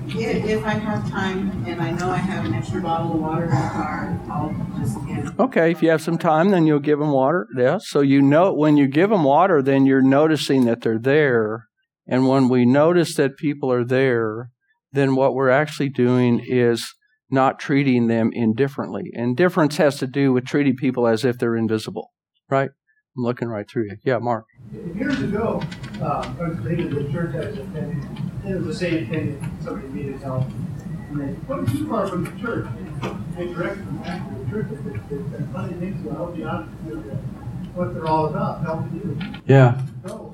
if, 0.08 0.44
if 0.44 0.64
I 0.64 0.72
have 0.72 1.08
time 1.08 1.64
and 1.68 1.80
I 1.80 1.92
know 1.92 2.10
I 2.10 2.16
have 2.16 2.44
an 2.44 2.54
extra 2.54 2.80
bottle 2.80 3.14
of 3.14 3.20
water 3.20 3.44
in 3.44 3.50
the 3.50 3.56
car, 3.56 4.20
I'll 4.28 4.80
just 4.80 5.06
get 5.06 5.38
Okay, 5.38 5.70
if 5.70 5.80
you 5.80 5.90
have 5.90 6.02
some 6.02 6.18
time, 6.18 6.50
then 6.50 6.66
you'll 6.66 6.80
give 6.80 6.98
them 6.98 7.12
water. 7.12 7.46
Yeah. 7.56 7.78
So 7.80 8.00
you 8.00 8.20
know 8.20 8.52
when 8.52 8.76
you 8.76 8.88
give 8.88 9.10
them 9.10 9.22
water, 9.22 9.62
then 9.62 9.86
you're 9.86 10.02
noticing 10.02 10.64
that 10.64 10.80
they're 10.80 10.98
there. 10.98 11.66
And 12.08 12.26
when 12.26 12.48
we 12.48 12.66
notice 12.66 13.14
that 13.14 13.36
people 13.36 13.70
are 13.70 13.84
there, 13.84 14.50
then 14.90 15.14
what 15.14 15.34
we're 15.34 15.50
actually 15.50 15.90
doing 15.90 16.44
is 16.44 16.92
not 17.30 17.58
treating 17.58 18.06
them 18.08 18.30
indifferently. 18.32 19.10
Indifference 19.12 19.76
has 19.76 19.96
to 19.98 20.06
do 20.06 20.32
with 20.32 20.44
treating 20.46 20.76
people 20.76 21.06
as 21.06 21.24
if 21.24 21.38
they're 21.38 21.56
invisible, 21.56 22.10
right? 22.48 22.70
I'm 23.16 23.24
looking 23.24 23.48
right 23.48 23.68
through 23.68 23.84
you. 23.84 23.96
Yeah, 24.04 24.18
Mark. 24.18 24.46
Years 24.94 25.20
ago, 25.20 25.62
uh, 26.00 26.34
I 26.40 26.48
was 26.48 26.60
leading 26.60 26.90
the 26.90 27.10
church 27.10 27.34
I 27.34 27.48
was 27.48 27.58
attending, 27.58 28.32
and 28.44 28.54
it 28.54 28.56
was 28.58 28.66
the 28.66 28.74
same 28.74 29.08
thing, 29.08 29.58
somebody 29.64 29.88
needed 29.88 30.20
help. 30.22 30.46
And 31.10 31.20
they, 31.20 31.32
what 31.46 31.66
too 31.68 31.88
far 31.88 32.06
from 32.06 32.24
the 32.24 32.30
church? 32.40 32.68
They 33.36 33.52
directed 33.52 33.86
them 33.86 33.98
back 33.98 34.28
to 34.28 34.44
the 34.44 34.50
church. 34.50 34.66
They 35.10 35.30
said, 35.30 35.48
funny 35.52 35.74
things 35.74 36.04
will 36.04 36.14
help 36.14 36.36
you 36.36 36.46
out 36.46 36.68
what 37.74 37.94
they're 37.94 38.06
all 38.06 38.26
about, 38.26 38.62
helping 38.62 38.94
you 38.94 39.18
Yeah, 39.46 39.80
grow. 40.04 40.29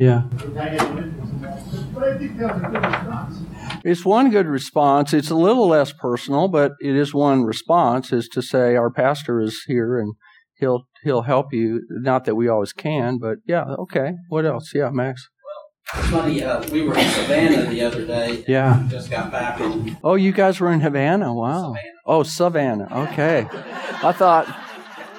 Yeah. 0.00 0.22
And 0.42 0.58
I 0.58 0.68
had 0.70 0.82
an 0.82 0.98
interest 0.98 1.32
in 1.32 1.40
that. 1.42 1.94
But 1.94 2.02
I 2.04 2.18
think 2.18 2.38
that 2.38 2.54
was 2.54 2.62
a 2.62 2.66
good 2.66 2.82
response. 2.82 3.40
It's 3.84 4.04
one 4.04 4.30
good 4.30 4.46
response. 4.46 5.14
It's 5.14 5.30
a 5.30 5.34
little 5.36 5.68
less 5.68 5.92
personal, 5.92 6.48
but 6.48 6.72
it 6.80 6.96
is 6.96 7.14
one 7.14 7.44
response 7.44 8.12
is 8.12 8.28
to 8.28 8.42
say 8.42 8.76
our 8.76 8.90
pastor 8.90 9.40
is 9.40 9.62
here 9.66 9.98
and 9.98 10.14
he'll 10.54 10.86
he'll 11.04 11.22
help 11.22 11.52
you. 11.52 11.86
Not 11.90 12.24
that 12.24 12.34
we 12.34 12.48
always 12.48 12.72
can, 12.72 13.18
but 13.18 13.38
yeah, 13.46 13.64
okay. 13.78 14.12
What 14.28 14.44
else? 14.44 14.72
Yeah, 14.74 14.90
Max. 14.90 15.28
It's 15.94 16.08
funny, 16.08 16.42
uh, 16.44 16.62
we 16.70 16.82
were 16.82 16.96
in 16.96 17.08
Savannah 17.10 17.68
the 17.68 17.82
other 17.82 18.06
day. 18.06 18.44
Yeah. 18.46 18.86
Just 18.88 19.10
got 19.10 19.32
back 19.32 19.58
and 19.60 19.96
Oh, 20.04 20.14
you 20.14 20.30
guys 20.30 20.60
were 20.60 20.72
in 20.72 20.80
Havana. 20.80 21.34
Wow. 21.34 21.74
Oh, 22.06 22.22
Savannah. 22.22 22.88
Okay. 23.08 23.46
I 23.50 24.12
thought 24.12 24.46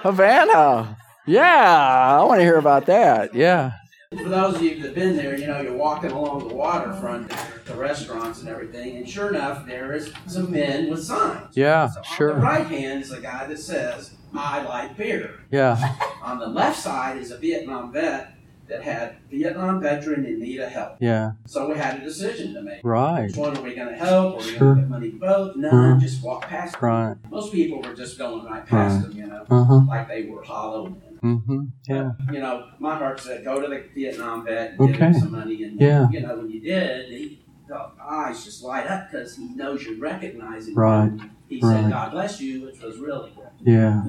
Havana. 0.02 0.98
Yeah, 1.28 2.18
I 2.20 2.24
want 2.24 2.40
to 2.40 2.44
hear 2.44 2.58
about 2.58 2.86
that. 2.86 3.36
Yeah. 3.36 3.74
For 4.18 4.28
those 4.28 4.56
of 4.56 4.62
you 4.62 4.76
that 4.76 4.88
have 4.88 4.96
been 4.96 5.16
there, 5.16 5.38
you 5.38 5.48
know, 5.48 5.62
you're 5.62 5.74
walking 5.76 6.12
along 6.12 6.46
the 6.48 6.54
waterfront, 6.54 7.32
the 7.66 7.74
restaurants 7.76 8.42
and 8.42 8.50
everything, 8.50 8.98
and 8.98 9.08
sure 9.10 9.30
enough, 9.30 9.66
there 9.66 9.94
is 9.94 10.12
some 10.28 10.52
men 10.52 10.90
with 10.90 11.02
signs. 11.04 11.56
Yeah, 11.56 11.88
So 11.88 12.00
on 12.00 12.04
sure. 12.18 12.34
the 12.34 12.42
right 12.42 12.68
hand 12.68 13.02
is 13.04 13.12
a 13.12 13.22
guy 13.22 13.48
that 13.48 13.58
says, 13.60 14.12
I 14.36 14.64
like 14.64 14.98
beer. 14.98 15.40
Yeah. 15.50 15.96
On 16.24 16.40
the 16.40 16.48
left 16.48 16.80
side 16.80 17.18
is 17.20 17.32
a 17.32 17.38
Vietnam 17.38 17.94
vet 17.94 18.34
that 18.68 18.84
had 18.84 19.16
Vietnam 19.30 19.80
veteran 19.82 20.26
in 20.26 20.40
need 20.40 20.60
of 20.60 20.70
help. 20.70 20.98
Yeah. 21.00 21.32
So 21.46 21.70
we 21.70 21.78
had 21.78 22.02
a 22.02 22.04
decision 22.04 22.54
to 22.54 22.62
make. 22.62 22.82
Right. 22.84 23.28
Which 23.28 23.36
one 23.38 23.58
are 23.58 23.62
we 23.62 23.76
going 23.76 23.90
to 23.90 23.96
help? 23.98 24.36
Are 24.36 24.38
we 24.38 24.44
Sure. 24.44 24.60
going 24.60 24.76
to 24.76 24.82
get 24.82 24.90
money 24.90 25.10
both? 25.10 25.56
No, 25.58 25.70
Mhm. 25.72 26.00
just 26.02 26.22
walk 26.24 26.48
past 26.48 26.80
them. 26.80 26.90
Right. 26.90 27.16
Most 27.30 27.52
people 27.54 27.82
were 27.82 27.94
just 27.94 28.18
going 28.18 28.46
right 28.46 28.66
past 28.66 29.02
them, 29.04 29.12
you 29.14 29.28
know, 29.28 29.46
Uh 29.50 29.64
huh. 29.64 29.82
like 29.88 30.08
they 30.10 30.24
were 30.26 30.44
hollow 30.44 30.86
men. 30.90 31.11
Mm-hmm. 31.24 31.60
Yeah. 31.88 32.12
You 32.32 32.40
know, 32.40 32.66
my 32.80 32.98
heart 32.98 33.20
said, 33.20 33.44
go 33.44 33.62
to 33.62 33.68
the 33.68 33.84
Vietnam 33.94 34.44
vet 34.46 34.72
and 34.72 34.80
give 34.80 34.96
Okay. 34.96 35.06
him 35.08 35.14
some 35.14 35.32
money. 35.32 35.64
And, 35.64 35.80
Yeah. 35.80 36.08
you 36.12 36.22
know, 36.22 36.38
when 36.38 36.50
you 36.50 36.62
did, 36.62 37.10
he, 37.10 37.46
the 37.68 37.90
eyes 38.02 38.44
just 38.44 38.64
light 38.64 38.88
up 38.88 39.10
because 39.12 39.36
he 39.38 39.46
knows 39.56 39.84
you 39.84 40.00
recognize 40.02 40.68
him. 40.68 40.76
Right. 40.76 41.12
He 41.48 41.60
Right. 41.62 41.82
said, 41.84 41.92
God 41.92 42.12
bless 42.12 42.42
you, 42.42 42.64
which 42.66 42.82
was 42.82 42.98
really 42.98 43.32
good. 43.36 43.48
Yeah. 43.62 44.04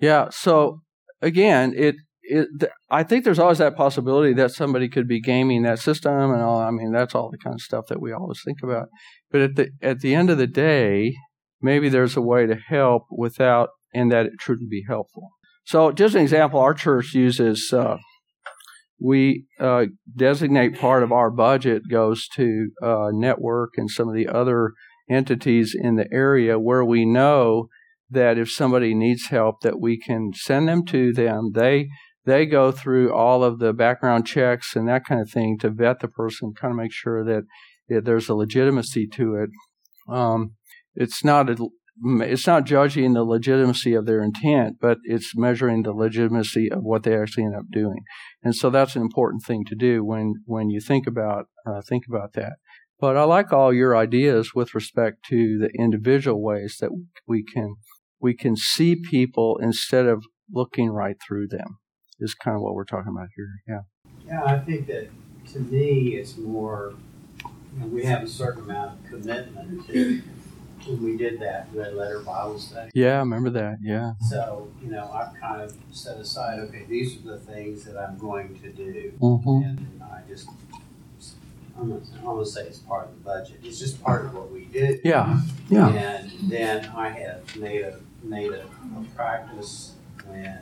Yeah. 0.00 0.28
So 0.30 0.80
again, 1.22 1.72
it 1.76 1.96
it 2.28 2.48
th- 2.58 2.72
I 2.90 3.04
think 3.04 3.24
there's 3.24 3.38
always 3.38 3.58
that 3.58 3.76
possibility 3.76 4.32
that 4.34 4.50
somebody 4.50 4.88
could 4.88 5.06
be 5.06 5.20
gaming 5.20 5.62
that 5.62 5.78
system 5.78 6.32
and 6.32 6.42
all. 6.42 6.58
I 6.58 6.72
mean, 6.72 6.90
that's 6.90 7.14
all 7.14 7.30
the 7.30 7.38
kind 7.38 7.54
of 7.54 7.60
stuff 7.60 7.84
that 7.88 8.00
we 8.00 8.12
always 8.12 8.40
think 8.44 8.58
about. 8.64 8.88
But 9.30 9.40
at 9.42 9.54
the 9.56 9.68
at 9.80 10.00
the 10.00 10.12
end 10.14 10.30
of 10.30 10.38
the 10.38 10.48
day, 10.48 11.14
maybe 11.62 11.88
there's 11.88 12.16
a 12.16 12.20
way 12.20 12.46
to 12.46 12.56
help 12.56 13.04
without 13.16 13.68
and 13.94 14.10
that 14.10 14.26
it 14.26 14.32
truly 14.40 14.66
be 14.68 14.84
helpful. 14.88 15.30
So, 15.66 15.90
just 15.90 16.14
an 16.14 16.22
example, 16.22 16.60
our 16.60 16.74
church 16.74 17.12
uses. 17.12 17.72
Uh, 17.72 17.96
we 19.00 19.46
uh, 19.60 19.86
designate 20.16 20.78
part 20.78 21.02
of 21.02 21.12
our 21.12 21.30
budget 21.30 21.82
goes 21.90 22.28
to 22.36 22.70
uh, 22.82 23.08
network 23.12 23.74
and 23.76 23.90
some 23.90 24.08
of 24.08 24.14
the 24.14 24.28
other 24.28 24.72
entities 25.10 25.76
in 25.78 25.96
the 25.96 26.06
area 26.12 26.58
where 26.58 26.84
we 26.84 27.04
know 27.04 27.68
that 28.08 28.38
if 28.38 28.50
somebody 28.50 28.94
needs 28.94 29.26
help 29.26 29.60
that 29.60 29.80
we 29.80 29.98
can 29.98 30.30
send 30.34 30.68
them 30.68 30.84
to 30.84 31.12
them 31.12 31.52
they 31.54 31.88
they 32.24 32.46
go 32.46 32.72
through 32.72 33.12
all 33.12 33.44
of 33.44 33.58
the 33.58 33.72
background 33.72 34.26
checks 34.26 34.74
and 34.74 34.88
that 34.88 35.04
kind 35.04 35.20
of 35.20 35.30
thing 35.30 35.56
to 35.58 35.70
vet 35.70 36.00
the 36.00 36.08
person 36.08 36.52
kind 36.58 36.72
of 36.72 36.76
make 36.76 36.92
sure 36.92 37.24
that, 37.24 37.44
that 37.88 38.04
there's 38.04 38.28
a 38.28 38.34
legitimacy 38.34 39.06
to 39.06 39.34
it 39.34 39.50
um, 40.08 40.52
it's 40.94 41.22
not 41.22 41.50
a, 41.50 41.68
it's 42.04 42.46
not 42.46 42.64
judging 42.64 43.14
the 43.14 43.24
legitimacy 43.24 43.94
of 43.94 44.04
their 44.04 44.22
intent 44.22 44.76
but 44.80 44.98
it's 45.04 45.34
measuring 45.34 45.82
the 45.82 45.92
legitimacy 45.92 46.70
of 46.70 46.82
what 46.82 47.02
they 47.02 47.16
actually 47.16 47.44
end 47.44 47.56
up 47.56 47.64
doing 47.70 48.04
and 48.42 48.54
so 48.54 48.68
that's 48.68 48.96
an 48.96 49.02
important 49.02 49.42
thing 49.42 49.64
to 49.64 49.74
do 49.74 50.04
when 50.04 50.34
when 50.44 50.68
you 50.68 50.80
think 50.80 51.06
about 51.06 51.46
uh, 51.66 51.80
think 51.88 52.04
about 52.08 52.34
that 52.34 52.54
but 52.98 53.16
I 53.16 53.24
like 53.24 53.52
all 53.52 53.72
your 53.72 53.96
ideas 53.96 54.54
with 54.54 54.74
respect 54.74 55.24
to 55.28 55.58
the 55.58 55.70
individual 55.78 56.42
ways 56.42 56.78
that 56.80 56.90
we 57.26 57.44
can 57.44 57.76
we 58.20 58.34
can 58.34 58.56
see 58.56 58.96
people 58.96 59.58
instead 59.60 60.06
of 60.06 60.24
looking 60.50 60.90
right 60.90 61.16
through 61.26 61.48
them. 61.48 61.78
Is 62.18 62.34
kind 62.34 62.56
of 62.56 62.62
what 62.62 62.74
we're 62.74 62.84
talking 62.84 63.12
about 63.14 63.28
here. 63.36 63.48
Yeah. 63.68 63.80
Yeah, 64.26 64.42
I 64.44 64.58
think 64.58 64.86
that 64.86 65.10
to 65.52 65.58
me, 65.60 66.14
it's 66.14 66.38
more, 66.38 66.94
you 67.44 67.80
know, 67.80 67.86
we 67.88 68.04
have 68.04 68.22
a 68.22 68.28
certain 68.28 68.62
amount 68.62 68.92
of 68.92 69.10
commitment 69.10 69.86
to 69.88 70.22
we 71.00 71.16
did 71.16 71.40
that 71.40 71.68
red 71.72 71.94
letter 71.94 72.20
Bible 72.20 72.58
study. 72.58 72.90
Yeah, 72.94 73.16
I 73.16 73.18
remember 73.18 73.50
that. 73.50 73.78
Yeah. 73.82 74.12
So, 74.28 74.68
you 74.82 74.90
know, 74.90 75.10
I've 75.12 75.38
kind 75.40 75.60
of 75.62 75.74
set 75.92 76.18
aside, 76.18 76.60
okay, 76.60 76.84
these 76.88 77.16
are 77.16 77.30
the 77.32 77.38
things 77.38 77.84
that 77.84 77.96
I'm 77.96 78.18
going 78.18 78.58
to 78.60 78.70
do. 78.70 79.12
Mm-hmm. 79.20 79.62
And 79.68 80.02
I 80.02 80.20
just, 80.28 80.48
I'm 81.78 81.88
gonna, 81.90 82.00
I'm 82.18 82.24
gonna 82.24 82.46
say 82.46 82.62
it's 82.66 82.78
part 82.78 83.08
of 83.08 83.14
the 83.14 83.20
budget. 83.20 83.60
It's 83.62 83.78
just 83.78 84.02
part 84.02 84.24
of 84.26 84.34
what 84.34 84.50
we 84.50 84.64
do. 84.64 84.98
Yeah. 85.04 85.40
Yeah. 85.68 85.88
And 85.88 86.30
then 86.50 86.86
I 86.96 87.10
have 87.10 87.56
made 87.56 87.82
a, 87.82 87.98
made 88.22 88.52
a, 88.52 88.62
a 88.64 89.04
practice 89.14 89.92
when 90.26 90.60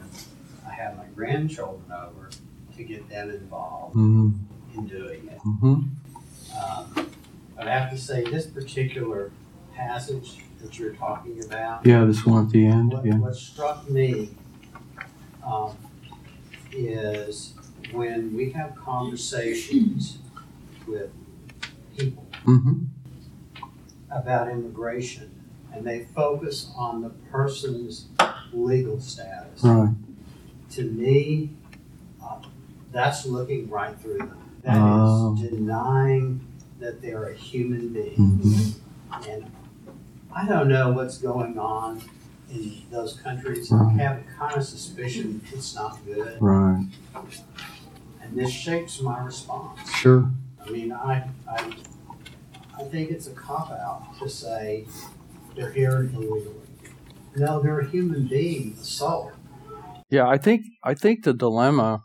I 0.67 0.71
have 0.73 0.97
my 0.97 1.05
grandchildren 1.15 1.85
over 1.93 2.31
to 2.77 2.83
get 2.83 3.09
them 3.09 3.31
involved 3.31 3.95
Mm-hmm. 3.95 4.79
in 4.79 4.87
doing 4.89 5.29
it. 5.29 5.39
Mm-hmm. 5.47 5.75
Um, 6.59 7.11
but 7.57 7.69
I 7.69 7.79
have 7.79 7.91
to 7.93 7.99
say, 7.99 8.25
this 8.25 8.47
particular 8.47 9.31
passage 9.75 10.39
that 10.63 10.79
you're 10.79 10.95
talking 10.95 11.43
about, 11.45 11.85
Yeah, 11.87 12.05
this 12.05 12.25
one 12.25 12.47
at 12.47 12.51
the 12.53 12.67
end. 12.67 12.93
what, 12.93 13.05
Yeah. 13.05 13.19
what 13.19 13.35
struck 13.37 13.89
me 13.91 14.31
um, 15.47 15.73
is 16.73 17.55
when 17.93 18.35
we 18.35 18.51
have 18.51 18.75
conversations 18.77 20.19
with 20.87 21.11
people 21.97 22.27
Mm-hmm. 22.47 22.85
about 24.11 24.51
immigration 24.51 25.31
and 25.73 25.87
they 25.87 26.05
focus 26.15 26.71
on 26.77 27.01
the 27.03 27.09
person's 27.31 28.07
legal 28.53 29.01
status. 29.01 29.63
Right. 29.65 29.95
To 30.73 30.83
me, 30.85 31.51
uh, 32.23 32.37
that's 32.93 33.25
looking 33.27 33.69
right 33.71 33.99
through 33.99 34.19
them. 34.19 34.39
That 34.63 34.77
is 34.77 34.81
Oh. 34.81 35.37
denying 35.37 36.47
that 36.81 37.01
they're 37.03 37.25
a 37.29 37.35
human 37.35 37.89
being. 37.93 38.15
Mm-hmm. 38.17 39.31
And 39.31 39.51
I 40.35 40.47
don't 40.47 40.69
know 40.69 40.93
what's 40.93 41.19
going 41.19 41.59
on 41.59 42.03
in 42.51 42.83
those 42.91 43.15
countries. 43.15 43.71
Right. 43.71 43.95
I 43.95 44.03
have 44.03 44.19
a 44.19 44.39
kind 44.39 44.57
of 44.57 44.65
suspicion 44.65 45.41
it's 45.53 45.75
not 45.75 46.05
good. 46.05 46.39
Right. 46.41 46.87
And 48.21 48.37
this 48.37 48.51
shapes 48.51 49.01
my 49.01 49.23
response. 49.23 49.89
Sure. 49.91 50.31
I 50.65 50.71
mean, 50.71 50.93
I, 50.93 51.29
I, 51.49 51.73
I 52.79 52.85
think 52.85 53.11
it's 53.11 53.27
a 53.27 53.33
cop 53.33 53.71
out 53.71 54.19
to 54.19 54.29
say 54.29 54.87
they're 55.55 55.73
here 55.73 56.11
illegally. 56.13 56.55
No, 57.37 57.61
they're 57.61 57.81
a 57.81 57.89
human 57.89 58.27
being, 58.27 58.77
a 58.81 58.85
soul. 58.85 59.33
Yeah, 60.11 60.29
I 60.29 60.39
think 60.39 60.63
I 60.85 60.95
think 60.95 61.25
the 61.25 61.33
dilemma 61.33 62.01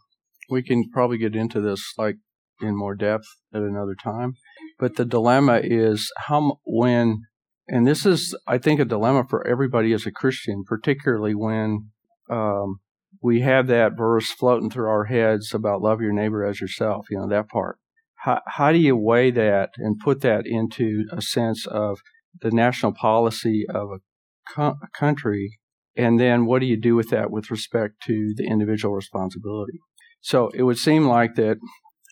we 0.49 0.63
can 0.63 0.89
probably 0.91 1.17
get 1.17 1.35
into 1.35 1.61
this 1.61 1.93
like 1.97 2.15
in 2.61 2.75
more 2.75 2.95
depth 2.95 3.25
at 3.53 3.61
another 3.61 3.95
time, 3.95 4.33
but 4.79 4.95
the 4.95 5.05
dilemma 5.05 5.61
is 5.63 6.11
how 6.17 6.57
when 6.65 7.23
and 7.69 7.87
this 7.87 8.05
is 8.05 8.35
I 8.47 8.57
think 8.57 8.79
a 8.79 8.85
dilemma 8.85 9.25
for 9.29 9.45
everybody 9.47 9.93
as 9.93 10.05
a 10.05 10.11
Christian, 10.11 10.63
particularly 10.65 11.35
when 11.35 11.89
um, 12.29 12.79
we 13.21 13.41
have 13.41 13.67
that 13.67 13.97
verse 13.97 14.31
floating 14.31 14.69
through 14.69 14.89
our 14.89 15.05
heads 15.05 15.53
about 15.53 15.81
love 15.81 16.01
your 16.01 16.13
neighbor 16.13 16.45
as 16.45 16.61
yourself. 16.61 17.07
You 17.09 17.19
know 17.19 17.29
that 17.29 17.49
part. 17.49 17.77
How 18.23 18.41
how 18.47 18.71
do 18.71 18.77
you 18.77 18.95
weigh 18.95 19.31
that 19.31 19.71
and 19.77 19.99
put 19.99 20.21
that 20.21 20.45
into 20.45 21.05
a 21.11 21.21
sense 21.21 21.65
of 21.67 21.99
the 22.41 22.51
national 22.51 22.93
policy 22.93 23.65
of 23.69 23.89
a 23.89 24.53
co- 24.53 24.77
country 24.93 25.59
and 25.99 26.17
then 26.17 26.45
what 26.45 26.59
do 26.59 26.65
you 26.65 26.79
do 26.79 26.95
with 26.95 27.09
that 27.09 27.29
with 27.29 27.51
respect 27.51 27.95
to 28.05 28.33
the 28.37 28.45
individual 28.45 28.95
responsibility? 28.95 29.79
So 30.21 30.49
it 30.53 30.63
would 30.63 30.77
seem 30.77 31.05
like 31.07 31.35
that 31.35 31.57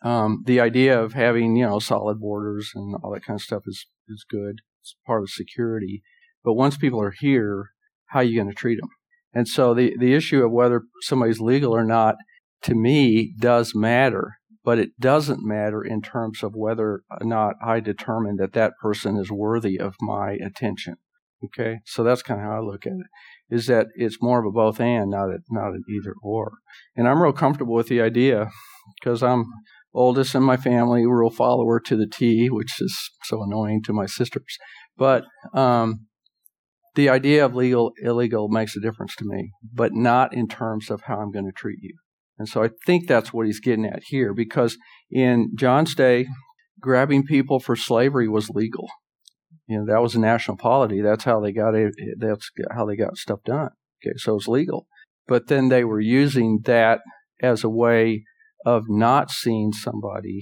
um, 0.04 0.44
the 0.46 0.60
idea 0.60 1.00
of 1.00 1.14
having 1.14 1.56
you 1.56 1.66
know 1.66 1.80
solid 1.80 2.20
borders 2.20 2.72
and 2.76 2.96
all 3.02 3.12
that 3.14 3.24
kind 3.24 3.38
of 3.38 3.44
stuff 3.44 3.64
is 3.66 3.86
is 4.10 4.26
good. 4.30 4.60
Part 5.06 5.24
of 5.24 5.30
security. 5.30 6.04
But 6.44 6.54
once 6.54 6.78
people 6.78 7.02
are 7.02 7.14
here, 7.18 7.70
how 8.08 8.20
are 8.20 8.24
you 8.24 8.36
going 8.36 8.50
to 8.50 8.56
treat 8.56 8.80
them? 8.80 8.90
And 9.34 9.48
so 9.48 9.74
the 9.74 9.96
the 10.00 10.14
issue 10.14 10.44
of 10.44 10.52
whether 10.52 10.84
somebody's 11.02 11.40
legal 11.40 11.76
or 11.76 11.84
not, 11.84 12.16
to 12.64 12.76
me, 12.76 13.34
does 13.40 13.76
matter. 13.76 14.38
But 14.64 14.80
it 14.80 15.00
doesn't 15.00 15.46
matter 15.46 15.82
in 15.82 16.02
terms 16.02 16.44
of 16.44 16.54
whether 16.54 17.04
or 17.10 17.24
not 17.24 17.56
I 17.66 17.80
determine 17.80 18.36
that 18.38 18.54
that 18.54 18.74
person 18.82 19.18
is 19.18 19.32
worthy 19.32 19.80
of 19.80 19.96
my 20.02 20.32
attention. 20.34 20.96
Okay, 21.46 21.80
so 21.86 22.04
that's 22.04 22.24
kind 22.24 22.42
of 22.42 22.48
how 22.48 22.58
I 22.58 22.60
look 22.60 22.86
at 22.86 22.94
it. 22.94 23.56
Is 23.56 23.68
that 23.68 23.88
it's 23.96 24.22
more 24.22 24.40
of 24.40 24.46
a 24.46 24.52
both 24.52 24.82
and, 24.82 25.12
not 25.12 25.30
a, 25.30 25.38
not 25.50 25.70
an 25.70 25.84
either 25.90 26.16
or. 26.22 26.54
And 26.96 27.08
I'm 27.08 27.22
real 27.22 27.32
comfortable 27.32 27.76
with 27.76 27.88
the 27.88 28.02
idea 28.02 28.50
because 29.00 29.22
I'm 29.22 29.46
oldest 29.98 30.36
in 30.36 30.44
my 30.44 30.58
family, 30.58 31.06
rule 31.06 31.32
follower 31.32 31.80
to 31.80 31.98
the 31.98 32.08
T, 32.08 32.50
which 32.50 32.80
is 32.80 33.10
so 33.24 33.44
annoying 33.44 33.82
to 33.84 33.94
my 33.94 34.06
sisters. 34.06 34.58
But 34.96 35.24
um, 35.54 36.08
the 36.96 37.10
idea 37.10 37.44
of 37.46 37.56
legal 37.56 37.92
illegal 38.02 38.48
makes 38.48 38.76
a 38.76 38.80
difference 38.80 39.16
to 39.18 39.26
me, 39.26 39.52
but 39.74 39.94
not 39.94 40.34
in 40.34 40.48
terms 40.48 40.90
of 40.90 41.02
how 41.08 41.18
I'm 41.20 41.32
going 41.32 41.46
to 41.46 41.52
treat 41.52 41.80
you. 41.82 41.96
And 42.40 42.48
so 42.48 42.64
I 42.64 42.70
think 42.86 43.08
that's 43.08 43.34
what 43.34 43.48
he's 43.48 43.60
getting 43.60 43.86
at 43.86 44.04
here, 44.06 44.34
because 44.34 44.78
in 45.10 45.52
John's 45.56 45.96
day, 45.96 46.28
grabbing 46.80 47.24
people 47.24 47.60
for 47.60 47.76
slavery 47.76 48.28
was 48.28 48.50
legal. 48.50 48.88
You 49.68 49.80
know, 49.80 49.86
that 49.88 50.02
was 50.02 50.16
a 50.16 50.20
national 50.20 50.58
polity. 50.58 51.02
That's 51.02 51.24
how 51.24 51.40
they 51.42 51.52
got 51.52 51.74
it. 51.76 51.94
That's 52.20 52.50
how 52.72 52.86
they 52.86 52.96
got 52.96 53.18
stuff 53.18 53.40
done. 53.44 53.70
Okay, 54.06 54.16
so 54.18 54.36
it's 54.36 54.48
legal. 54.48 54.88
But 55.28 55.48
then 55.48 55.70
they 55.70 55.84
were 55.84 56.00
using 56.00 56.62
that 56.66 57.02
as 57.42 57.64
a 57.64 57.70
way 57.70 58.24
of 58.68 58.84
not 58.90 59.32
seeing 59.32 59.72
somebody 59.72 60.42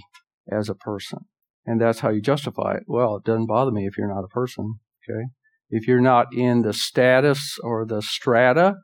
as 0.52 0.68
a 0.68 0.74
person. 0.74 1.20
And 1.64 1.80
that's 1.80 2.00
how 2.00 2.10
you 2.10 2.22
justify 2.22 2.74
it. 2.78 2.84
Well, 2.88 3.18
it 3.18 3.24
doesn't 3.24 3.46
bother 3.46 3.70
me 3.70 3.86
if 3.86 4.00
you're 4.00 4.12
not 4.12 4.24
a 4.24 4.28
person. 4.28 4.80
Okay. 5.08 5.26
If 5.70 5.88
you're 5.88 6.02
not 6.02 6.34
in 6.34 6.64
the 6.64 6.74
status 6.74 7.60
or 7.64 7.86
the 7.86 8.02
strata 8.02 8.78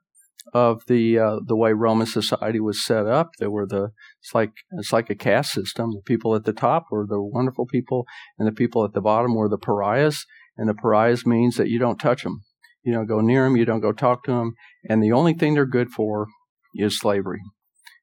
of 0.53 0.83
the 0.85 1.17
uh, 1.17 1.39
the 1.43 1.55
way 1.55 1.73
Roman 1.73 2.05
society 2.05 2.59
was 2.59 2.85
set 2.85 3.07
up, 3.07 3.29
there 3.39 3.49
were 3.49 3.65
the 3.65 3.89
it's 4.21 4.35
like 4.35 4.51
it's 4.77 4.93
like 4.93 5.09
a 5.09 5.15
caste 5.15 5.53
system. 5.53 5.89
The 5.91 6.03
people 6.05 6.35
at 6.35 6.45
the 6.45 6.53
top 6.53 6.85
were 6.91 7.07
the 7.07 7.21
wonderful 7.21 7.65
people, 7.65 8.05
and 8.37 8.47
the 8.47 8.51
people 8.51 8.85
at 8.85 8.93
the 8.93 9.01
bottom 9.01 9.33
were 9.33 9.49
the 9.49 9.57
pariahs. 9.57 10.23
And 10.55 10.69
the 10.69 10.75
pariahs 10.75 11.25
means 11.25 11.55
that 11.55 11.69
you 11.69 11.79
don't 11.79 11.99
touch 11.99 12.23
them, 12.23 12.41
you 12.83 12.93
don't 12.93 13.07
go 13.07 13.21
near 13.21 13.45
them, 13.45 13.57
you 13.57 13.65
don't 13.65 13.81
go 13.81 13.91
talk 13.91 14.23
to 14.25 14.31
them, 14.31 14.53
and 14.87 15.01
the 15.01 15.13
only 15.13 15.33
thing 15.33 15.55
they're 15.55 15.65
good 15.65 15.89
for 15.89 16.27
is 16.75 16.99
slavery. 16.99 17.39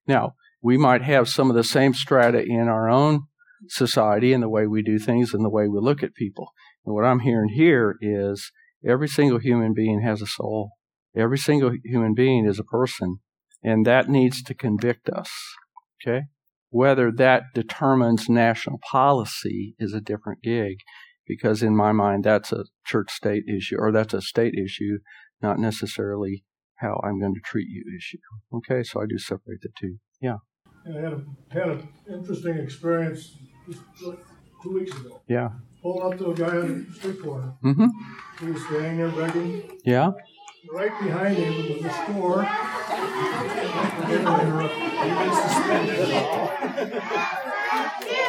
Now, 0.08 0.32
we 0.60 0.76
might 0.76 1.02
have 1.02 1.28
some 1.28 1.50
of 1.50 1.56
the 1.56 1.64
same 1.64 1.94
strata 1.94 2.42
in 2.42 2.68
our 2.68 2.88
own 2.88 3.22
society 3.68 4.32
and 4.32 4.42
the 4.42 4.48
way 4.48 4.66
we 4.66 4.82
do 4.82 4.98
things 4.98 5.34
and 5.34 5.44
the 5.44 5.50
way 5.50 5.68
we 5.68 5.78
look 5.80 6.02
at 6.02 6.14
people. 6.14 6.52
And 6.84 6.94
what 6.94 7.04
I'm 7.04 7.20
hearing 7.20 7.50
here 7.50 7.96
is 8.00 8.50
every 8.86 9.08
single 9.08 9.38
human 9.38 9.74
being 9.74 10.02
has 10.02 10.22
a 10.22 10.26
soul. 10.26 10.72
Every 11.16 11.38
single 11.38 11.72
human 11.84 12.14
being 12.14 12.46
is 12.46 12.58
a 12.58 12.64
person, 12.64 13.18
and 13.62 13.84
that 13.86 14.08
needs 14.08 14.42
to 14.44 14.54
convict 14.54 15.08
us. 15.08 15.30
Okay? 16.00 16.22
Whether 16.70 17.10
that 17.12 17.44
determines 17.54 18.28
national 18.28 18.78
policy 18.90 19.74
is 19.78 19.92
a 19.92 20.00
different 20.00 20.42
gig, 20.42 20.76
because 21.26 21.62
in 21.62 21.76
my 21.76 21.92
mind, 21.92 22.24
that's 22.24 22.52
a 22.52 22.64
church 22.86 23.10
state 23.10 23.44
issue, 23.48 23.76
or 23.78 23.90
that's 23.90 24.14
a 24.14 24.22
state 24.22 24.54
issue, 24.54 24.98
not 25.42 25.58
necessarily 25.58 26.44
how 26.78 27.00
I'm 27.04 27.20
going 27.20 27.34
to 27.34 27.40
treat 27.40 27.68
you 27.68 27.84
issue. 27.96 28.18
Okay, 28.54 28.82
so 28.82 29.02
I 29.02 29.06
do 29.06 29.18
separate 29.18 29.60
the 29.62 29.68
two. 29.78 29.98
Yeah. 30.20 30.36
I 30.86 30.92
had 31.00 31.12
a, 31.12 31.24
had 31.50 31.68
an 31.68 31.88
interesting 32.10 32.56
experience 32.58 33.36
just 33.68 33.80
like 34.02 34.18
two 34.62 34.72
weeks 34.72 34.96
ago. 34.96 35.20
Yeah. 35.28 35.50
Pulled 35.82 36.12
up 36.12 36.18
to 36.18 36.30
a 36.30 36.34
guy 36.34 36.56
on 36.56 36.86
the 36.88 36.94
street 36.94 37.22
corner. 37.22 37.52
Mm-hmm. 37.64 37.86
He 38.40 38.52
was 38.52 38.64
standing 38.66 38.96
there 38.96 39.10
begging. 39.10 39.78
Yeah. 39.84 40.12
Right 40.72 40.92
behind 41.00 41.36
him 41.36 41.54
was 41.76 41.84
a 41.84 41.90
store. 41.90 42.48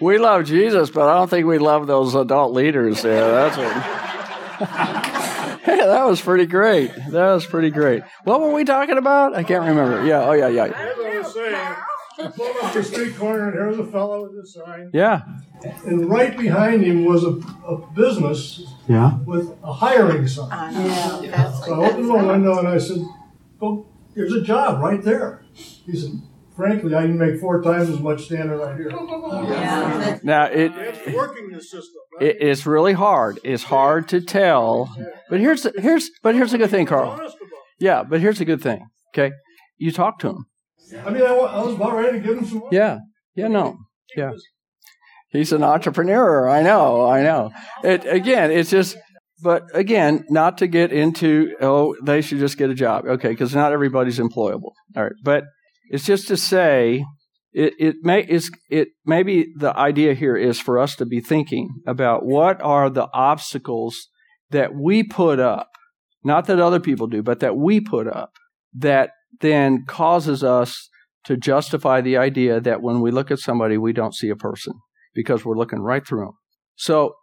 we 0.00 0.18
love 0.18 0.44
Jesus, 0.44 0.90
but 0.90 1.08
I 1.08 1.14
don't 1.14 1.28
think 1.28 1.46
we 1.46 1.58
love 1.58 1.88
those 1.88 2.14
adult 2.14 2.52
leaders 2.52 3.02
there. 3.02 3.32
That's 3.32 3.56
what. 3.56 3.72
hey, 5.62 5.76
that 5.78 6.04
was 6.04 6.20
pretty 6.20 6.46
great. 6.46 6.94
That 7.10 7.32
was 7.32 7.46
pretty 7.46 7.70
great. 7.70 8.04
What 8.22 8.40
were 8.40 8.52
we 8.52 8.64
talking 8.64 8.96
about? 8.96 9.34
I 9.34 9.42
can't 9.42 9.64
remember. 9.64 10.04
Yeah. 10.06 10.22
Oh, 10.24 10.32
yeah, 10.32 10.46
yeah. 10.46 10.66
As 10.66 10.74
I 10.74 11.18
was 11.18 11.34
saying, 11.34 11.76
I 12.72 12.80
the 12.80 12.82
street 12.84 13.16
corner, 13.16 13.48
and 13.48 13.56
there 13.58 13.68
was 13.68 13.78
a 13.78 13.86
fellow 13.86 14.22
with 14.28 14.44
a 14.44 14.46
sign. 14.46 14.90
Yeah. 14.92 15.20
And 15.86 16.08
right 16.08 16.36
behind 16.36 16.82
him 16.84 17.04
was 17.04 17.24
a, 17.24 17.34
a 17.66 17.76
business 17.94 18.74
Yeah. 18.88 19.18
with 19.26 19.54
a 19.62 19.72
hiring 19.72 20.26
sign. 20.26 20.74
Yeah. 20.74 21.52
So 21.52 21.80
I 21.82 21.88
opened 21.90 22.08
my 22.08 22.22
window 22.22 22.58
and 22.58 22.68
I 22.68 22.78
said, 22.78 22.98
"Well, 23.60 23.86
there's 24.14 24.32
a 24.32 24.42
job 24.42 24.80
right 24.82 25.02
there." 25.02 25.44
He 25.52 25.96
said, 25.96 26.10
"Frankly, 26.56 26.94
I 26.94 27.02
can 27.02 27.18
make 27.18 27.40
four 27.40 27.62
times 27.62 27.88
as 27.90 28.00
much 28.00 28.24
standing 28.24 28.56
right 28.58 28.76
here." 28.76 28.90
Yeah. 28.90 30.18
Now 30.24 30.44
it, 30.46 30.72
It's 30.76 31.14
working 31.16 31.50
the 31.50 31.60
system. 31.60 32.00
Right? 32.20 32.28
it 32.30 32.36
it's 32.40 32.66
really 32.66 32.92
hard. 32.92 33.38
It's 33.44 33.64
hard 33.64 34.08
to 34.08 34.20
tell. 34.20 34.94
But 35.30 35.40
here's 35.40 35.66
here's 35.78 36.10
but 36.22 36.34
here's 36.34 36.52
a 36.52 36.58
good 36.58 36.70
thing, 36.70 36.86
Carl. 36.86 37.18
Yeah, 37.78 38.02
but 38.04 38.20
here's 38.20 38.40
a 38.40 38.44
good 38.44 38.62
thing. 38.62 38.86
Okay, 39.14 39.32
you 39.78 39.90
talk 39.92 40.18
to 40.20 40.28
him. 40.28 40.46
It. 40.92 41.06
I 41.06 41.10
mean, 41.10 41.22
I, 41.22 41.26
I 41.26 41.62
was 41.64 41.74
about 41.74 41.96
ready 41.96 42.20
to 42.20 42.26
give 42.26 42.38
him 42.38 42.44
some. 42.44 42.58
money. 42.58 42.76
Yeah. 42.76 42.98
Yeah. 43.34 43.48
No. 43.48 43.76
Yeah. 44.16 44.32
He's 45.30 45.52
an 45.52 45.62
entrepreneur. 45.62 46.48
I 46.48 46.62
know. 46.62 47.06
I 47.06 47.22
know. 47.22 47.50
It 47.82 48.06
again. 48.06 48.50
It's 48.50 48.70
just. 48.70 48.96
But 49.44 49.64
again, 49.74 50.24
not 50.30 50.58
to 50.58 50.68
get 50.68 50.92
into 50.92 51.56
oh 51.60 51.96
they 52.00 52.20
should 52.20 52.38
just 52.38 52.58
get 52.58 52.70
a 52.70 52.74
job. 52.74 53.06
Okay, 53.06 53.30
because 53.30 53.52
not 53.52 53.72
everybody's 53.72 54.20
employable. 54.20 54.70
All 54.96 55.02
right, 55.02 55.12
but 55.24 55.44
it's 55.90 56.06
just 56.06 56.28
to 56.28 56.36
say 56.36 57.04
it 57.52 57.74
it 57.78 57.96
may 58.02 58.20
is 58.20 58.52
it 58.70 58.88
maybe 59.04 59.48
the 59.56 59.76
idea 59.76 60.14
here 60.14 60.36
is 60.36 60.60
for 60.60 60.78
us 60.78 60.94
to 60.96 61.06
be 61.06 61.20
thinking 61.20 61.68
about 61.88 62.24
what 62.24 62.62
are 62.62 62.88
the 62.88 63.08
obstacles 63.12 64.08
that 64.50 64.74
we 64.74 65.02
put 65.02 65.40
up, 65.40 65.70
not 66.22 66.46
that 66.46 66.60
other 66.60 66.80
people 66.80 67.08
do, 67.08 67.22
but 67.22 67.40
that 67.40 67.56
we 67.56 67.80
put 67.80 68.06
up 68.06 68.30
that 68.74 69.10
then 69.40 69.84
causes 69.86 70.44
us 70.44 70.88
to 71.24 71.36
justify 71.36 72.00
the 72.00 72.16
idea 72.16 72.60
that 72.60 72.82
when 72.82 73.00
we 73.00 73.10
look 73.10 73.30
at 73.30 73.38
somebody 73.38 73.78
we 73.78 73.92
don't 73.92 74.14
see 74.14 74.28
a 74.28 74.36
person 74.36 74.74
because 75.14 75.44
we're 75.44 75.56
looking 75.56 75.80
right 75.80 76.06
through 76.06 76.24
them. 76.26 76.32
So 76.76 77.14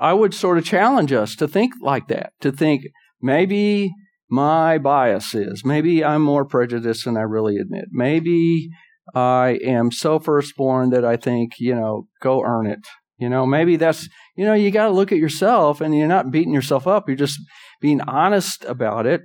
I 0.00 0.12
would 0.12 0.34
sort 0.34 0.58
of 0.58 0.64
challenge 0.64 1.12
us 1.12 1.34
to 1.36 1.48
think 1.48 1.72
like 1.80 2.08
that, 2.08 2.32
to 2.40 2.52
think 2.52 2.82
maybe 3.20 3.92
my 4.30 4.78
bias 4.78 5.34
is, 5.34 5.64
maybe 5.64 6.04
I'm 6.04 6.22
more 6.22 6.44
prejudiced 6.44 7.04
than 7.04 7.16
I 7.16 7.22
really 7.22 7.56
admit. 7.56 7.86
Maybe 7.90 8.70
I 9.14 9.58
am 9.62 9.90
so 9.90 10.18
firstborn 10.18 10.90
that 10.90 11.04
I 11.04 11.16
think, 11.16 11.52
you 11.58 11.74
know, 11.74 12.06
go 12.20 12.42
earn 12.42 12.66
it. 12.66 12.80
You 13.18 13.28
know, 13.28 13.46
maybe 13.46 13.76
that's, 13.76 14.08
you 14.36 14.44
know, 14.44 14.54
you 14.54 14.70
got 14.70 14.86
to 14.86 14.92
look 14.92 15.12
at 15.12 15.18
yourself 15.18 15.80
and 15.80 15.94
you're 15.94 16.08
not 16.08 16.30
beating 16.30 16.54
yourself 16.54 16.86
up. 16.86 17.08
You're 17.08 17.16
just 17.16 17.38
being 17.80 18.00
honest 18.00 18.64
about 18.64 19.06
it. 19.06 19.20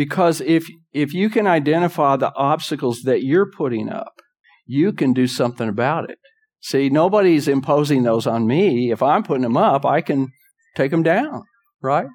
Because 0.00 0.40
if, 0.40 0.66
if 0.94 1.12
you 1.12 1.28
can 1.28 1.46
identify 1.46 2.16
the 2.16 2.32
obstacles 2.34 3.02
that 3.02 3.22
you're 3.22 3.50
putting 3.50 3.90
up, 3.90 4.14
you 4.64 4.94
can 4.94 5.12
do 5.12 5.26
something 5.26 5.68
about 5.68 6.08
it. 6.08 6.16
See, 6.62 6.88
nobody's 6.88 7.46
imposing 7.46 8.02
those 8.02 8.26
on 8.26 8.46
me. 8.46 8.90
If 8.92 9.02
I'm 9.02 9.22
putting 9.22 9.42
them 9.42 9.58
up, 9.58 9.84
I 9.84 10.00
can 10.00 10.28
take 10.74 10.90
them 10.90 11.02
down, 11.02 11.42
right? 11.82 12.06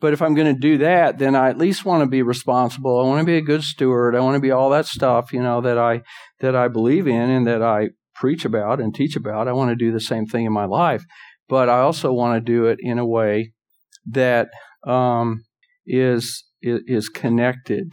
But 0.00 0.14
if 0.14 0.22
I'm 0.22 0.34
going 0.34 0.54
to 0.54 0.58
do 0.58 0.78
that, 0.78 1.18
then 1.18 1.36
I 1.36 1.50
at 1.50 1.58
least 1.58 1.84
want 1.84 2.02
to 2.02 2.08
be 2.08 2.22
responsible. 2.22 2.98
I 2.98 3.06
want 3.06 3.20
to 3.20 3.26
be 3.26 3.36
a 3.36 3.42
good 3.42 3.62
steward. 3.62 4.16
I 4.16 4.20
want 4.20 4.36
to 4.36 4.40
be 4.40 4.50
all 4.50 4.70
that 4.70 4.86
stuff, 4.86 5.30
you 5.30 5.42
know, 5.42 5.60
that 5.60 5.76
I 5.76 6.00
that 6.40 6.56
I 6.56 6.68
believe 6.68 7.06
in 7.06 7.28
and 7.28 7.46
that 7.46 7.60
I 7.60 7.90
preach 8.14 8.46
about 8.46 8.80
and 8.80 8.94
teach 8.94 9.16
about. 9.16 9.48
I 9.48 9.52
want 9.52 9.68
to 9.68 9.76
do 9.76 9.92
the 9.92 10.00
same 10.00 10.24
thing 10.24 10.46
in 10.46 10.52
my 10.54 10.64
life, 10.64 11.04
but 11.46 11.68
I 11.68 11.80
also 11.80 12.10
want 12.10 12.38
to 12.38 12.52
do 12.52 12.64
it 12.64 12.78
in 12.80 12.98
a 12.98 13.06
way 13.06 13.52
that 14.06 14.48
um, 14.86 15.44
is 15.86 16.42
is 16.64 17.08
connected 17.08 17.92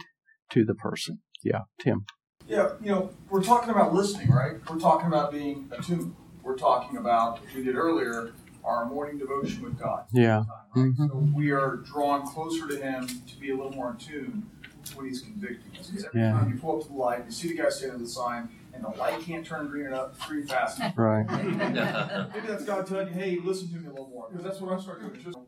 to 0.50 0.64
the 0.64 0.74
person. 0.74 1.18
Yeah, 1.42 1.60
Tim. 1.80 2.04
Yeah, 2.48 2.70
you 2.80 2.90
know, 2.90 3.10
we're 3.30 3.42
talking 3.42 3.70
about 3.70 3.94
listening, 3.94 4.30
right? 4.30 4.56
We're 4.68 4.78
talking 4.78 5.06
about 5.06 5.32
being 5.32 5.70
attuned. 5.76 6.14
We're 6.42 6.56
talking 6.56 6.96
about, 6.96 7.40
we 7.54 7.62
did 7.62 7.76
earlier, 7.76 8.32
our 8.64 8.84
morning 8.86 9.18
devotion 9.18 9.62
with 9.62 9.78
God. 9.78 10.04
Yeah. 10.12 10.44
Right? 10.74 10.86
Mm-hmm. 10.86 11.06
So 11.06 11.28
we 11.34 11.50
are 11.50 11.76
drawn 11.76 12.26
closer 12.26 12.66
to 12.68 12.76
Him 12.76 13.06
to 13.06 13.36
be 13.40 13.50
a 13.50 13.56
little 13.56 13.72
more 13.72 13.90
in 13.90 13.96
tune 13.96 14.50
to 14.86 14.96
when 14.96 15.06
He's 15.06 15.20
convicting 15.20 15.78
us. 15.78 15.88
Because 15.88 16.04
every 16.06 16.20
Yeah. 16.20 16.32
time 16.32 16.52
you 16.52 16.58
pull 16.58 16.76
up 16.78 16.82
to 16.82 16.88
the 16.88 16.94
light, 16.94 17.24
you 17.26 17.32
see 17.32 17.48
the 17.48 17.62
guy 17.62 17.68
standing 17.68 18.00
at 18.00 18.04
the 18.04 18.08
sign, 18.08 18.48
and 18.74 18.84
the 18.84 18.88
light 18.90 19.20
can't 19.20 19.46
turn 19.46 19.68
green 19.68 19.86
enough, 19.86 20.18
green 20.28 20.46
fast 20.46 20.78
enough. 20.80 20.94
Right. 20.96 21.26
Maybe 22.34 22.46
that's 22.46 22.64
God 22.64 22.86
telling 22.86 23.08
you, 23.08 23.14
hey, 23.14 23.38
listen 23.42 23.68
to 23.68 23.76
me 23.76 23.86
a 23.86 23.90
little 23.90 24.08
more. 24.08 24.28
Because 24.30 24.44
that's 24.44 24.60
what 24.60 24.72
I'm 24.72 24.80
starting 24.80 25.08
doing. 25.08 25.16
It's 25.16 25.24
just, 25.24 25.38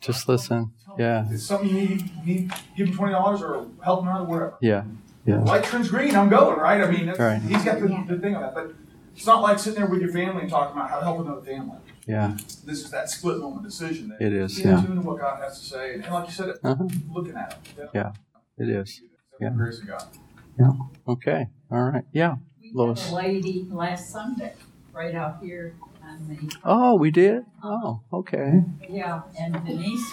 Just 0.00 0.28
listen. 0.28 0.72
Yeah. 0.98 1.26
it's 1.30 1.44
something 1.44 1.68
you 1.68 1.74
need, 1.74 2.26
need 2.26 2.52
give 2.76 2.88
him 2.88 2.94
$20 2.96 3.40
or 3.40 3.66
help 3.84 4.02
him 4.02 4.08
out 4.08 4.22
or 4.22 4.24
whatever. 4.24 4.54
Yeah. 4.60 4.84
Yeah. 5.26 5.40
light 5.42 5.64
turns 5.64 5.90
green, 5.90 6.14
I'm 6.16 6.28
going, 6.28 6.58
right? 6.58 6.80
I 6.80 6.90
mean, 6.90 7.06
that's, 7.06 7.18
Right. 7.18 7.40
he's 7.42 7.62
got 7.64 7.80
the, 7.80 8.04
the 8.08 8.18
thing 8.20 8.34
on 8.34 8.42
that. 8.42 8.54
But 8.54 8.72
it's 9.14 9.26
not 9.26 9.42
like 9.42 9.58
sitting 9.58 9.80
there 9.80 9.88
with 9.88 10.00
your 10.00 10.12
family 10.12 10.42
and 10.42 10.50
talking 10.50 10.74
about 10.76 10.88
how 10.90 10.98
to 10.98 11.04
help 11.04 11.20
another 11.20 11.42
family. 11.42 11.76
Yeah. 12.06 12.36
This 12.64 12.84
is 12.84 12.90
that 12.90 13.10
split 13.10 13.38
moment 13.38 13.62
decision. 13.64 14.08
That 14.08 14.22
It 14.22 14.32
is, 14.32 14.58
yeah. 14.58 14.78
in 14.80 14.86
tune 14.86 14.96
to 14.96 15.02
what 15.02 15.18
God 15.20 15.40
has 15.42 15.60
to 15.60 15.66
say. 15.66 15.94
And, 15.94 16.06
like 16.10 16.26
you 16.28 16.32
said, 16.32 16.54
Uh-huh. 16.64 16.84
looking 17.12 17.36
at 17.36 17.58
it. 17.76 17.90
Yeah. 17.94 18.12
It 18.56 18.70
is. 18.70 19.00
Yeah. 19.40 19.48
Yeah. 19.50 19.54
Grace 19.56 19.80
of 19.80 19.86
God. 19.88 20.04
Okay. 21.06 21.46
All 21.70 21.82
right. 21.84 22.04
Yeah. 22.12 22.36
We 22.60 22.72
Lois. 22.74 23.04
had 23.04 23.12
a 23.12 23.16
lady 23.16 23.66
last 23.70 24.10
Sunday 24.10 24.54
right 24.92 25.14
out 25.14 25.42
here 25.42 25.74
on 26.08 26.28
the, 26.28 26.56
Oh, 26.64 26.94
we 26.96 27.10
did. 27.10 27.44
Oh, 27.62 28.00
okay. 28.12 28.62
yeah, 28.88 29.22
and 29.38 29.54
Denise 29.66 30.12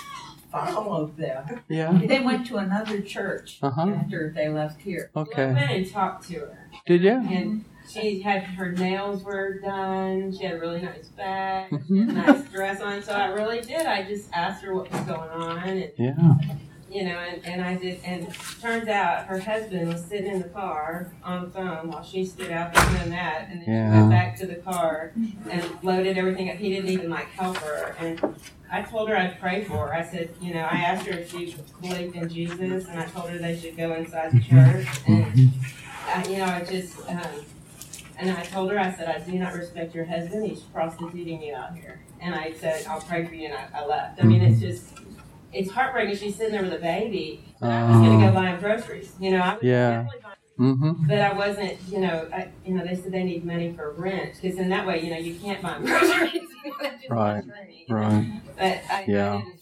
followed 0.51 1.15
them. 1.17 1.61
Yeah. 1.67 1.99
They 2.05 2.19
went 2.19 2.47
to 2.47 2.57
another 2.57 3.01
church 3.01 3.59
Uh-huh. 3.61 3.89
after 3.89 4.31
they 4.35 4.47
left 4.49 4.81
here. 4.81 5.11
I 5.15 5.19
Okay. 5.19 5.53
went 5.53 5.71
and 5.71 5.91
talked 5.91 6.27
to 6.29 6.33
her, 6.39 6.69
Did 6.85 7.01
you? 7.03 7.11
and 7.11 7.65
she 7.87 8.19
had 8.21 8.43
her 8.43 8.71
nails 8.71 9.23
were 9.23 9.59
done. 9.59 10.35
She 10.35 10.43
had 10.45 10.55
a 10.55 10.59
really 10.59 10.81
nice 10.81 11.07
bag, 11.09 11.69
she 11.69 11.75
Mhm. 11.93 12.15
had 12.15 12.27
a 12.27 12.31
nice 12.39 12.49
dress 12.49 12.81
on. 12.81 13.01
So 13.03 13.13
I 13.13 13.27
really 13.27 13.61
did. 13.61 13.85
I 13.85 14.03
just 14.03 14.29
asked 14.33 14.63
her 14.63 14.73
what 14.73 14.91
was 14.91 15.01
going 15.01 15.29
on, 15.29 15.57
and 15.59 15.91
Yeah. 15.97 16.13
You 16.95 17.03
know, 17.03 17.17
and, 17.19 17.45
and 17.45 17.61
I 17.61 17.75
did. 17.75 17.99
And 18.05 18.33
turns 18.61 18.87
out 18.87 19.25
her 19.25 19.37
husband 19.39 19.89
was 19.89 20.03
sitting 20.05 20.31
in 20.31 20.41
the 20.41 20.47
car 20.47 21.11
on 21.23 21.43
the 21.45 21.49
phone 21.51 21.89
while 21.89 22.03
she 22.03 22.23
stood 22.25 22.51
out 22.51 22.73
there 22.73 22.85
doing 22.97 23.09
that, 23.09 23.49
and 23.49 23.59
then 23.59 23.65
she 23.65 23.71
Yeah. 23.71 23.91
went 23.91 24.09
back 24.11 24.37
to 24.37 24.45
the 24.47 24.55
car 24.55 25.11
and 25.49 25.63
loaded 25.83 26.17
everything 26.17 26.49
up. 26.49 26.55
He 26.55 26.69
didn't 26.69 26.89
even 26.89 27.09
like 27.09 27.27
help 27.31 27.57
her, 27.57 27.95
and 27.99 28.35
I 28.71 28.81
told 28.81 29.09
her 29.09 29.17
I'd 29.17 29.39
pray 29.41 29.65
for 29.65 29.87
her. 29.87 29.93
I 29.93 30.03
said, 30.03 30.29
you 30.41 30.53
know, 30.53 30.61
I 30.61 30.77
asked 30.77 31.05
her 31.07 31.19
if 31.19 31.29
she 31.31 31.53
believed 31.81 32.15
in 32.15 32.29
Jesus, 32.29 32.87
and 32.87 32.97
I 32.97 33.05
told 33.07 33.29
her 33.29 33.37
they 33.37 33.59
should 33.59 33.75
go 33.75 33.93
inside 33.93 34.31
the 34.31 34.39
church, 34.39 34.87
and 35.07 35.51
I, 36.07 36.25
you 36.29 36.37
know, 36.37 36.45
I 36.45 36.63
just. 36.63 36.97
Um, 37.09 37.19
and 38.17 38.29
I 38.31 38.43
told 38.43 38.71
her, 38.71 38.79
I 38.79 38.93
said, 38.93 39.09
I 39.13 39.19
do 39.29 39.37
not 39.37 39.53
respect 39.53 39.93
your 39.93 40.05
husband. 40.05 40.45
He's 40.47 40.61
prostituting 40.61 41.41
you 41.41 41.53
out 41.53 41.75
here. 41.75 41.99
And 42.21 42.33
I 42.33 42.53
said, 42.53 42.85
I'll 42.87 43.01
pray 43.01 43.25
for 43.25 43.35
you, 43.35 43.47
and 43.49 43.53
I, 43.55 43.81
I 43.81 43.85
left. 43.85 44.23
I 44.23 44.25
mean, 44.25 44.41
it's 44.41 44.61
just, 44.61 44.85
it's 45.55 45.71
heartbreaking. 45.71 46.15
She's 46.17 46.35
sitting 46.35 46.51
there 46.53 46.63
with 46.63 46.73
a 46.73 46.79
baby. 46.79 47.43
And 47.61 47.71
I 47.71 47.89
was 47.89 47.97
going 47.97 48.19
to 48.19 48.25
go 48.27 48.33
buy 48.33 48.47
him 48.49 48.59
groceries. 48.59 49.13
You 49.19 49.31
know, 49.31 49.39
I 49.39 49.53
was 49.55 49.63
Yeah. 49.63 50.05
Mm-hmm. 50.59 51.09
but 51.09 51.19
I 51.19 51.33
wasn't, 51.33 51.77
you 51.91 51.99
know, 51.99 52.29
I, 52.31 52.47
you 52.65 52.75
know, 52.75 52.85
they 52.85 52.95
said 52.95 53.11
they 53.11 53.23
need 53.25 53.43
money 53.43 53.73
for 53.75 53.93
rent 53.97 54.39
because 54.41 54.57
in 54.57 54.69
that 54.69 54.85
way, 54.87 55.03
you 55.03 55.09
know, 55.09 55.17
you 55.17 55.35
can't 55.35 55.61
buy 55.61 55.77
groceries. 55.83 56.31
Right. 57.09 57.43
money. 57.45 57.85
Right. 57.89 58.41
But 58.57 58.63
I, 58.63 58.81
I 58.89 59.03
Yeah. 59.07 59.33
didn't 59.39 59.59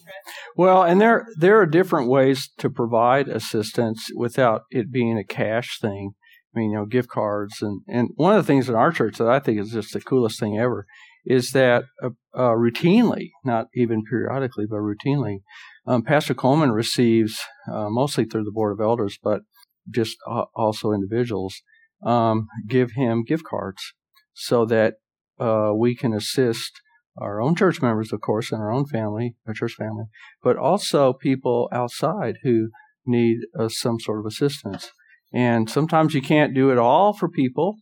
Well, 0.56 0.84
and 0.84 1.02
there 1.02 1.26
there 1.38 1.60
are 1.60 1.66
different 1.66 2.10
ways 2.10 2.50
to 2.60 2.70
provide 2.70 3.28
assistance 3.28 4.10
without 4.16 4.64
it 4.72 4.92
being 4.92 5.18
a 5.18 5.24
cash 5.24 5.80
thing. 5.80 6.14
I 6.56 6.60
mean, 6.60 6.72
you 6.72 6.78
know, 6.78 6.86
gift 6.86 7.10
cards 7.10 7.62
and 7.62 7.82
and 7.88 8.10
one 8.16 8.36
of 8.38 8.44
the 8.44 8.48
things 8.48 8.70
in 8.70 8.76
our 8.76 8.92
church 8.92 9.18
that 9.18 9.28
I 9.28 9.40
think 9.40 9.60
is 9.60 9.72
just 9.72 9.94
the 9.94 10.02
coolest 10.02 10.40
thing 10.40 10.58
ever 10.60 10.86
is 11.26 11.52
that 11.52 11.86
uh, 12.04 12.10
uh, 12.36 12.52
routinely, 12.52 13.30
not 13.46 13.68
even 13.76 14.04
periodically, 14.04 14.66
but 14.70 14.78
routinely, 14.80 15.40
um, 15.86 16.04
Pastor 16.04 16.34
Coleman 16.34 16.72
receives 16.72 17.40
uh, 17.72 17.90
mostly 17.90 18.26
through 18.26 18.44
the 18.44 18.52
board 18.52 18.72
of 18.72 18.84
elders, 18.84 19.18
but 19.22 19.42
just 19.90 20.18
uh, 20.30 20.46
also 20.56 20.92
individuals 20.92 21.62
um, 22.06 22.48
give 22.68 22.92
him 22.92 23.24
gift 23.24 23.44
cards 23.44 23.94
so 24.34 24.66
that 24.66 24.96
uh, 25.40 25.72
we 25.76 25.96
can 25.96 26.14
assist 26.14 26.82
our 27.18 27.42
own 27.42 27.56
church 27.56 27.82
members, 27.82 28.12
of 28.12 28.22
course, 28.22 28.52
and 28.52 28.62
our 28.62 28.72
own 28.72 28.86
family, 28.86 29.36
our 29.48 29.54
church 29.54 29.74
family, 29.74 30.06
but 30.42 30.58
also 30.58 31.14
people 31.14 31.70
outside 31.72 32.38
who 32.44 32.70
need 33.06 33.40
uh, 33.60 33.70
some 33.70 34.00
sort 34.00 34.20
of 34.20 34.26
assistance. 34.26 34.92
And 35.34 35.70
sometimes 35.70 36.14
you 36.14 36.22
can't 36.22 36.54
do 36.54 36.72
it 36.72 36.78
all 36.78 37.14
for 37.14 37.30
people. 37.30 37.78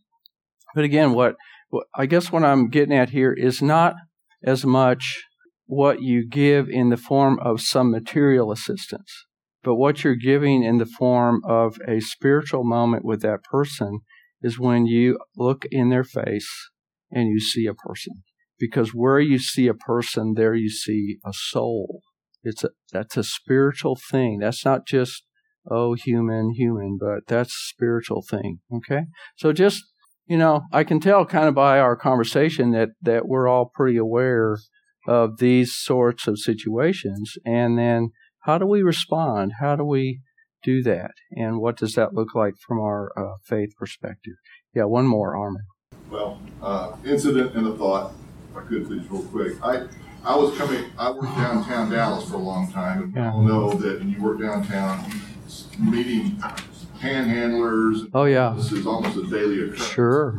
But 0.74 0.84
again, 0.84 1.12
what, 1.12 1.36
what 1.68 1.86
I 1.94 2.06
guess 2.06 2.32
what 2.32 2.44
I'm 2.44 2.68
getting 2.68 2.96
at 2.96 3.10
here 3.10 3.32
is 3.32 3.62
not 3.62 3.94
as 4.44 4.64
much 4.64 5.22
what 5.72 6.02
you 6.02 6.22
give 6.28 6.68
in 6.68 6.90
the 6.90 6.98
form 6.98 7.38
of 7.40 7.58
some 7.58 7.90
material 7.90 8.52
assistance, 8.52 9.10
but 9.62 9.76
what 9.76 10.04
you're 10.04 10.14
giving 10.14 10.62
in 10.62 10.76
the 10.76 10.84
form 10.84 11.40
of 11.46 11.78
a 11.88 11.98
spiritual 11.98 12.62
moment 12.62 13.06
with 13.06 13.22
that 13.22 13.42
person 13.42 14.00
is 14.42 14.58
when 14.58 14.84
you 14.84 15.18
look 15.34 15.64
in 15.70 15.88
their 15.88 16.04
face 16.04 16.50
and 17.10 17.30
you 17.30 17.40
see 17.40 17.64
a 17.64 17.72
person 17.72 18.12
because 18.58 18.90
where 18.90 19.18
you 19.18 19.38
see 19.38 19.66
a 19.66 19.72
person, 19.72 20.34
there 20.36 20.54
you 20.54 20.68
see 20.68 21.16
a 21.24 21.32
soul. 21.32 22.02
It's 22.44 22.64
a, 22.64 22.68
that's 22.92 23.16
a 23.16 23.24
spiritual 23.24 23.96
thing. 24.10 24.40
That's 24.40 24.66
not 24.66 24.86
just, 24.86 25.24
oh, 25.70 25.94
human, 25.94 26.52
human, 26.54 26.98
but 27.00 27.20
that's 27.26 27.54
a 27.54 27.72
spiritual 27.74 28.22
thing. 28.28 28.58
Okay. 28.70 29.04
So 29.38 29.54
just, 29.54 29.82
you 30.26 30.36
know, 30.36 30.64
I 30.70 30.84
can 30.84 31.00
tell 31.00 31.24
kind 31.24 31.48
of 31.48 31.54
by 31.54 31.78
our 31.78 31.96
conversation 31.96 32.72
that, 32.72 32.90
that 33.00 33.26
we're 33.26 33.48
all 33.48 33.70
pretty 33.74 33.96
aware 33.96 34.58
of 35.06 35.38
these 35.38 35.74
sorts 35.74 36.26
of 36.26 36.38
situations. 36.38 37.34
And 37.44 37.78
then 37.78 38.10
how 38.40 38.58
do 38.58 38.66
we 38.66 38.82
respond? 38.82 39.54
How 39.60 39.76
do 39.76 39.84
we 39.84 40.20
do 40.62 40.82
that? 40.82 41.12
And 41.32 41.60
what 41.60 41.76
does 41.76 41.94
that 41.94 42.14
look 42.14 42.34
like 42.34 42.54
from 42.66 42.80
our 42.80 43.12
uh, 43.16 43.36
faith 43.44 43.70
perspective? 43.76 44.34
Yeah, 44.74 44.84
one 44.84 45.06
more, 45.06 45.36
Armin. 45.36 45.62
Well, 46.10 46.40
uh, 46.62 46.96
incident 47.04 47.54
and 47.54 47.66
a 47.66 47.76
thought, 47.76 48.12
if 48.50 48.56
I 48.56 48.62
could 48.62 48.86
please, 48.86 49.08
real 49.10 49.22
quick. 49.24 49.54
I, 49.62 49.86
I 50.24 50.36
was 50.36 50.56
coming, 50.56 50.84
I 50.98 51.10
worked 51.10 51.36
downtown 51.36 51.90
Dallas 51.90 52.28
for 52.28 52.36
a 52.36 52.38
long 52.38 52.70
time, 52.70 53.02
and 53.02 53.14
we 53.14 53.20
all 53.20 53.42
know 53.42 53.72
that 53.74 53.98
when 53.98 54.10
you 54.10 54.22
work 54.22 54.40
downtown, 54.40 55.10
meeting 55.78 56.40
panhandlers. 57.00 58.08
Oh, 58.14 58.24
yeah. 58.24 58.54
This 58.56 58.72
is 58.72 58.86
almost 58.86 59.16
a 59.16 59.26
daily 59.26 59.62
occurrence. 59.62 59.86
Sure. 59.86 60.38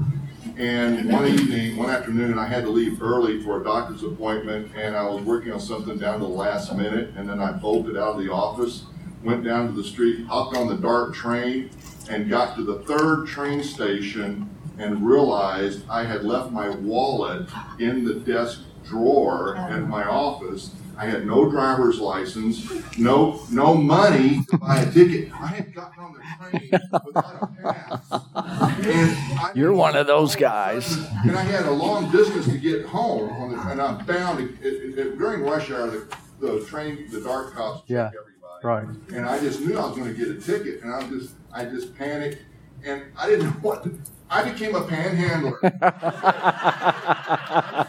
And 0.58 1.12
one 1.12 1.26
evening, 1.26 1.78
one 1.78 1.90
afternoon, 1.90 2.38
I 2.38 2.46
had 2.46 2.64
to 2.66 2.70
leave 2.70 3.02
early 3.02 3.42
for 3.42 3.60
a 3.60 3.64
doctor's 3.64 4.04
appointment, 4.04 4.72
and 4.76 4.96
I 4.96 5.04
was 5.10 5.24
working 5.24 5.52
on 5.52 5.60
something 5.60 5.98
down 5.98 6.20
to 6.20 6.26
the 6.26 6.32
last 6.32 6.76
minute, 6.76 7.14
and 7.16 7.28
then 7.28 7.40
I 7.40 7.54
bolted 7.54 7.98
out 7.98 8.16
of 8.16 8.24
the 8.24 8.32
office, 8.32 8.84
went 9.24 9.44
down 9.44 9.68
to 9.68 9.74
the 9.74 9.84
street, 9.88 10.26
hopped 10.28 10.56
on 10.56 10.68
the 10.68 10.76
DART 10.76 11.14
train, 11.14 11.70
and 12.10 12.30
got 12.30 12.56
to 12.58 12.64
the 12.64 12.80
third 12.80 13.26
train 13.26 13.64
station 13.64 14.50
and 14.78 15.06
realized 15.06 15.88
I 15.90 16.04
had 16.04 16.24
left 16.24 16.52
my 16.52 16.70
wallet 16.70 17.50
in 17.80 18.04
the 18.04 18.16
desk 18.16 18.62
drawer 18.84 19.56
in 19.72 19.88
my 19.88 20.04
office. 20.06 20.72
I 20.96 21.06
had 21.06 21.26
no 21.26 21.50
driver's 21.50 22.00
license, 22.00 22.72
no 23.00 23.42
no 23.52 23.74
money 23.74 24.46
to 24.52 24.58
buy 24.60 24.82
a 24.82 24.92
ticket. 24.92 25.32
I 25.34 25.48
had 25.48 25.74
gotten 25.74 26.04
on 26.04 26.14
the 26.14 26.20
train 26.60 26.72
without 27.06 27.42
a 27.42 27.48
pass. 27.48 28.86
And 28.86 29.58
You're 29.58 29.74
one 29.74 29.96
of 29.96 30.06
those 30.08 30.36
guys. 30.36 30.96
and 31.26 31.36
I 31.36 31.42
had 31.42 31.66
a 31.66 31.72
long 31.72 32.12
distance 32.12 32.46
to 32.46 32.58
get 32.60 32.86
home, 32.86 33.30
on 33.32 33.52
the, 33.54 33.70
and 33.72 33.82
I'm 33.82 34.06
bound 34.06 34.40
it, 34.42 34.52
it, 34.64 34.98
it, 35.00 35.18
during 35.18 35.42
rush 35.42 35.72
hour. 35.72 35.88
The, 35.90 36.08
the 36.40 36.66
train, 36.66 37.10
the 37.10 37.22
DART 37.22 37.54
cops 37.56 37.84
Yeah. 37.90 38.08
everybody, 38.10 38.88
Right. 38.88 39.18
and 39.18 39.26
I 39.26 39.40
just 39.40 39.62
knew 39.62 39.78
I 39.78 39.88
was 39.88 39.98
going 39.98 40.14
to 40.14 40.18
get 40.18 40.28
a 40.30 40.40
ticket, 40.40 40.84
and 40.84 40.94
I 40.94 41.08
just, 41.10 41.32
I 41.54 41.66
just 41.66 41.98
panicked, 41.98 42.42
and 42.84 43.04
I 43.18 43.28
didn't 43.30 43.46
know 43.46 43.52
what. 43.62 43.84
To, 43.84 44.00
I 44.30 44.50
became 44.50 44.76
a 44.76 44.84
panhandler. 44.86 45.58
I'm 45.64 45.72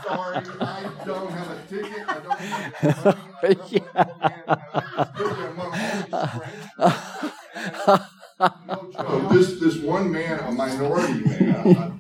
sorry, 0.03 0.43
I 0.61 0.93
don't 1.05 1.31
have 1.33 1.51
a 1.51 1.63
ticket. 1.69 2.09
I 2.09 2.21
don't 2.21 2.41
have 2.41 3.29
money. 3.29 3.57
I 3.95 4.05
don't 4.05 4.23
have 4.23 4.45
I 4.49 4.57
just 4.87 5.15
stood 5.15 5.37
there 5.37 5.51
among 5.51 5.75
all 5.75 6.05
these 6.07 6.29
strangers. 6.29 6.79
No 8.67 8.91
joke. 8.93 9.31
This 9.31 9.61
this 9.61 9.79
one 9.79 10.13
man, 10.13 10.41
a 10.41 10.53
minority 10.53 11.25
man, 11.25 11.77
uh, 11.77 11.93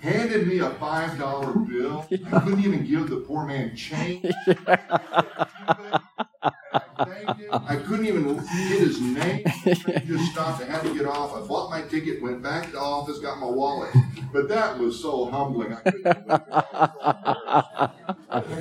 handed 0.00 0.46
me 0.48 0.58
a 0.58 0.70
five 0.70 1.18
dollar 1.18 1.54
bill. 1.54 2.10
I 2.32 2.40
couldn't 2.40 2.64
even 2.64 2.84
give 2.86 3.10
the 3.10 3.18
poor 3.18 3.46
man 3.46 3.76
change. 3.76 4.26
I 6.98 7.36
I 7.52 7.76
couldn't 7.76 8.06
even 8.06 8.36
get 8.36 8.44
his 8.46 9.00
name. 9.00 9.44
He 9.64 9.74
just 9.74 10.32
stopped. 10.32 10.62
I 10.62 10.66
had 10.66 10.82
to 10.82 10.94
get 10.94 11.06
off. 11.06 11.34
I 11.34 11.46
bought 11.46 11.70
my 11.70 11.82
ticket, 11.82 12.22
went 12.22 12.42
back 12.42 12.66
to 12.66 12.72
the 12.72 12.80
office, 12.80 13.18
got 13.18 13.38
my 13.38 13.46
wallet. 13.46 13.90
But 14.32 14.48
that 14.48 14.78
was 14.78 15.00
so 15.00 15.26
humbling. 15.26 15.72
I 15.74 15.80
couldn't 15.80 16.02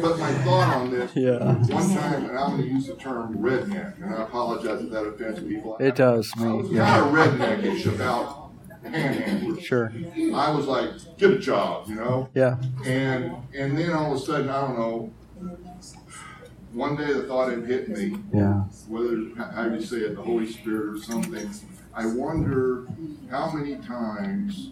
but 0.01 0.19
my 0.19 0.31
thought 0.43 0.75
on 0.77 0.91
this, 0.91 1.11
Yeah. 1.15 1.53
one 1.53 1.67
time, 1.95 2.25
and 2.29 2.37
I'm 2.37 2.51
going 2.51 2.61
to 2.63 2.67
use 2.67 2.87
the 2.87 2.95
term 2.95 3.37
redneck, 3.37 4.01
and 4.01 4.13
I 4.15 4.23
apologize 4.23 4.81
if 4.83 4.89
that 4.91 5.03
offends 5.05 5.39
people. 5.41 5.77
It 5.79 5.95
does 5.95 6.31
I 6.37 6.51
was 6.53 6.69
me. 6.69 6.77
kind 6.77 7.01
of 7.05 7.11
redneckish 7.13 7.85
about 7.93 8.51
panhandlers. 8.83 9.61
Sure. 9.61 9.91
I 10.33 10.51
was 10.51 10.65
like, 10.67 10.89
get 11.17 11.31
a 11.31 11.39
job, 11.39 11.87
you 11.89 11.95
know? 11.95 12.29
Yeah. 12.33 12.57
And 12.85 13.35
and 13.57 13.77
then 13.77 13.91
all 13.91 14.13
of 14.15 14.21
a 14.21 14.25
sudden, 14.25 14.49
I 14.49 14.61
don't 14.61 14.77
know. 14.77 15.11
One 16.75 16.97
day 16.97 17.13
the 17.13 17.23
thought 17.23 17.49
had 17.51 17.65
hit 17.65 17.87
me, 17.89 18.17
Yeah. 18.33 18.63
whether 18.89 19.17
how 19.37 19.65
you 19.73 19.81
say 19.81 19.97
it, 19.97 20.15
the 20.15 20.21
Holy 20.21 20.45
Spirit 20.51 20.95
or 20.95 20.99
something. 20.99 21.49
I 21.93 22.05
wonder 22.05 22.85
how 23.31 23.49
many 23.53 23.77
times 23.77 24.71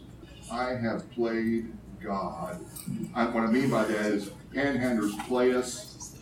I 0.52 0.76
have 0.76 1.10
played 1.12 1.72
God. 2.04 2.60
I, 3.16 3.26
what 3.28 3.44
I 3.44 3.48
mean 3.52 3.70
by 3.70 3.86
that 3.86 4.06
is 4.08 4.32
panhandlers 4.54 5.18
play 5.28 5.54
us, 5.54 6.14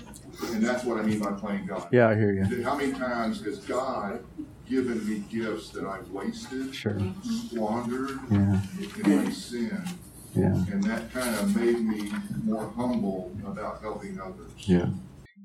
and 0.53 0.63
that's 0.63 0.83
what 0.83 0.99
I 0.99 1.01
mean 1.01 1.19
by 1.19 1.31
playing 1.31 1.65
God. 1.65 1.87
Yeah, 1.91 2.09
I 2.09 2.15
hear 2.15 2.31
you. 2.33 2.63
How 2.63 2.75
many 2.75 2.91
times 2.93 3.43
has 3.45 3.57
God 3.59 4.23
given 4.69 5.05
me 5.09 5.23
gifts 5.31 5.69
that 5.71 5.83
I've 5.85 6.09
wasted, 6.11 6.75
Sure. 6.75 6.95
squandered 7.23 8.19
Yeah. 8.29 8.61
in 9.03 9.25
my 9.25 9.31
sin? 9.31 9.81
Yeah. 10.35 10.63
And 10.71 10.83
that 10.83 11.11
kind 11.11 11.35
of 11.35 11.55
made 11.55 11.79
me 11.81 12.11
more 12.45 12.69
humble 12.75 13.31
about 13.45 13.81
helping 13.81 14.19
others. 14.21 14.51
Yeah. 14.59 14.85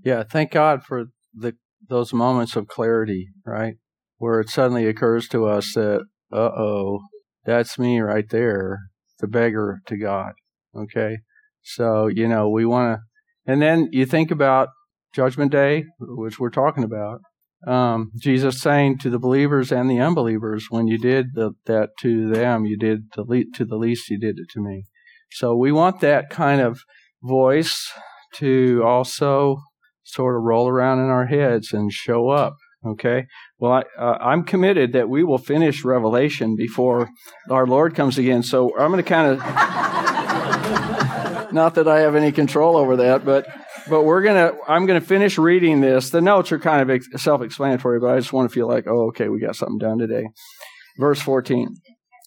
Yeah. 0.06 0.22
Thank 0.22 0.52
God 0.52 0.84
for 0.84 1.06
the 1.34 1.56
those 1.88 2.12
moments 2.12 2.54
of 2.54 2.68
clarity, 2.68 3.26
right? 3.44 3.74
Where 4.18 4.38
it 4.38 4.48
suddenly 4.48 4.86
occurs 4.86 5.26
to 5.30 5.46
us 5.46 5.74
that, 5.74 6.02
uh 6.32 6.36
oh, 6.36 7.00
that's 7.44 7.76
me 7.76 7.98
right 7.98 8.28
there, 8.30 8.78
the 9.18 9.26
beggar 9.26 9.80
to 9.86 9.96
God. 9.96 10.34
Okay. 10.76 11.18
So, 11.62 12.06
you 12.06 12.28
know, 12.28 12.48
we 12.48 12.64
want 12.64 13.00
to, 13.00 13.52
and 13.52 13.60
then 13.60 13.88
you 13.90 14.06
think 14.06 14.30
about 14.30 14.68
Judgment 15.12 15.50
Day, 15.50 15.86
which 15.98 16.38
we're 16.38 16.50
talking 16.50 16.84
about. 16.84 17.18
Um, 17.66 18.12
Jesus 18.16 18.60
saying 18.60 18.98
to 18.98 19.10
the 19.10 19.18
believers 19.18 19.72
and 19.72 19.90
the 19.90 19.98
unbelievers, 19.98 20.66
when 20.70 20.86
you 20.86 20.98
did 20.98 21.34
the, 21.34 21.54
that 21.64 21.90
to 22.02 22.30
them, 22.30 22.64
you 22.64 22.78
did 22.78 23.10
the 23.16 23.24
le- 23.24 23.50
to 23.56 23.64
the 23.64 23.76
least, 23.76 24.08
you 24.08 24.20
did 24.20 24.38
it 24.38 24.46
to 24.50 24.60
me. 24.60 24.84
So 25.32 25.56
we 25.56 25.72
want 25.72 25.98
that 25.98 26.30
kind 26.30 26.60
of 26.60 26.82
voice 27.24 27.92
to 28.34 28.82
also 28.84 29.58
sort 30.06 30.36
of 30.36 30.42
roll 30.42 30.68
around 30.68 31.00
in 31.00 31.06
our 31.06 31.26
heads 31.26 31.72
and 31.72 31.92
show 31.92 32.30
up. 32.30 32.54
Okay. 32.86 33.26
Well, 33.58 33.72
I, 33.72 33.82
uh, 33.98 34.18
I'm 34.20 34.44
committed 34.44 34.92
that 34.92 35.08
we 35.08 35.24
will 35.24 35.38
finish 35.38 35.84
Revelation 35.84 36.54
before 36.56 37.08
our 37.50 37.66
Lord 37.66 37.96
comes 37.96 38.16
again. 38.16 38.44
So 38.44 38.78
I'm 38.78 38.92
going 38.92 39.02
to 39.02 39.08
kind 39.08 39.32
of, 39.32 39.38
not 41.52 41.74
that 41.74 41.88
I 41.88 41.98
have 42.00 42.14
any 42.14 42.30
control 42.30 42.76
over 42.76 42.94
that, 42.96 43.24
but 43.24 43.48
but 43.88 44.02
we're 44.02 44.22
gonna 44.22 44.52
I'm 44.66 44.86
gonna 44.86 45.00
finish 45.00 45.38
reading 45.38 45.80
this. 45.80 46.10
The 46.10 46.20
notes 46.20 46.52
are 46.52 46.58
kind 46.58 46.82
of 46.82 46.90
ex- 46.90 47.08
self-explanatory, 47.16 48.00
but 48.00 48.08
I 48.08 48.18
just 48.18 48.32
want 48.32 48.50
to 48.50 48.54
feel 48.54 48.68
like, 48.68 48.86
oh, 48.88 49.08
okay, 49.08 49.28
we 49.28 49.40
got 49.40 49.56
something 49.56 49.78
done 49.78 49.98
today. 49.98 50.24
Verse 50.98 51.20
14. 51.20 51.74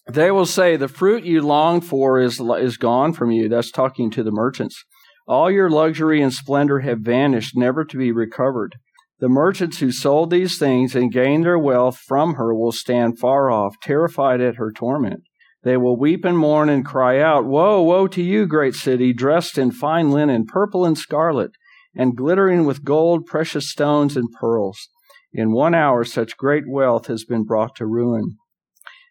They 0.08 0.30
will 0.30 0.46
say, 0.46 0.76
"The 0.76 0.88
fruit 0.88 1.24
you 1.24 1.42
long 1.42 1.80
for 1.80 2.18
is 2.18 2.40
is 2.40 2.76
gone 2.76 3.12
from 3.12 3.30
you." 3.30 3.48
That's 3.48 3.70
talking 3.70 4.10
to 4.12 4.22
the 4.22 4.32
merchants. 4.32 4.84
All 5.26 5.50
your 5.50 5.70
luxury 5.70 6.20
and 6.20 6.32
splendor 6.32 6.80
have 6.80 7.00
vanished, 7.00 7.56
never 7.56 7.84
to 7.84 7.96
be 7.96 8.12
recovered. 8.12 8.76
The 9.20 9.28
merchants 9.28 9.78
who 9.78 9.92
sold 9.92 10.30
these 10.30 10.58
things 10.58 10.94
and 10.94 11.12
gained 11.12 11.44
their 11.44 11.58
wealth 11.58 11.98
from 11.98 12.34
her 12.34 12.54
will 12.54 12.72
stand 12.72 13.18
far 13.18 13.50
off, 13.50 13.76
terrified 13.82 14.40
at 14.40 14.56
her 14.56 14.72
torment. 14.72 15.24
They 15.62 15.76
will 15.76 15.98
weep 15.98 16.24
and 16.24 16.38
mourn 16.38 16.70
and 16.70 16.86
cry 16.86 17.20
out, 17.20 17.44
Woe, 17.44 17.82
woe 17.82 18.06
to 18.08 18.22
you, 18.22 18.46
great 18.46 18.74
city, 18.74 19.12
dressed 19.12 19.58
in 19.58 19.72
fine 19.72 20.10
linen, 20.10 20.46
purple 20.46 20.86
and 20.86 20.96
scarlet, 20.96 21.50
and 21.94 22.16
glittering 22.16 22.64
with 22.64 22.84
gold, 22.84 23.26
precious 23.26 23.68
stones, 23.68 24.16
and 24.16 24.32
pearls. 24.40 24.88
In 25.32 25.52
one 25.52 25.74
hour, 25.74 26.02
such 26.04 26.38
great 26.38 26.64
wealth 26.66 27.06
has 27.08 27.24
been 27.24 27.44
brought 27.44 27.76
to 27.76 27.86
ruin. 27.86 28.36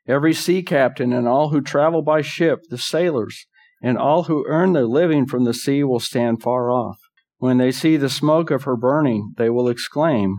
Every 0.07 0.34
sea 0.34 0.64
captain 0.64 1.14
and 1.14 1.28
all 1.28 1.49
who 1.49 1.62
travel 1.62 2.01
by 2.01 2.22
ship, 2.22 2.62
the 2.70 2.80
sailors, 2.80 3.45
and 3.82 3.98
all 3.98 4.24
who 4.24 4.46
earn 4.48 4.74
their 4.74 4.86
living 4.86 5.26
from 5.26 5.46
the 5.46 5.54
sea 5.54 5.84
will 5.84 6.00
stand 6.00 6.42
far 6.42 6.70
off. 6.72 7.00
When 7.38 7.58
they 7.58 7.72
see 7.72 7.96
the 7.98 8.10
smoke 8.10 8.52
of 8.52 8.64
her 8.64 8.76
burning, 8.76 9.34
they 9.38 9.50
will 9.50 9.70
exclaim, 9.70 10.36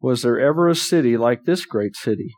Was 0.00 0.22
there 0.22 0.38
ever 0.38 0.68
a 0.68 0.74
city 0.74 1.16
like 1.16 1.44
this 1.44 1.66
great 1.66 1.96
city? 1.96 2.32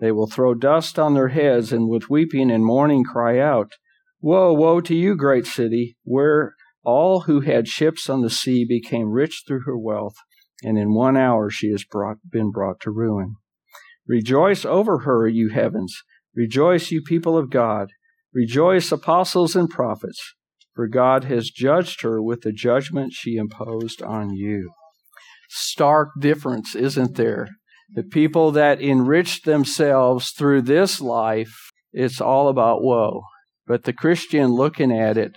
They 0.00 0.12
will 0.12 0.28
throw 0.28 0.54
dust 0.54 0.98
on 0.98 1.14
their 1.14 1.28
heads 1.28 1.72
and 1.72 1.88
with 1.88 2.08
weeping 2.08 2.50
and 2.50 2.64
mourning 2.64 3.02
cry 3.02 3.38
out, 3.38 3.72
Woe, 4.20 4.52
woe 4.52 4.80
to 4.80 4.94
you, 4.94 5.16
great 5.16 5.46
city, 5.46 5.96
where 6.04 6.54
all 6.84 7.22
who 7.22 7.40
had 7.40 7.68
ships 7.68 8.08
on 8.08 8.22
the 8.22 8.30
sea 8.30 8.64
became 8.64 9.10
rich 9.10 9.42
through 9.46 9.62
her 9.64 9.78
wealth, 9.78 10.14
and 10.62 10.78
in 10.78 10.94
one 10.94 11.16
hour 11.16 11.50
she 11.50 11.70
has 11.70 11.84
brought, 11.84 12.18
been 12.30 12.50
brought 12.50 12.80
to 12.80 12.90
ruin. 12.90 13.36
Rejoice 14.06 14.64
over 14.64 15.00
her, 15.00 15.28
you 15.28 15.50
heavens. 15.50 16.02
Rejoice, 16.34 16.90
you 16.90 17.02
people 17.02 17.36
of 17.36 17.50
God. 17.50 17.90
Rejoice, 18.34 18.92
apostles 18.92 19.56
and 19.56 19.68
prophets, 19.68 20.34
for 20.74 20.86
God 20.86 21.24
has 21.24 21.50
judged 21.50 22.02
her 22.02 22.22
with 22.22 22.42
the 22.42 22.52
judgment 22.52 23.12
she 23.12 23.36
imposed 23.36 24.02
on 24.02 24.34
you. 24.34 24.70
Stark 25.48 26.10
difference, 26.20 26.74
isn't 26.74 27.16
there? 27.16 27.48
The 27.94 28.02
people 28.02 28.52
that 28.52 28.80
enrich 28.80 29.42
themselves 29.42 30.30
through 30.30 30.62
this 30.62 31.00
life, 31.00 31.72
it's 31.92 32.20
all 32.20 32.48
about 32.48 32.82
woe. 32.82 33.22
But 33.66 33.84
the 33.84 33.94
Christian 33.94 34.48
looking 34.48 34.92
at 34.92 35.16
it, 35.16 35.32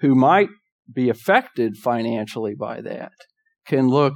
who 0.00 0.14
might 0.14 0.48
be 0.92 1.08
affected 1.08 1.76
financially 1.76 2.54
by 2.54 2.80
that, 2.80 3.12
can 3.66 3.88
look 3.88 4.14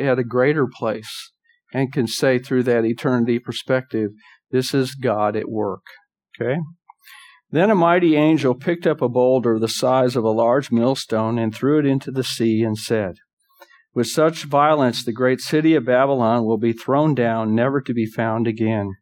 at 0.00 0.18
a 0.18 0.24
greater 0.24 0.66
place 0.66 1.32
and 1.72 1.92
can 1.92 2.06
say 2.06 2.38
through 2.38 2.62
that 2.62 2.86
eternity 2.86 3.38
perspective, 3.38 4.10
this 4.50 4.72
is 4.72 4.94
God 4.94 5.36
at 5.36 5.50
work. 5.50 5.82
Okay? 6.40 6.56
Then 7.50 7.70
a 7.70 7.74
mighty 7.74 8.14
angel 8.14 8.54
picked 8.54 8.86
up 8.86 9.00
a 9.00 9.08
boulder 9.08 9.58
the 9.58 9.68
size 9.68 10.16
of 10.16 10.24
a 10.24 10.30
large 10.30 10.70
millstone 10.70 11.38
and 11.38 11.54
threw 11.54 11.78
it 11.78 11.86
into 11.86 12.10
the 12.10 12.24
sea 12.24 12.62
and 12.62 12.76
said, 12.76 13.16
With 13.94 14.06
such 14.06 14.44
violence 14.44 15.02
the 15.02 15.12
great 15.12 15.40
city 15.40 15.74
of 15.74 15.86
Babylon 15.86 16.44
will 16.44 16.58
be 16.58 16.74
thrown 16.74 17.14
down, 17.14 17.54
never 17.54 17.80
to 17.80 17.94
be 17.94 18.04
found 18.04 18.46
again. 18.46 18.92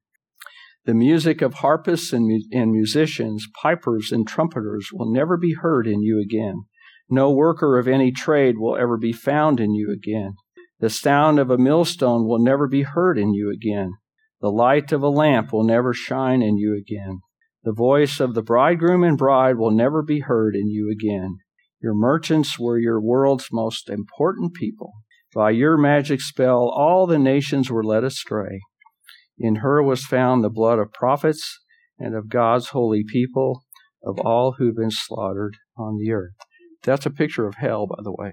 The 0.84 0.94
music 0.94 1.42
of 1.42 1.55
harpists 1.55 2.12
and, 2.12 2.30
and 2.53 2.70
musicians, 2.70 3.49
pipers 3.61 4.12
and 4.12 4.28
trumpeters 4.28 4.90
will 4.92 5.12
never 5.12 5.36
be 5.36 5.55
heard 5.55 5.88
in 5.88 6.03
you 6.03 6.20
again. 6.20 6.66
No 7.11 7.32
worker 7.32 7.78
of 7.78 7.88
any 7.88 8.12
trade 8.12 8.59
will 8.59 8.76
ever 8.76 8.97
be 8.97 9.12
found 9.12 9.59
in 9.59 9.74
you 9.74 9.92
again. 9.92 10.34
The 10.78 10.90
sound 10.90 11.40
of 11.40 11.51
a 11.51 11.59
millstone 11.59 12.28
will 12.28 12.38
never 12.38 12.68
be 12.68 12.82
heard 12.82 13.18
in 13.18 13.34
you 13.34 13.51
again. 13.51 13.94
The 14.40 14.51
light 14.51 14.92
of 14.92 15.03
a 15.03 15.09
lamp 15.09 15.53
will 15.53 15.64
never 15.64 15.92
shine 15.92 16.42
in 16.42 16.57
you 16.57 16.76
again. 16.76 17.22
The 17.66 17.72
voice 17.72 18.20
of 18.20 18.34
the 18.34 18.44
bridegroom 18.44 19.02
and 19.02 19.18
bride 19.18 19.56
will 19.56 19.72
never 19.72 20.00
be 20.00 20.20
heard 20.20 20.54
in 20.54 20.68
you 20.68 20.88
again. 20.88 21.38
Your 21.82 21.94
merchants 21.94 22.60
were 22.60 22.78
your 22.78 23.00
world's 23.00 23.48
most 23.50 23.90
important 23.90 24.54
people. 24.54 24.92
By 25.34 25.50
your 25.50 25.76
magic 25.76 26.20
spell, 26.20 26.72
all 26.72 27.08
the 27.08 27.18
nations 27.18 27.68
were 27.68 27.82
led 27.82 28.04
astray. 28.04 28.60
In 29.36 29.56
her 29.56 29.82
was 29.82 30.04
found 30.04 30.44
the 30.44 30.48
blood 30.48 30.78
of 30.78 30.92
prophets 30.92 31.58
and 31.98 32.14
of 32.14 32.28
God's 32.28 32.68
holy 32.68 33.02
people, 33.02 33.64
of 34.00 34.20
all 34.20 34.54
who've 34.58 34.76
been 34.76 34.92
slaughtered 34.92 35.56
on 35.76 35.98
the 35.98 36.12
earth. 36.12 36.34
That's 36.84 37.04
a 37.04 37.10
picture 37.10 37.48
of 37.48 37.56
hell, 37.56 37.88
by 37.88 38.00
the 38.00 38.12
way. 38.12 38.30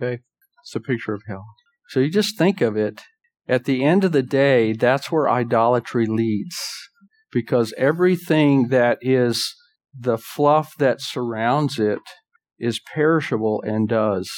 Okay? 0.00 0.22
It's 0.62 0.74
a 0.74 0.80
picture 0.80 1.12
of 1.12 1.24
hell. 1.28 1.44
So 1.90 2.00
you 2.00 2.10
just 2.10 2.38
think 2.38 2.62
of 2.62 2.74
it. 2.74 3.02
At 3.46 3.66
the 3.66 3.84
end 3.84 4.02
of 4.02 4.12
the 4.12 4.22
day, 4.22 4.72
that's 4.72 5.12
where 5.12 5.28
idolatry 5.28 6.06
leads. 6.06 6.56
Because 7.34 7.74
everything 7.76 8.68
that 8.68 8.98
is 9.02 9.54
the 9.98 10.16
fluff 10.16 10.72
that 10.78 11.02
surrounds 11.02 11.78
it 11.78 11.98
is 12.58 12.80
perishable 12.94 13.62
and 13.66 13.88
does. 13.88 14.30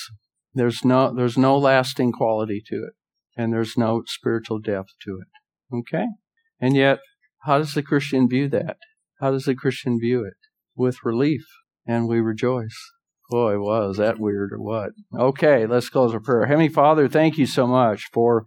There's 0.54 0.84
no, 0.84 1.14
there's 1.14 1.36
no 1.38 1.58
lasting 1.58 2.12
quality 2.12 2.62
to 2.66 2.76
it. 2.76 2.94
And 3.36 3.52
there's 3.52 3.76
no 3.76 4.02
spiritual 4.06 4.58
depth 4.58 4.88
to 5.04 5.20
it. 5.20 5.76
Okay? 5.76 6.06
And 6.58 6.74
yet, 6.74 7.00
how 7.42 7.58
does 7.58 7.74
the 7.74 7.82
Christian 7.82 8.28
view 8.28 8.48
that? 8.48 8.78
How 9.20 9.30
does 9.30 9.44
the 9.44 9.54
Christian 9.54 10.00
view 10.00 10.24
it? 10.24 10.38
With 10.74 11.04
relief. 11.04 11.44
And 11.86 12.08
we 12.08 12.20
rejoice. 12.20 12.76
Boy, 13.28 13.58
was 13.58 13.98
that 13.98 14.18
weird 14.18 14.52
or 14.52 14.62
what? 14.62 14.90
Okay, 15.14 15.66
let's 15.66 15.90
close 15.90 16.14
our 16.14 16.20
prayer. 16.20 16.46
Heavenly 16.46 16.68
Father, 16.68 17.08
thank 17.08 17.36
you 17.36 17.46
so 17.46 17.66
much 17.66 18.08
for 18.12 18.46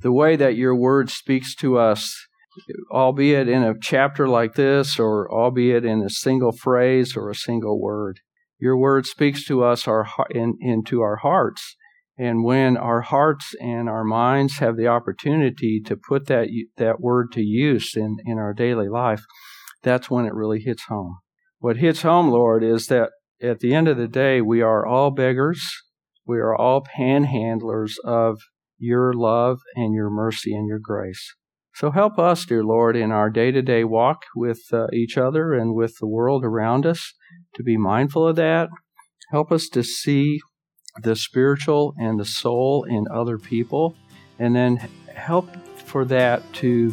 the 0.00 0.12
way 0.12 0.36
that 0.36 0.56
your 0.56 0.76
word 0.76 1.10
speaks 1.10 1.54
to 1.56 1.78
us, 1.78 2.14
albeit 2.90 3.48
in 3.48 3.62
a 3.62 3.74
chapter 3.80 4.28
like 4.28 4.54
this, 4.54 4.98
or 4.98 5.30
albeit 5.32 5.84
in 5.84 6.02
a 6.02 6.10
single 6.10 6.52
phrase 6.52 7.16
or 7.16 7.30
a 7.30 7.34
single 7.34 7.80
word. 7.80 8.20
Your 8.58 8.76
word 8.76 9.06
speaks 9.06 9.44
to 9.46 9.62
us 9.62 9.86
our, 9.86 10.06
in, 10.30 10.56
into 10.60 11.00
our 11.00 11.16
hearts 11.16 11.76
And 12.18 12.42
when 12.42 12.76
our 12.76 13.02
hearts 13.02 13.54
and 13.60 13.88
our 13.88 14.02
minds 14.02 14.58
have 14.58 14.76
the 14.76 14.88
opportunity 14.88 15.80
to 15.86 15.96
put 15.96 16.26
that, 16.26 16.48
that 16.76 17.00
word 17.00 17.30
to 17.32 17.40
use 17.40 17.94
in, 17.94 18.16
in 18.26 18.38
our 18.38 18.52
daily 18.52 18.88
life, 18.88 19.24
that's 19.84 20.10
when 20.10 20.26
it 20.26 20.34
really 20.34 20.58
hits 20.58 20.84
home. 20.88 21.18
What 21.60 21.76
hits 21.76 22.02
home, 22.02 22.28
Lord, 22.28 22.64
is 22.64 22.88
that 22.88 23.10
at 23.40 23.60
the 23.60 23.72
end 23.72 23.86
of 23.86 23.96
the 23.96 24.08
day, 24.08 24.40
we 24.40 24.62
are 24.62 24.84
all 24.84 25.12
beggars. 25.12 25.64
We 26.26 26.38
are 26.38 26.56
all 26.56 26.84
panhandlers 26.98 27.92
of 28.04 28.40
your 28.78 29.12
love 29.12 29.60
and 29.76 29.94
your 29.94 30.10
mercy 30.10 30.52
and 30.54 30.66
your 30.66 30.80
grace. 30.82 31.36
So 31.78 31.92
help 31.92 32.18
us, 32.18 32.44
dear 32.44 32.64
Lord, 32.64 32.96
in 32.96 33.12
our 33.12 33.30
day 33.30 33.52
to 33.52 33.62
day 33.62 33.84
walk 33.84 34.24
with 34.34 34.62
uh, 34.72 34.88
each 34.92 35.16
other 35.16 35.54
and 35.54 35.76
with 35.76 35.96
the 36.00 36.08
world 36.08 36.44
around 36.44 36.84
us 36.84 37.14
to 37.54 37.62
be 37.62 37.76
mindful 37.76 38.26
of 38.26 38.34
that. 38.34 38.68
Help 39.30 39.52
us 39.52 39.68
to 39.68 39.84
see 39.84 40.40
the 41.00 41.14
spiritual 41.14 41.94
and 41.96 42.18
the 42.18 42.24
soul 42.24 42.82
in 42.82 43.06
other 43.14 43.38
people, 43.38 43.94
and 44.40 44.56
then 44.56 44.78
help 45.14 45.48
for 45.76 46.04
that 46.06 46.42
to 46.54 46.92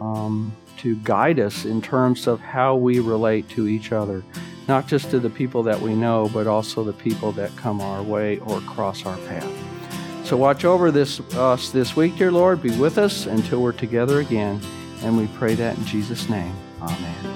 um, 0.00 0.52
to 0.78 0.96
guide 1.04 1.38
us 1.38 1.64
in 1.64 1.80
terms 1.80 2.26
of 2.26 2.40
how 2.40 2.74
we 2.74 2.98
relate 2.98 3.48
to 3.50 3.68
each 3.68 3.92
other, 3.92 4.24
not 4.66 4.88
just 4.88 5.10
to 5.10 5.20
the 5.20 5.30
people 5.30 5.62
that 5.62 5.80
we 5.80 5.94
know, 5.94 6.28
but 6.34 6.48
also 6.48 6.82
the 6.82 6.92
people 6.92 7.30
that 7.30 7.54
come 7.54 7.80
our 7.80 8.02
way 8.02 8.40
or 8.40 8.60
cross 8.62 9.06
our 9.06 9.16
path. 9.28 9.73
So 10.24 10.38
watch 10.38 10.64
over 10.64 10.90
this 10.90 11.20
us 11.34 11.68
this 11.68 11.94
week, 11.94 12.16
dear 12.16 12.32
Lord. 12.32 12.62
Be 12.62 12.74
with 12.78 12.96
us 12.96 13.26
until 13.26 13.60
we're 13.60 13.72
together 13.72 14.20
again, 14.20 14.58
and 15.02 15.18
we 15.18 15.26
pray 15.36 15.54
that 15.54 15.76
in 15.76 15.84
Jesus' 15.84 16.30
name. 16.30 16.54
Amen. 16.80 17.33